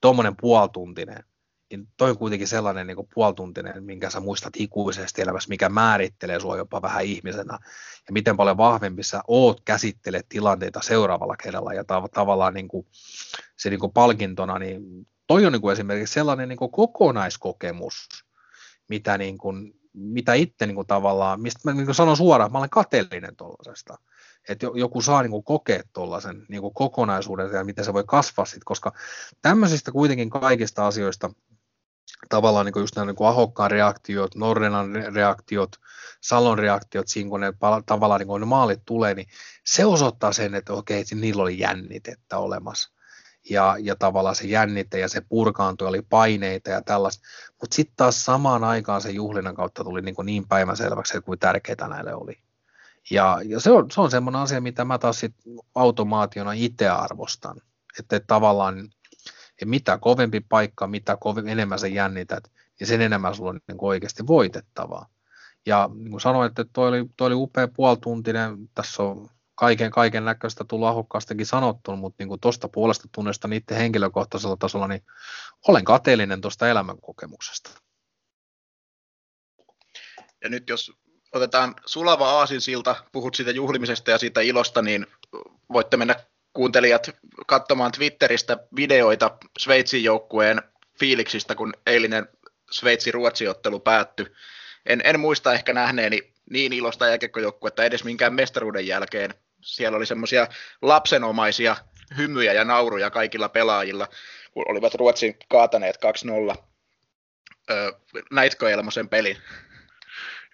tuommoinen 0.02 0.36
puoltuntinen, 0.42 1.24
niin 1.72 1.88
toi 1.98 2.10
on 2.10 2.18
kuitenkin 2.18 2.48
sellainen 2.48 2.88
niin 2.88 3.08
puoltuntinen, 3.14 3.84
minkä 3.84 4.10
sä 4.10 4.20
muistat 4.20 4.54
ikuisesti 4.58 5.22
elämässä, 5.22 5.50
mikä 5.50 5.70
määrittelee 5.70 6.40
sua 6.40 6.58
jopa 6.58 6.82
vähän 6.82 7.06
ihmisenä, 7.06 7.60
ja 8.08 8.14
miten 8.14 8.38
paljon 8.38 8.58
vahvempi 8.58 9.04
sä 9.04 9.22
oot 9.28 9.62
käsittelet 9.66 10.26
tilanteita 10.30 10.82
seuraavalla 10.82 11.36
kerralla, 11.44 11.74
ja 11.74 11.84
tav- 11.84 12.10
tavallaan 12.14 12.54
niin 12.54 12.68
kuin, 12.68 12.88
se 13.58 13.70
niin 13.70 13.80
kuin 13.80 13.92
palkintona, 13.92 14.60
niin 14.60 15.08
toi 15.28 15.46
on 15.46 15.52
niin 15.52 15.62
kuin 15.62 15.74
esimerkiksi 15.74 16.14
sellainen 16.14 16.50
niin 16.50 16.58
kuin 16.58 16.72
kokonaiskokemus, 16.72 18.08
mitä, 18.88 19.18
niin 19.18 19.38
kuin, 19.38 19.74
mitä 19.94 20.34
itse 20.34 20.66
niin 20.66 20.76
kuin 20.76 20.88
tavallaan, 20.88 21.42
mistä 21.42 21.60
mä 21.64 21.74
niin 21.74 21.86
kuin 21.86 21.96
sanon 21.96 22.18
suoraan, 22.18 22.52
mä 22.52 22.58
olen 22.58 22.70
kateellinen 22.70 23.36
tuollaisesta, 23.36 23.98
että 24.50 24.68
joku 24.76 25.02
saa 25.02 25.22
niin 25.22 25.32
kuin 25.32 25.44
kokea 25.44 25.84
tuollaisen 25.94 26.46
niin 26.50 26.62
kokonaisuuden 26.74 27.52
ja 27.52 27.64
miten 27.64 27.86
se 27.86 27.94
voi 27.94 28.04
kasvaa 28.08 28.46
sitten, 28.46 28.66
koska 28.66 28.92
tämmöisistä 29.42 29.92
kuitenkin 29.92 30.30
kaikista 30.30 30.88
asioista, 30.88 31.30
tavallaan 32.30 32.66
niin 32.66 32.74
kuin 32.74 32.82
just 32.82 32.96
nämä 32.96 33.06
niin 33.06 33.16
kuin 33.16 33.28
Ahokkaan 33.28 33.72
reaktiot, 33.72 34.36
Norrenan 34.36 34.96
reaktiot, 35.14 35.76
Salon 36.22 36.58
reaktiot, 36.60 37.08
siinä 37.08 37.30
kun 37.30 37.40
ne 37.40 37.54
tavallaan 37.86 38.20
niin 38.20 38.28
kuin 38.28 38.40
ne 38.40 38.46
maalit 38.46 38.82
tulee, 38.86 39.14
niin 39.14 39.28
se 39.66 39.86
osoittaa 39.86 40.34
sen, 40.34 40.56
että 40.56 40.74
okei, 40.74 41.02
että 41.02 41.16
niillä 41.16 41.44
oli 41.44 41.60
jännitettä 41.60 42.38
olemassa. 42.38 42.92
Ja, 43.50 43.76
ja 43.80 43.96
tavallaan 43.96 44.36
se 44.36 44.48
jännite 44.48 45.00
ja 45.00 45.08
se 45.08 45.22
purkaantui, 45.22 45.88
oli 45.88 46.02
paineita 46.02 46.70
ja 46.70 46.82
tällaista. 46.82 47.28
Mutta 47.62 47.76
sitten 47.76 47.96
taas 47.96 48.26
samaan 48.26 48.64
aikaan 48.64 49.02
se 49.02 49.12
juhlinnan 49.12 49.56
kautta 49.56 49.84
tuli 49.84 50.02
niin, 50.02 50.16
kuin 50.16 50.26
niin 50.26 50.48
päivänselväksi, 50.48 51.18
että 51.18 51.26
kuin 51.26 51.40
tärkeää 51.40 51.88
näille 51.88 52.16
oli. 52.16 52.40
Ja, 53.12 53.40
ja 53.46 53.60
se 53.60 53.72
on, 53.72 53.92
se 53.92 54.02
on 54.02 54.12
semmoinen 54.12 54.42
asia, 54.42 54.62
mitä 54.62 54.86
mä 54.86 54.98
taas 54.98 55.20
sit 55.20 55.36
automaationa 55.76 56.52
itse 56.52 56.90
arvostan. 56.90 57.62
Että 58.00 58.16
et 58.16 58.24
tavallaan 58.28 58.90
ja 59.62 59.68
mitä 59.68 59.98
kovempi 59.98 60.40
paikka, 60.40 60.88
mitä 60.88 61.18
kovempi, 61.18 61.52
enemmän 61.52 61.80
sä 61.80 61.88
jännität, 61.88 62.52
niin 62.80 62.88
sen 62.88 63.02
enemmän 63.02 63.36
sulla 63.36 63.50
on 63.50 63.60
niin 63.68 63.78
oikeasti 63.82 64.28
voitettavaa. 64.28 65.08
Ja 65.66 65.90
niin 65.94 66.12
kuin 66.12 66.22
sanoin, 66.22 66.50
että 66.50 66.66
toi 66.74 66.88
oli, 66.88 67.06
toi 67.18 67.28
oli 67.28 67.36
upea 67.36 67.68
puolituntinen, 67.68 68.70
tässä 68.76 69.04
on 69.04 69.30
kaiken, 69.56 69.92
kaiken 69.92 70.26
näköistä 70.26 70.64
tullut 70.64 70.88
ahukkaastakin 70.88 71.46
sanottu, 71.46 71.96
mutta 71.96 72.24
niin 72.24 72.40
tuosta 72.40 72.68
puolesta 72.68 73.10
tunnesta 73.12 73.48
niiden 73.48 73.78
henkilökohtaisella 73.78 74.58
tasolla, 74.58 74.88
niin 74.88 75.04
olen 75.68 75.86
kateellinen 75.86 76.42
tuosta 76.42 76.70
elämänkokemuksesta. 76.70 77.70
Ja 80.44 80.50
nyt 80.50 80.70
jos 80.70 80.92
otetaan 81.32 81.76
sulava 81.86 82.32
aasinsilta, 82.32 82.96
puhut 83.12 83.36
siitä 83.36 83.52
juhlimisesta 83.52 84.12
ja 84.12 84.18
siitä 84.18 84.42
ilosta, 84.42 84.82
niin 84.82 85.08
voitte 85.74 85.98
mennä 85.98 86.16
kuuntelijat 86.54 87.10
katsomaan 87.48 87.92
Twitteristä 87.92 88.58
videoita 88.76 89.38
Sveitsin 89.60 90.04
joukkueen 90.04 90.62
fiiliksistä, 91.00 91.56
kun 91.56 91.74
eilinen 91.86 92.28
Sveitsi-Ruotsi-ottelu 92.72 93.80
päättyi. 93.80 94.26
En, 94.86 95.02
en 95.04 95.20
muista 95.20 95.54
ehkä 95.54 95.74
nähneeni 95.74 96.34
niin 96.50 96.74
ilosta 96.74 97.08
jääkiekkojoukkuetta 97.08 97.84
edes 97.84 98.04
minkään 98.04 98.34
mestaruuden 98.34 98.88
jälkeen. 98.88 99.34
Siellä 99.62 99.98
oli 99.98 100.06
semmoisia 100.06 100.48
lapsenomaisia 100.82 101.76
hymyjä 102.18 102.54
ja 102.54 102.64
nauruja 102.64 103.10
kaikilla 103.10 103.50
pelaajilla, 103.50 104.08
kun 104.52 104.66
olivat 104.68 104.96
Ruotsin 104.96 105.38
kaataneet 105.50 105.98
2-0. 106.52 106.56
Öö, 107.72 107.92
näitkö 108.32 108.70
Elmosen 108.70 109.10
pelin? 109.10 109.38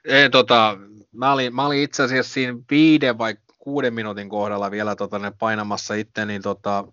Ei, 0.06 0.30
tota, 0.30 0.78
mä, 1.12 1.34
olin, 1.34 1.56
mä 1.56 1.66
olin 1.66 1.82
itse 1.82 2.04
asiassa 2.04 2.34
siinä 2.34 2.54
viiden 2.70 3.18
vai 3.18 3.36
kuuden 3.66 3.94
minuutin 3.94 4.30
kohdalla 4.30 4.72
vielä 4.72 4.96
tota, 4.96 5.20
ne 5.20 5.32
painamassa 5.40 5.94
itse, 5.94 6.26
niin 6.26 6.42
tota, 6.42 6.88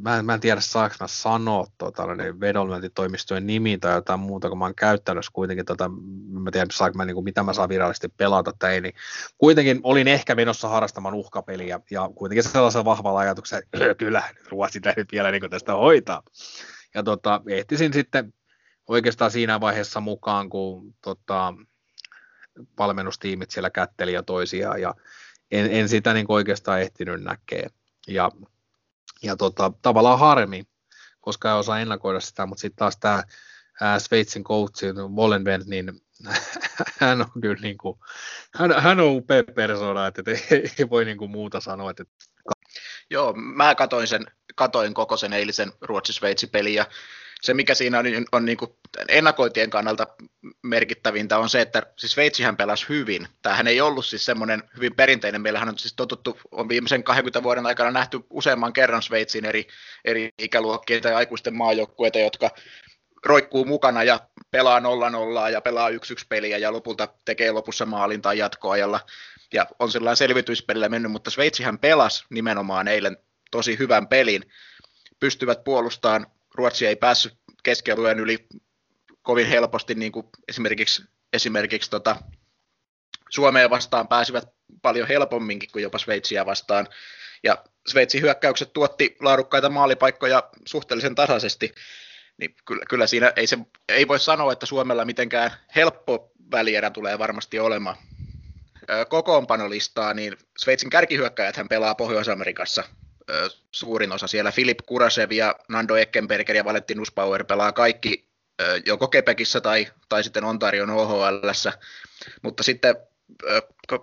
mä, 0.00 0.22
mä 0.22 0.34
en 0.34 0.40
tiedä 0.40 0.60
saanko 0.60 0.96
mä 1.00 1.06
sanoa 1.06 1.66
tota, 1.78 2.14
niin 2.14 2.40
vedonlyöntitoimistojen 2.40 3.46
nimi 3.46 3.78
tai 3.78 3.94
jotain 3.94 4.20
muuta, 4.20 4.48
kun 4.48 4.58
mä 4.58 4.64
oon 4.64 4.74
käyttänyt 4.74 5.24
kuitenkin, 5.32 5.64
tota, 5.64 5.88
mä 6.28 6.50
tiedän 6.50 6.70
saanko 6.70 6.96
mä, 6.96 7.04
niin 7.04 7.14
kuin, 7.14 7.24
mitä 7.24 7.42
mä 7.42 7.52
saan 7.52 7.68
virallisesti 7.68 8.08
pelata 8.08 8.52
tai 8.58 8.74
ei, 8.74 8.80
niin 8.80 8.94
kuitenkin 9.38 9.80
olin 9.82 10.08
ehkä 10.08 10.34
menossa 10.34 10.68
harrastamaan 10.68 11.14
uhkapeliä 11.14 11.80
ja 11.90 12.10
kuitenkin 12.14 12.44
sellaisen 12.44 12.84
vahvalla 12.84 13.20
ajatuksella, 13.20 13.62
että 13.72 13.94
kyllä 14.04 14.22
Ruotsi 14.48 14.80
täytyy 14.80 15.04
vielä 15.12 15.30
niin 15.30 15.50
tästä 15.50 15.74
hoitaa. 15.74 16.22
Ja 16.94 17.02
tota, 17.02 17.40
ehtisin 17.48 17.92
sitten 17.92 18.34
oikeastaan 18.88 19.30
siinä 19.30 19.60
vaiheessa 19.60 20.00
mukaan, 20.00 20.48
kun 20.48 20.94
tota, 21.02 21.54
valmennustiimit 22.78 23.50
siellä 23.50 23.70
kätteli 23.70 24.12
ja 24.12 24.22
toisiaan 24.22 24.80
ja 24.80 24.94
en, 25.50 25.70
en 25.70 25.88
sitä 25.88 26.14
niin 26.14 26.26
oikeastaan 26.28 26.80
ehtinyt 26.80 27.22
näkee. 27.22 27.66
Ja, 28.08 28.30
ja 29.22 29.36
tota, 29.36 29.72
tavallaan 29.82 30.18
harmi, 30.18 30.64
koska 31.20 31.48
ei 31.48 31.58
osaa 31.58 31.80
ennakoida 31.80 32.20
sitä, 32.20 32.46
mutta 32.46 32.60
sitten 32.60 32.78
taas 32.78 32.96
tämä 32.96 33.22
Sveitsin 33.98 34.44
coach 34.44 34.84
Wallenbent, 35.16 35.66
niin 35.66 36.00
hän 37.00 37.20
on 37.20 37.40
kyllä 37.40 37.62
niin 37.62 37.78
kuin, 37.78 37.98
hän, 38.54 38.82
hän 38.82 39.00
on 39.00 39.16
upea 39.16 39.42
persona, 39.54 40.06
että 40.06 40.22
ei, 40.26 40.40
ei 40.78 40.90
voi 40.90 41.04
niin 41.04 41.18
kuin 41.18 41.30
muuta 41.30 41.60
sanoa. 41.60 41.90
Että... 41.90 42.04
Joo, 43.10 43.32
mä 43.32 43.74
katoin, 43.74 44.06
sen, 44.06 44.26
katoin 44.54 44.94
koko 44.94 45.16
sen 45.16 45.32
eilisen 45.32 45.72
Ruotsi-Sveitsi-pelin 45.80 46.74
ja 46.74 46.86
se, 47.42 47.54
mikä 47.54 47.74
siinä 47.74 47.98
on, 47.98 48.06
on, 48.06 48.24
on 48.32 48.44
niin 48.44 48.58
kuin 48.58 48.70
ennakointien 49.08 49.70
kannalta 49.70 50.06
merkittävintä, 50.62 51.38
on 51.38 51.48
se, 51.48 51.60
että 51.60 51.82
siis 51.96 52.12
Sveitsihän 52.12 52.56
pelasi 52.56 52.88
hyvin. 52.88 53.28
Tämähän 53.42 53.66
ei 53.66 53.80
ollut 53.80 54.06
siis 54.06 54.24
semmoinen 54.24 54.62
hyvin 54.76 54.94
perinteinen. 54.94 55.42
Meillähän 55.42 55.68
on 55.68 55.78
siis 55.78 55.94
totuttu, 55.94 56.38
on 56.50 56.68
viimeisen 56.68 57.04
20 57.04 57.42
vuoden 57.42 57.66
aikana 57.66 57.90
nähty 57.90 58.20
useamman 58.30 58.72
kerran 58.72 59.02
Sveitsin 59.02 59.44
eri, 59.44 59.66
eri 60.04 60.30
ikäluokkien 60.38 61.02
tai 61.02 61.14
aikuisten 61.14 61.56
maajoukkueita, 61.56 62.18
jotka 62.18 62.50
roikkuu 63.26 63.64
mukana 63.64 64.04
ja 64.04 64.20
pelaa 64.50 64.80
0-0 64.80 64.82
ja 65.52 65.60
pelaa 65.60 65.90
1-1 65.90 65.92
peliä 66.28 66.58
ja 66.58 66.72
lopulta 66.72 67.08
tekee 67.24 67.50
lopussa 67.50 67.86
maalin 67.86 68.22
tai 68.22 68.38
jatkoajalla. 68.38 69.00
Ja 69.52 69.66
on 69.78 69.92
sellainen 69.92 70.16
selvityspelillä 70.16 70.88
mennyt, 70.88 71.12
mutta 71.12 71.30
Sveitsihän 71.30 71.78
pelasi 71.78 72.24
nimenomaan 72.30 72.88
eilen 72.88 73.16
tosi 73.50 73.78
hyvän 73.78 74.08
pelin. 74.08 74.50
Pystyvät 75.20 75.64
puolustamaan 75.64 76.26
Ruotsi 76.60 76.86
ei 76.86 76.96
päässyt 76.96 77.34
keskialueen 77.62 78.20
yli 78.20 78.46
kovin 79.22 79.46
helposti, 79.46 79.94
niin 79.94 80.12
kuin 80.12 80.26
esimerkiksi, 80.48 81.02
esimerkiksi 81.32 81.90
tota, 81.90 82.16
Suomeen 83.30 83.70
vastaan 83.70 84.08
pääsivät 84.08 84.44
paljon 84.82 85.08
helpomminkin 85.08 85.70
kuin 85.72 85.82
jopa 85.82 85.98
Sveitsiä 85.98 86.46
vastaan. 86.46 86.86
Ja 87.42 87.64
Sveitsin 87.88 88.22
hyökkäykset 88.22 88.72
tuotti 88.72 89.16
laadukkaita 89.20 89.68
maalipaikkoja 89.68 90.50
suhteellisen 90.66 91.14
tasaisesti, 91.14 91.74
niin 92.38 92.54
kyllä, 92.66 92.84
kyllä 92.88 93.06
siinä 93.06 93.32
ei, 93.36 93.46
se, 93.46 93.58
ei 93.88 94.08
voi 94.08 94.20
sanoa, 94.20 94.52
että 94.52 94.66
Suomella 94.66 95.04
mitenkään 95.04 95.50
helppo 95.76 96.32
välierä 96.50 96.90
tulee 96.90 97.18
varmasti 97.18 97.58
olemaan. 97.58 97.96
Kokoonpanolistaa, 99.08 100.14
niin 100.14 100.36
Sveitsin 100.58 100.90
kärkihyökkäjät 100.90 101.56
hän 101.56 101.68
pelaa 101.68 101.94
Pohjois-Amerikassa 101.94 102.84
suurin 103.72 104.12
osa 104.12 104.26
siellä. 104.26 104.52
Filip 104.52 104.78
Kurasev 104.86 105.32
ja 105.32 105.54
Nando 105.68 105.96
Eckenberger 105.96 106.56
ja 106.56 106.64
Valentin 106.64 106.96
Nussbauer 106.96 107.44
pelaa 107.44 107.72
kaikki 107.72 108.30
joko 108.86 109.08
Kepekissä 109.08 109.60
tai, 109.60 109.86
tai 110.08 110.24
sitten 110.24 110.44
Ontarion 110.44 110.90
OHL. 110.90 111.48
Mutta 112.42 112.62
sitten 112.62 112.96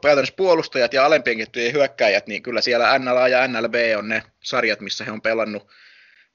käytännössä 0.02 0.36
puolustajat 0.38 0.94
ja 0.94 1.06
alempien 1.06 1.38
kettujen 1.38 1.74
hyökkäjät, 1.74 2.28
niin 2.28 2.44
kyllä 2.44 2.62
siellä 2.62 3.00
NLA 3.00 3.28
ja 3.28 3.48
NLB 3.48 3.76
on 3.98 4.10
ne 4.10 4.24
sarjat, 4.44 4.82
missä 4.82 5.06
he 5.06 5.12
on 5.12 5.22
pelannut. 5.22 5.68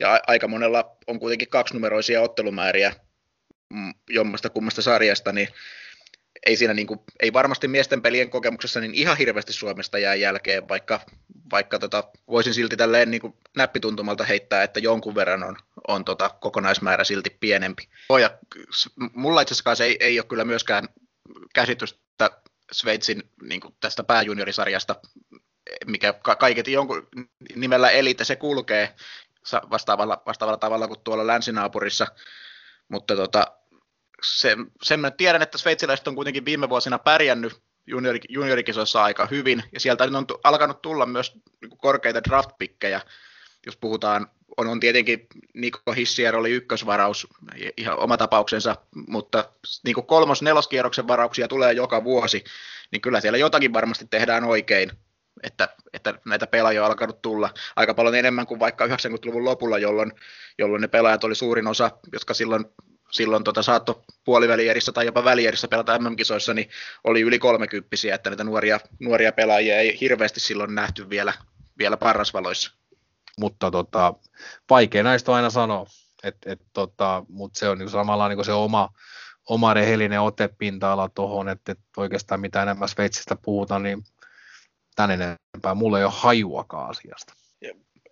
Ja 0.00 0.20
aika 0.26 0.48
monella 0.48 0.96
on 1.06 1.18
kuitenkin 1.18 1.48
kaksinumeroisia 1.48 2.20
ottelumääriä 2.20 2.92
mm, 3.72 3.94
jommasta 4.10 4.50
kummasta 4.50 4.82
sarjasta, 4.82 5.32
niin 5.32 5.48
ei 6.46 6.56
siinä 6.56 6.74
niin 6.74 6.86
kuin, 6.86 7.00
ei 7.20 7.32
varmasti 7.32 7.68
miesten 7.68 8.02
pelien 8.02 8.30
kokemuksessa 8.30 8.80
niin 8.80 8.94
ihan 8.94 9.16
hirveästi 9.16 9.52
Suomesta 9.52 9.98
jää 9.98 10.14
jälkeen, 10.14 10.68
vaikka, 10.68 11.00
vaikka 11.52 11.78
tota, 11.78 12.04
voisin 12.28 12.54
silti 12.54 12.76
tälleen 12.76 13.10
niin 13.10 13.20
kuin 13.20 13.34
näppituntumalta 13.56 14.24
heittää, 14.24 14.62
että 14.62 14.80
jonkun 14.80 15.14
verran 15.14 15.42
on, 15.42 15.56
on 15.88 16.04
tota, 16.04 16.28
kokonaismäärä 16.28 17.04
silti 17.04 17.36
pienempi. 17.40 17.88
Ja 18.20 18.38
mulla 19.14 19.40
itse 19.40 19.52
asiassa 19.54 19.84
ei, 19.84 19.96
ei 20.00 20.18
ole 20.18 20.26
kyllä 20.26 20.44
myöskään 20.44 20.88
käsitystä 21.54 22.30
Sveitsin 22.72 23.22
niin 23.42 23.60
kuin 23.60 23.74
tästä 23.80 24.04
pääjuniorisarjasta, 24.04 24.96
mikä 25.86 26.14
kaiket 26.38 26.68
jonkun 26.68 27.08
nimellä 27.56 27.90
elite 27.90 28.24
se 28.24 28.36
kulkee 28.36 28.94
vastaavalla, 29.70 30.22
vastaavalla 30.26 30.58
tavalla 30.58 30.88
kuin 30.88 31.00
tuolla 31.04 31.26
länsinaapurissa, 31.26 32.06
mutta 32.88 33.16
tota, 33.16 33.61
se, 34.24 34.56
sen 34.82 35.00
mä 35.00 35.10
tiedän, 35.10 35.42
että 35.42 35.58
sveitsiläiset 35.58 36.08
on 36.08 36.14
kuitenkin 36.14 36.44
viime 36.44 36.68
vuosina 36.68 36.98
pärjännyt 36.98 37.62
juniori, 37.86 38.20
juniorikisoissa 38.28 39.02
aika 39.02 39.26
hyvin, 39.26 39.62
ja 39.72 39.80
sieltä 39.80 40.04
on 40.04 40.26
t- 40.26 40.40
alkanut 40.44 40.82
tulla 40.82 41.06
myös 41.06 41.34
niin 41.34 41.78
korkeita 41.78 42.24
draftpikkejä, 42.24 43.00
jos 43.66 43.76
puhutaan, 43.76 44.26
on, 44.56 44.68
on 44.68 44.80
tietenkin 44.80 45.26
Niko 45.54 45.92
Hissier 45.92 46.36
oli 46.36 46.50
ykkösvaraus, 46.50 47.26
ihan 47.76 47.98
oma 47.98 48.16
tapauksensa, 48.16 48.76
mutta 49.08 49.52
niin 49.84 50.06
kolmos-neloskierroksen 50.06 51.08
varauksia 51.08 51.48
tulee 51.48 51.72
joka 51.72 52.04
vuosi, 52.04 52.44
niin 52.90 53.02
kyllä 53.02 53.20
siellä 53.20 53.38
jotakin 53.38 53.72
varmasti 53.72 54.06
tehdään 54.10 54.44
oikein, 54.44 54.90
että, 55.42 55.68
että 55.92 56.14
näitä 56.24 56.46
pelaajia 56.46 56.84
on 56.84 56.90
alkanut 56.90 57.22
tulla 57.22 57.50
aika 57.76 57.94
paljon 57.94 58.14
enemmän 58.14 58.46
kuin 58.46 58.60
vaikka 58.60 58.86
90-luvun 58.86 59.44
lopulla, 59.44 59.78
jolloin, 59.78 60.12
jolloin 60.58 60.80
ne 60.80 60.88
pelaajat 60.88 61.24
oli 61.24 61.34
suurin 61.34 61.66
osa, 61.66 61.90
jotka 62.12 62.34
silloin 62.34 62.64
silloin 63.12 63.44
tota, 63.44 63.62
saatto 63.62 64.04
puolivälierissä 64.24 64.92
tai 64.92 65.06
jopa 65.06 65.24
välierissä 65.24 65.68
pelata 65.68 65.98
MM-kisoissa, 65.98 66.54
niin 66.54 66.70
oli 67.04 67.20
yli 67.20 67.38
kolmekymppisiä, 67.38 68.14
että 68.14 68.30
näitä 68.30 68.44
nuoria, 68.44 68.80
nuoria 69.00 69.32
pelaajia 69.32 69.78
ei 69.78 70.00
hirveästi 70.00 70.40
silloin 70.40 70.74
nähty 70.74 71.10
vielä, 71.10 71.32
vielä 71.78 71.96
parrasvaloissa. 71.96 72.72
Mutta 73.38 73.70
tota, 73.70 74.14
vaikea 74.70 75.02
näistä 75.02 75.34
aina 75.34 75.50
sanoa, 75.50 75.86
et, 76.22 76.36
et, 76.46 76.60
tota, 76.72 77.24
mutta 77.28 77.58
se 77.58 77.68
on 77.68 77.78
niin 77.78 77.90
samalla 77.90 78.28
niin 78.28 78.44
se 78.44 78.52
oma, 78.52 78.88
oma 79.48 79.74
rehellinen 79.74 80.20
otepinta-ala 80.20 81.08
tuohon, 81.08 81.48
että 81.48 81.72
et 81.72 81.78
oikeastaan 81.96 82.40
mitä 82.40 82.62
enemmän 82.62 82.88
Sveitsistä 82.88 83.36
puhutaan, 83.36 83.82
niin 83.82 84.04
tän 84.96 85.10
enempää. 85.10 85.74
Mulla 85.74 85.98
ei 85.98 86.04
ole 86.04 86.12
hajuakaan 86.16 86.90
asiasta. 86.90 87.41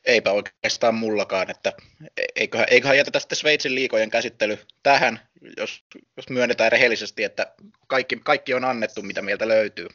Eipä 0.04 0.32
oikeastaan 0.32 0.94
mullakaan, 0.94 1.50
että 1.50 1.72
eiköhän, 2.36 2.66
eiköhän 2.70 2.96
jätetä 2.96 3.20
sitten 3.20 3.38
Sveitsin 3.38 3.74
liikojen 3.74 4.10
käsittely 4.10 4.58
tähän, 4.82 5.20
jos, 5.56 5.84
jos 6.16 6.28
myönnetään 6.30 6.72
rehellisesti, 6.72 7.24
että 7.24 7.54
kaikki, 7.86 8.16
kaikki 8.24 8.54
on 8.54 8.64
annettu, 8.64 9.02
mitä 9.02 9.22
mieltä 9.22 9.48
löytyy. 9.48 9.88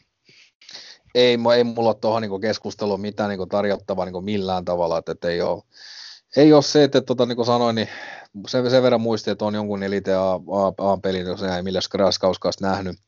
Ei, 1.16 1.38
ei 1.56 1.64
mulla 1.64 1.90
ole 1.90 1.96
tuohon 2.02 2.22
niin 2.22 2.42
keskusteluun 2.42 3.02
mitään 3.02 3.30
niin 3.30 3.50
tarjottavaa 3.50 4.06
niin 4.06 4.24
millään 4.24 4.66
tavalla, 4.66 4.98
että, 4.98 5.12
että 5.12 5.30
ei 5.30 5.42
ole, 5.42 5.64
ei 6.38 6.54
ole 6.54 6.64
se, 6.64 6.84
että 6.84 7.02
tota, 7.02 7.26
niin 7.26 7.36
kuin 7.36 7.46
sanoin, 7.46 7.76
niin 7.76 7.90
sen, 8.48 8.70
sen 8.70 8.84
verran 8.84 9.02
muistin, 9.02 9.32
että 9.32 9.46
on 9.46 9.56
jonkun 9.56 9.84
Elite 9.84 10.12
A-pelin, 10.78 11.26
jos 11.26 11.44
ei 11.44 11.62
millä 11.62 11.82
Skraskauskaista 11.82 12.68
nähnyt, 12.68 13.00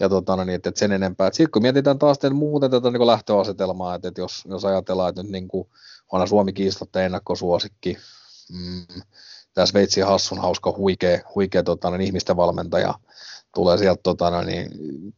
ja 0.00 0.08
tota, 0.08 0.36
no 0.36 0.44
niin, 0.44 0.54
että, 0.54 0.68
että 0.68 0.78
sen 0.78 0.92
enempää. 0.92 1.30
Sitten 1.32 1.50
kun 1.50 1.62
mietitään 1.62 1.98
taas 1.98 2.16
että 2.16 2.30
muuten 2.30 2.70
tätä 2.70 2.90
niin 2.90 3.06
lähtöasetelmaa, 3.06 3.94
että, 3.94 4.08
että 4.08 4.20
jos, 4.20 4.44
jos 4.48 4.64
ajatellaan, 4.64 5.08
että 5.08 5.22
nyt 5.22 5.32
niin 5.32 5.48
kuin, 5.48 5.68
onhan 6.12 6.28
Suomi 6.28 6.52
kiistatta 6.52 7.02
ennakkosuosikki, 7.02 7.96
mm, 8.52 9.02
tämä 9.54 9.66
Sveitsin 9.66 10.06
hassun 10.06 10.38
hauska 10.38 10.74
huikea, 10.76 11.20
huikea 11.34 11.62
tota, 11.62 11.90
niin, 11.90 12.00
ihmisten 12.00 12.36
valmentaja, 12.36 12.94
tulee 13.54 13.78
sieltä 13.78 14.00
tota, 14.02 14.30
no 14.30 14.42
niin, 14.42 14.70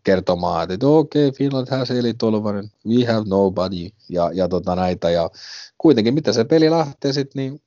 kertomaan, 0.04 0.70
että 0.70 0.86
okei, 0.86 1.28
okay, 1.28 1.38
Finland 1.38 1.66
has 1.70 1.90
Eli 1.90 2.14
Tolvanen, 2.14 2.70
we 2.86 3.04
have 3.04 3.24
nobody, 3.26 3.88
ja, 4.08 4.30
ja 4.34 4.48
tota, 4.48 4.76
näitä, 4.76 5.10
ja 5.10 5.30
kuitenkin 5.78 6.14
mitä 6.14 6.32
se 6.32 6.44
peli 6.44 6.70
lähtee 6.70 7.12
sitten, 7.12 7.42
niin 7.42 7.62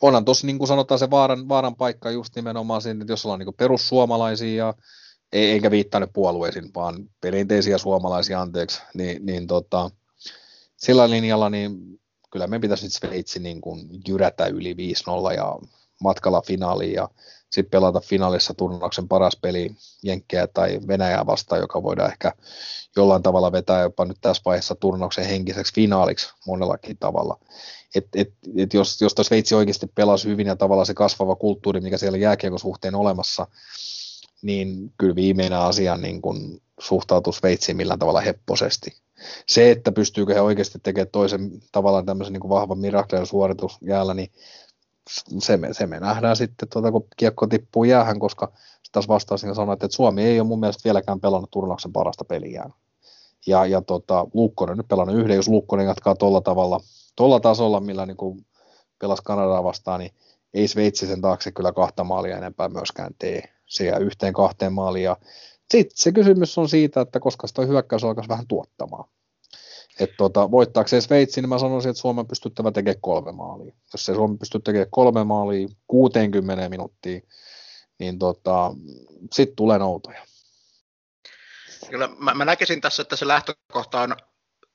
onhan 0.00 0.24
tuossa 0.24 0.46
niin 0.46 0.58
kuin 0.58 0.68
sanotaan 0.68 0.98
se 0.98 1.10
vaaran, 1.10 1.48
vaaran 1.48 1.76
paikka 1.76 2.10
just 2.10 2.36
nimenomaan 2.36 2.82
siinä, 2.82 3.02
että 3.02 3.12
jos 3.12 3.24
ollaan 3.24 3.38
niin 3.38 3.54
perussuomalaisia 3.54 4.66
ja 4.66 4.74
ei, 5.32 5.50
eikä 5.50 5.70
viittaa 5.70 6.06
puolueisiin, 6.12 6.70
vaan 6.74 7.10
perinteisiä 7.20 7.78
suomalaisia, 7.78 8.40
anteeksi, 8.40 8.82
niin, 8.94 9.26
niin 9.26 9.46
tota, 9.46 9.90
sillä 10.76 11.10
linjalla 11.10 11.50
niin 11.50 12.00
kyllä 12.30 12.46
me 12.46 12.58
pitäisi 12.58 12.90
Sveitsi 12.90 13.38
niin 13.38 13.60
kuin 13.60 13.88
jyrätä 14.08 14.46
yli 14.46 14.74
5-0 14.74 15.34
ja 15.36 15.58
matkalla 16.00 16.42
finaaliin 16.42 16.92
ja 16.92 17.08
sitten 17.50 17.70
pelata 17.70 18.00
finaalissa 18.00 18.54
turnauksen 18.54 19.08
paras 19.08 19.36
peli 19.36 19.70
Jenkkeä 20.02 20.46
tai 20.46 20.80
Venäjää 20.88 21.26
vastaan, 21.26 21.60
joka 21.60 21.82
voidaan 21.82 22.10
ehkä 22.10 22.32
jollain 22.96 23.22
tavalla 23.22 23.52
vetää 23.52 23.80
jopa 23.80 24.04
nyt 24.04 24.16
tässä 24.20 24.42
vaiheessa 24.44 24.74
turnauksen 24.74 25.26
henkiseksi 25.26 25.74
finaaliksi 25.74 26.32
monellakin 26.46 26.98
tavalla. 26.98 27.38
Et, 27.94 28.06
et, 28.14 28.32
et 28.56 28.74
jos, 28.74 29.00
jos 29.00 29.14
Sveitsi 29.22 29.54
oikeasti 29.54 29.86
pelasi 29.94 30.28
hyvin 30.28 30.46
ja 30.46 30.56
tavallaan 30.56 30.86
se 30.86 30.94
kasvava 30.94 31.36
kulttuuri, 31.36 31.80
mikä 31.80 31.98
siellä 31.98 32.18
jääkiekon 32.18 32.58
suhteen 32.58 32.94
olemassa, 32.94 33.46
niin 34.42 34.92
kyllä 34.98 35.14
viimeinen 35.14 35.58
asia 35.58 35.96
niin 35.96 36.22
kun 36.22 36.60
suhtautuu 36.80 37.32
Sveitsiin 37.32 37.76
millään 37.76 37.98
tavalla 37.98 38.20
hepposesti. 38.20 38.90
Se, 39.46 39.70
että 39.70 39.92
pystyykö 39.92 40.34
he 40.34 40.40
oikeasti 40.40 40.78
tekemään 40.82 41.08
toisen 41.12 41.50
tavallaan 41.72 42.06
tämmöisen 42.06 42.32
niin 42.32 42.48
vahvan 42.48 42.78
miracle 42.78 43.26
suoritus 43.26 43.78
jäällä, 43.82 44.14
niin 44.14 44.30
se 45.38 45.56
me, 45.56 45.74
se 45.74 45.86
me 45.86 46.00
nähdään 46.00 46.36
sitten, 46.36 46.68
tuota, 46.68 46.92
kun 46.92 47.06
kiekko 47.16 47.46
tippuu 47.46 47.84
jäähän, 47.84 48.18
koska 48.18 48.52
taas 48.92 49.08
vastaisin 49.08 49.54
sanoa, 49.54 49.72
että 49.72 49.86
Suomi 49.90 50.22
ei 50.22 50.40
ole 50.40 50.48
mun 50.48 50.60
mielestä 50.60 50.84
vieläkään 50.84 51.20
pelannut 51.20 51.50
turnauksen 51.50 51.92
parasta 51.92 52.24
peliä. 52.24 52.70
Ja, 53.46 53.66
ja 53.66 53.82
tota, 53.82 54.26
Lukkonen 54.34 54.76
nyt 54.76 54.88
pelannut 54.88 55.16
yhden, 55.16 55.36
jos 55.36 55.48
Lukkonen 55.48 55.86
jatkaa 55.86 56.14
tuolla 56.14 56.40
tavalla, 56.40 56.80
tuolla 57.16 57.40
tasolla, 57.40 57.80
millä 57.80 58.06
niin 58.06 58.16
kuin 58.16 58.46
pelasi 58.98 59.22
Kanadaa 59.24 59.64
vastaan, 59.64 60.00
niin 60.00 60.10
ei 60.54 60.68
Sveitsi 60.68 61.06
sen 61.06 61.20
taakse 61.20 61.52
kyllä 61.52 61.72
kahta 61.72 62.04
maalia 62.04 62.38
enempää 62.38 62.68
myöskään 62.68 63.12
tee. 63.18 63.55
Se 63.66 63.84
jää 63.84 63.98
yhteen 63.98 64.32
kahteen 64.32 64.72
maaliin. 64.72 65.16
Sitten 65.70 65.96
se 65.96 66.12
kysymys 66.12 66.58
on 66.58 66.68
siitä, 66.68 67.00
että 67.00 67.20
koska 67.20 67.46
sitä 67.46 67.62
hyökkäys 67.62 68.04
alkaisi 68.04 68.28
vähän 68.28 68.46
tuottamaan. 68.46 69.08
Että 70.00 70.16
tota, 70.16 70.50
voittaakseen 70.50 71.02
Sveitsi, 71.02 71.40
niin 71.40 71.48
mä 71.48 71.58
sanoisin, 71.58 71.90
että 71.90 72.00
Suomen 72.00 72.26
pystyttävä 72.26 72.72
tekemään 72.72 73.00
kolme 73.00 73.32
maalia. 73.32 73.74
Jos 73.92 74.06
se 74.06 74.14
Suomi 74.14 74.36
pystyy 74.36 74.60
tekemään 74.60 74.90
kolme 74.90 75.24
maalia 75.24 75.68
60 75.86 76.68
minuuttia, 76.68 77.20
niin 77.98 78.18
tota, 78.18 78.74
sitten 79.32 79.56
tulee 79.56 79.78
noutoja. 79.78 80.22
Kyllä 81.90 82.08
mä, 82.18 82.34
mä 82.34 82.44
näkisin 82.44 82.80
tässä, 82.80 83.02
että 83.02 83.16
se 83.16 83.28
lähtökohta 83.28 84.00
on 84.00 84.16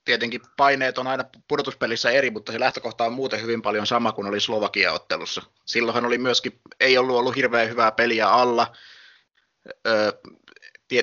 tietenkin 0.06 0.41
paineet 0.58 0.97
on 0.97 1.08
aina 1.08 1.24
pudotuspelissä 1.47 2.12
eri, 2.12 2.32
mutta 2.32 2.52
se 2.52 2.60
lähtökohta 2.60 3.04
on 3.04 3.14
muuten 3.14 3.41
hyvin 3.41 3.62
paljon 3.62 3.88
sama 3.88 4.12
kuin 4.12 4.28
oli 4.28 4.39
Slovakia-ottelussa. 4.39 5.41
Silloinhan 5.66 6.06
oli 6.06 6.18
myöskin, 6.18 6.62
ei 6.80 6.97
ollut 6.97 7.18
ollut 7.18 7.36
hirveän 7.36 7.70
hyvää 7.70 7.91
peliä 7.91 8.30
alla. 8.30 8.76
Öö, 9.88 10.12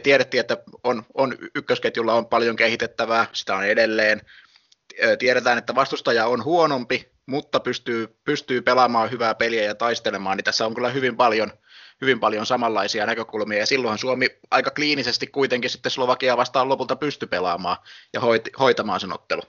tiedettiin, 0.02 0.40
että 0.40 0.56
on, 0.84 1.02
on 1.14 1.36
ykkösketjulla 1.54 2.14
on 2.14 2.26
paljon 2.26 2.56
kehitettävää, 2.56 3.26
sitä 3.32 3.54
on 3.54 3.64
edelleen. 3.64 4.20
Tiedetään, 5.18 5.58
että 5.58 5.74
vastustaja 5.74 6.26
on 6.26 6.44
huonompi, 6.44 7.12
mutta 7.26 7.60
pystyy, 7.60 8.18
pystyy 8.24 8.62
pelaamaan 8.62 9.10
hyvää 9.10 9.34
peliä 9.34 9.64
ja 9.64 9.74
taistelemaan, 9.74 10.36
niin 10.36 10.44
tässä 10.44 10.66
on 10.66 10.74
kyllä 10.74 10.88
hyvin 10.88 11.16
paljon, 11.16 11.52
hyvin 12.00 12.20
paljon 12.20 12.46
samanlaisia 12.46 13.06
näkökulmia, 13.06 13.58
ja 13.58 13.66
silloin 13.66 13.98
Suomi 13.98 14.26
aika 14.50 14.70
kliinisesti 14.70 15.26
kuitenkin 15.26 15.70
sitten 15.70 15.92
Slovakia 15.92 16.36
vastaan 16.36 16.68
lopulta 16.68 16.96
pysty 16.96 17.26
pelaamaan 17.26 17.76
ja 18.12 18.20
hoit, 18.20 18.48
hoitamaan 18.58 19.00
sen 19.00 19.12
ottelu. 19.12 19.42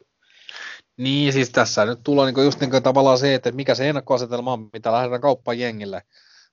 Niin, 0.97 1.34
siis 1.34 1.50
tässä 1.50 1.86
nyt 1.86 2.00
tulee 2.04 2.32
niin 2.32 2.45
just 2.45 2.60
niin 2.60 2.84
tavallaan 2.84 3.18
se, 3.18 3.36
että 3.36 3.52
mikä 3.52 3.76
se 3.76 3.89
ennakkoasetelma 3.89 4.54
on, 4.54 4.70
mitä 4.74 4.91
lähdetään 4.91 5.22
kauppaan 5.22 5.60
jengille 5.60 6.02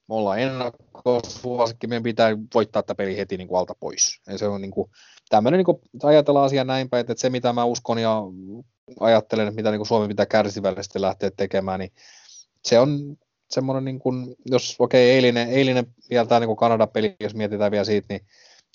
me 0.09 0.15
ollaan 0.15 0.39
ennakkosuosikki, 0.39 1.87
meidän 1.87 2.03
pitää 2.03 2.37
voittaa 2.55 2.83
tämä 2.83 2.95
peli 2.95 3.17
heti 3.17 3.37
niin 3.37 3.49
kuin 3.49 3.59
alta 3.59 3.75
pois. 3.81 4.21
Ja 4.27 4.39
se 4.39 4.49
on 4.49 4.61
niin 4.61 4.71
kuin, 4.71 4.91
tämmöinen, 5.29 5.59
niin 5.59 5.65
kuin, 5.65 5.79
ajatellaan 6.03 6.47
asiaa 6.47 6.65
näin 6.65 6.89
päin, 6.89 7.01
että 7.01 7.15
se 7.17 7.31
mitä 7.31 7.53
mä 7.53 7.65
uskon 7.65 7.99
ja 7.99 8.23
ajattelen, 9.01 9.49
että 9.49 9.57
mitä 9.57 9.71
niin 9.71 9.79
kuin 9.79 9.87
Suomi 9.87 10.09
pitää 10.09 10.27
kärsivällisesti 10.27 11.01
lähteä 11.01 11.31
tekemään, 11.37 11.81
niin 11.81 11.93
se 12.65 12.79
on 12.79 13.17
semmoinen, 13.51 13.85
niin 13.85 13.99
kuin, 13.99 14.37
jos 14.47 14.77
okei, 14.79 15.09
okay, 15.09 15.15
eilinen, 15.15 15.49
eilinen 15.49 15.87
vielä 16.11 16.27
tämä 16.27 16.41
niin 16.41 16.57
Kanadan 16.57 16.89
peli, 16.89 17.17
jos 17.21 17.35
mietitään 17.35 17.71
vielä 17.71 17.85
siitä, 17.85 18.07
niin 18.11 18.27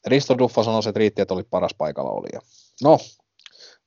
Risto 0.06 0.38
Duffa 0.38 0.64
sanoi, 0.64 0.82
että 0.88 1.00
riitti, 1.00 1.22
että 1.22 1.34
oli 1.34 1.44
paras 1.44 1.74
paikalla 1.78 2.12
oli. 2.12 2.30
No, 2.84 2.98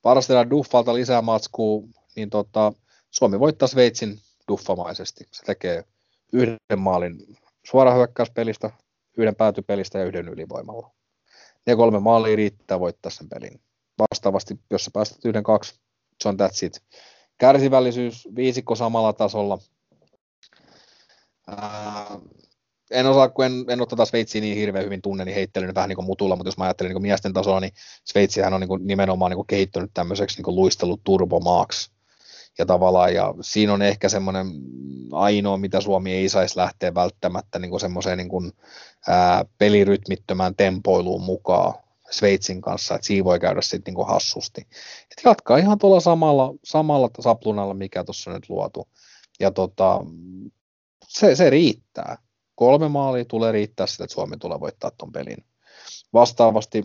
varastetaan 0.03 0.49
Duffalta 0.49 0.93
lisää 0.93 1.21
matskua, 1.21 1.83
niin 2.15 2.29
tota, 2.29 2.73
Suomi 3.11 3.39
voittaa 3.39 3.67
Sveitsin 3.67 4.19
duffamaisesti. 4.47 5.27
Se 5.31 5.43
tekee 5.45 5.83
yhden 6.33 6.79
maalin 6.79 7.37
suorahyökkäyspelistä, 7.63 8.69
yhden 9.17 9.35
päätypelistä 9.35 9.99
ja 9.99 10.05
yhden 10.05 10.27
ylivoimalla. 10.27 10.91
Ne 11.65 11.75
kolme 11.75 11.99
maalia 11.99 12.35
riittää 12.35 12.79
voittaa 12.79 13.09
sen 13.09 13.29
pelin. 13.29 13.61
Vastaavasti, 13.99 14.59
jos 14.71 14.85
sä 14.85 14.91
päästät 14.93 15.25
yhden 15.25 15.43
kaksi, 15.43 15.75
se 16.23 16.29
on 16.29 16.35
that's 16.35 16.65
it. 16.65 16.83
Kärsivällisyys, 17.37 18.27
viisikko 18.35 18.75
samalla 18.75 19.13
tasolla. 19.13 19.57
Ää, 21.47 22.19
en 22.91 23.05
osaa, 23.05 23.29
kun 23.29 23.45
en, 23.45 23.65
en 23.69 23.81
ole 23.81 23.87
tätä 23.87 24.05
Sveitsiä 24.05 24.41
niin 24.41 24.57
hirveän 24.57 24.85
hyvin 24.85 25.01
tunne, 25.01 25.25
niin 25.25 25.35
heittelen 25.35 25.75
vähän 25.75 25.89
niin 25.89 25.95
kuin 25.95 26.05
mutulla, 26.05 26.35
mutta 26.35 26.47
jos 26.47 26.57
mä 26.57 26.63
ajattelen 26.63 26.89
niin 26.89 26.95
kuin 26.95 27.01
miesten 27.01 27.33
tasolla, 27.33 27.59
niin 27.59 27.73
Sveitsihän 28.05 28.53
on 28.53 28.61
niin 28.61 28.67
kuin 28.67 28.87
nimenomaan 28.87 29.29
niin 29.29 29.37
kuin 29.37 29.47
kehittynyt 29.47 29.91
tämmöiseksi 29.93 30.37
niin 30.37 30.43
kuin 30.43 30.55
luistelut 30.55 31.01
turbomaaksi 31.03 31.91
ja 32.57 32.65
tavallaan, 32.65 33.13
ja 33.13 33.33
siinä 33.41 33.73
on 33.73 33.81
ehkä 33.81 34.09
semmoinen 34.09 34.47
ainoa, 35.11 35.57
mitä 35.57 35.81
Suomi 35.81 36.13
ei 36.13 36.29
saisi 36.29 36.57
lähteä 36.57 36.93
välttämättä 36.93 37.59
niin 37.59 37.79
semmoiseen 37.79 38.17
niin 38.17 38.29
kuin, 38.29 38.51
ää, 39.07 39.45
pelirytmittömään 39.57 40.55
tempoiluun 40.55 41.23
mukaan 41.23 41.73
Sveitsin 42.11 42.61
kanssa, 42.61 42.95
että 42.95 43.07
siinä 43.07 43.25
voi 43.25 43.39
käydä 43.39 43.61
sitten 43.61 43.93
niin 43.93 44.07
hassusti. 44.07 44.61
Et 45.11 45.23
jatkaa 45.25 45.57
ihan 45.57 45.77
tuolla 45.77 45.99
samalla, 45.99 46.53
samalla 46.63 47.09
saplunalla, 47.19 47.73
mikä 47.73 48.03
tuossa 48.03 48.31
nyt 48.31 48.49
luotu. 48.49 48.87
Ja 49.39 49.51
tota, 49.51 50.01
se, 51.19 51.35
se 51.35 51.49
riittää. 51.49 52.17
Kolme 52.55 52.89
maalia 52.89 53.25
tulee 53.25 53.51
riittää 53.51 53.87
sitä, 53.87 54.03
että 54.03 54.13
Suomi 54.13 54.37
tulee 54.37 54.59
voittaa 54.59 54.91
tuon 54.91 55.11
pelin. 55.11 55.37
Vastaavasti 56.13 56.83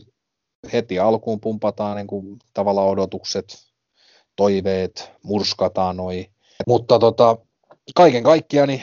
heti 0.72 0.98
alkuun 0.98 1.40
pumpataan 1.40 1.96
niin 1.96 2.06
kuin, 2.06 2.38
tavallaan 2.54 2.88
odotukset, 2.88 3.58
toiveet, 4.36 5.12
murskataan 5.22 5.96
noi. 5.96 6.30
Mutta 6.66 6.98
tota, 6.98 7.36
kaiken 7.94 8.22
kaikkiaan 8.22 8.68
niin 8.68 8.82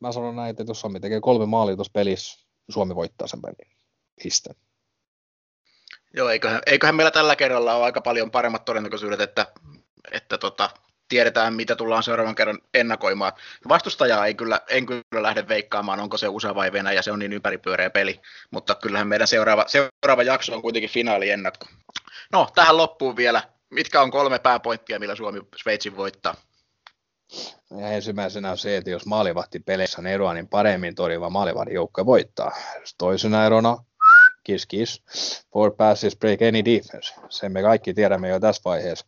mä 0.00 0.12
sanon 0.12 0.36
näin, 0.36 0.50
että 0.50 0.64
jos 0.68 0.80
Suomi 0.80 1.00
tekee 1.00 1.20
kolme 1.20 1.46
maalia 1.46 1.76
tuossa 1.76 1.92
pelissä, 1.92 2.46
Suomi 2.70 2.94
voittaa 2.94 3.26
sen 3.26 3.42
pelin. 3.42 3.76
Piste. 4.22 4.54
Joo, 6.14 6.28
eiköhän, 6.28 6.62
eiköhän 6.66 6.94
meillä 6.94 7.10
tällä 7.10 7.36
kerralla 7.36 7.74
ole 7.74 7.84
aika 7.84 8.00
paljon 8.00 8.30
paremmat 8.30 8.64
todennäköisyydet, 8.64 9.20
että, 9.20 9.46
että 10.12 10.38
tota, 10.38 10.70
tiedetään, 11.08 11.54
mitä 11.54 11.76
tullaan 11.76 12.02
seuraavan 12.02 12.34
kerran 12.34 12.58
ennakoimaan. 12.74 13.32
Vastustajaa 13.68 14.26
ei 14.26 14.34
kyllä, 14.34 14.60
en 14.68 14.86
kyllä 14.86 15.22
lähde 15.22 15.48
veikkaamaan, 15.48 16.00
onko 16.00 16.16
se 16.16 16.28
USA 16.28 16.54
vai 16.54 16.72
Venäjä, 16.72 17.02
se 17.02 17.12
on 17.12 17.18
niin 17.18 17.32
ympäripyöreä 17.32 17.90
peli, 17.90 18.20
mutta 18.50 18.74
kyllähän 18.74 19.08
meidän 19.08 19.28
seuraava, 19.28 19.64
seuraava 19.68 20.22
jakso 20.22 20.54
on 20.54 20.62
kuitenkin 20.62 20.90
finaali 20.90 21.30
ennakko. 21.30 21.66
No, 22.32 22.48
tähän 22.54 22.76
loppuun 22.76 23.16
vielä 23.16 23.42
mitkä 23.70 24.02
on 24.02 24.10
kolme 24.10 24.38
pääpointtia, 24.38 24.98
millä 24.98 25.14
Suomi 25.14 25.40
Sveitsin 25.62 25.96
voittaa? 25.96 26.34
Ja 27.80 27.88
ensimmäisenä 27.88 28.50
on 28.50 28.58
se, 28.58 28.76
että 28.76 28.90
jos 28.90 29.06
maalivahti 29.06 29.60
peleissä 29.60 30.00
on 30.00 30.06
eroa, 30.06 30.34
niin 30.34 30.48
paremmin 30.48 30.94
torjuva 30.94 31.30
maalivahdin 31.30 31.74
joukko 31.74 32.06
voittaa. 32.06 32.52
Toisena 32.98 33.46
erona 33.46 33.76
kiss 34.46 34.66
kiss, 34.66 35.02
four 35.52 35.70
passes 35.70 36.16
break 36.16 36.42
any 36.42 36.64
defense. 36.64 37.14
Sen 37.28 37.52
me 37.52 37.62
kaikki 37.62 37.94
tiedämme 37.94 38.28
jo 38.28 38.40
tässä 38.40 38.62
vaiheessa. 38.64 39.06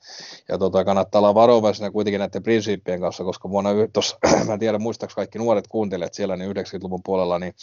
Ja 0.49 0.59
tota, 0.59 0.84
kannattaa 0.84 1.18
olla 1.18 1.34
varovaisena 1.34 1.91
kuitenkin 1.91 2.18
näiden 2.18 2.43
prinsiippien 2.43 3.01
kanssa, 3.01 3.24
koska 3.24 3.51
vuonna, 3.51 3.70
tos, 3.93 4.16
mä 4.47 4.53
en 4.53 4.59
tiedä 4.59 4.78
muistaaks 4.78 5.14
kaikki 5.14 5.39
nuoret 5.39 5.68
kuuntelijat 5.68 6.14
siellä, 6.14 6.36
niin 6.36 6.51
90-luvun 6.57 7.03
puolella, 7.03 7.39
niin 7.39 7.55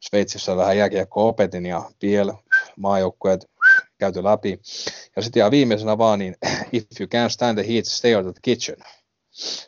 Sveitsissä 0.00 0.56
vähän 0.56 0.78
jääkiekko 0.78 1.28
opetin 1.28 1.66
ja 1.66 1.82
piel 1.98 2.32
maajoukkueet 2.76 3.50
käyty 3.98 4.24
läpi. 4.24 4.60
Ja 5.16 5.22
sitten 5.22 5.40
ihan 5.40 5.50
viimeisenä 5.50 5.98
vaan, 5.98 6.18
niin 6.18 6.36
if 6.72 6.84
you 7.00 7.06
can't 7.06 7.30
stand 7.30 7.62
the 7.62 7.74
heat, 7.74 7.84
stay 7.84 8.14
out 8.14 8.26
of 8.26 8.34
the 8.34 8.40
kitchen. 8.42 8.76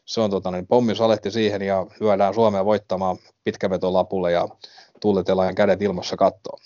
Se 0.05 0.21
on 0.21 0.31
tota, 0.31 0.51
niin 0.51 0.67
pommi 0.67 0.95
salehti 0.95 1.31
siihen 1.31 1.62
ja 1.62 1.87
lyödään 2.01 2.35
Suomea 2.35 2.64
voittamaan 2.64 3.19
pitkävetolapulle 3.45 4.33
ja 4.33 4.49
tuuletellaan 5.01 5.55
kädet 5.55 5.83
ilmassa 5.83 6.17
kattoon. 6.17 6.59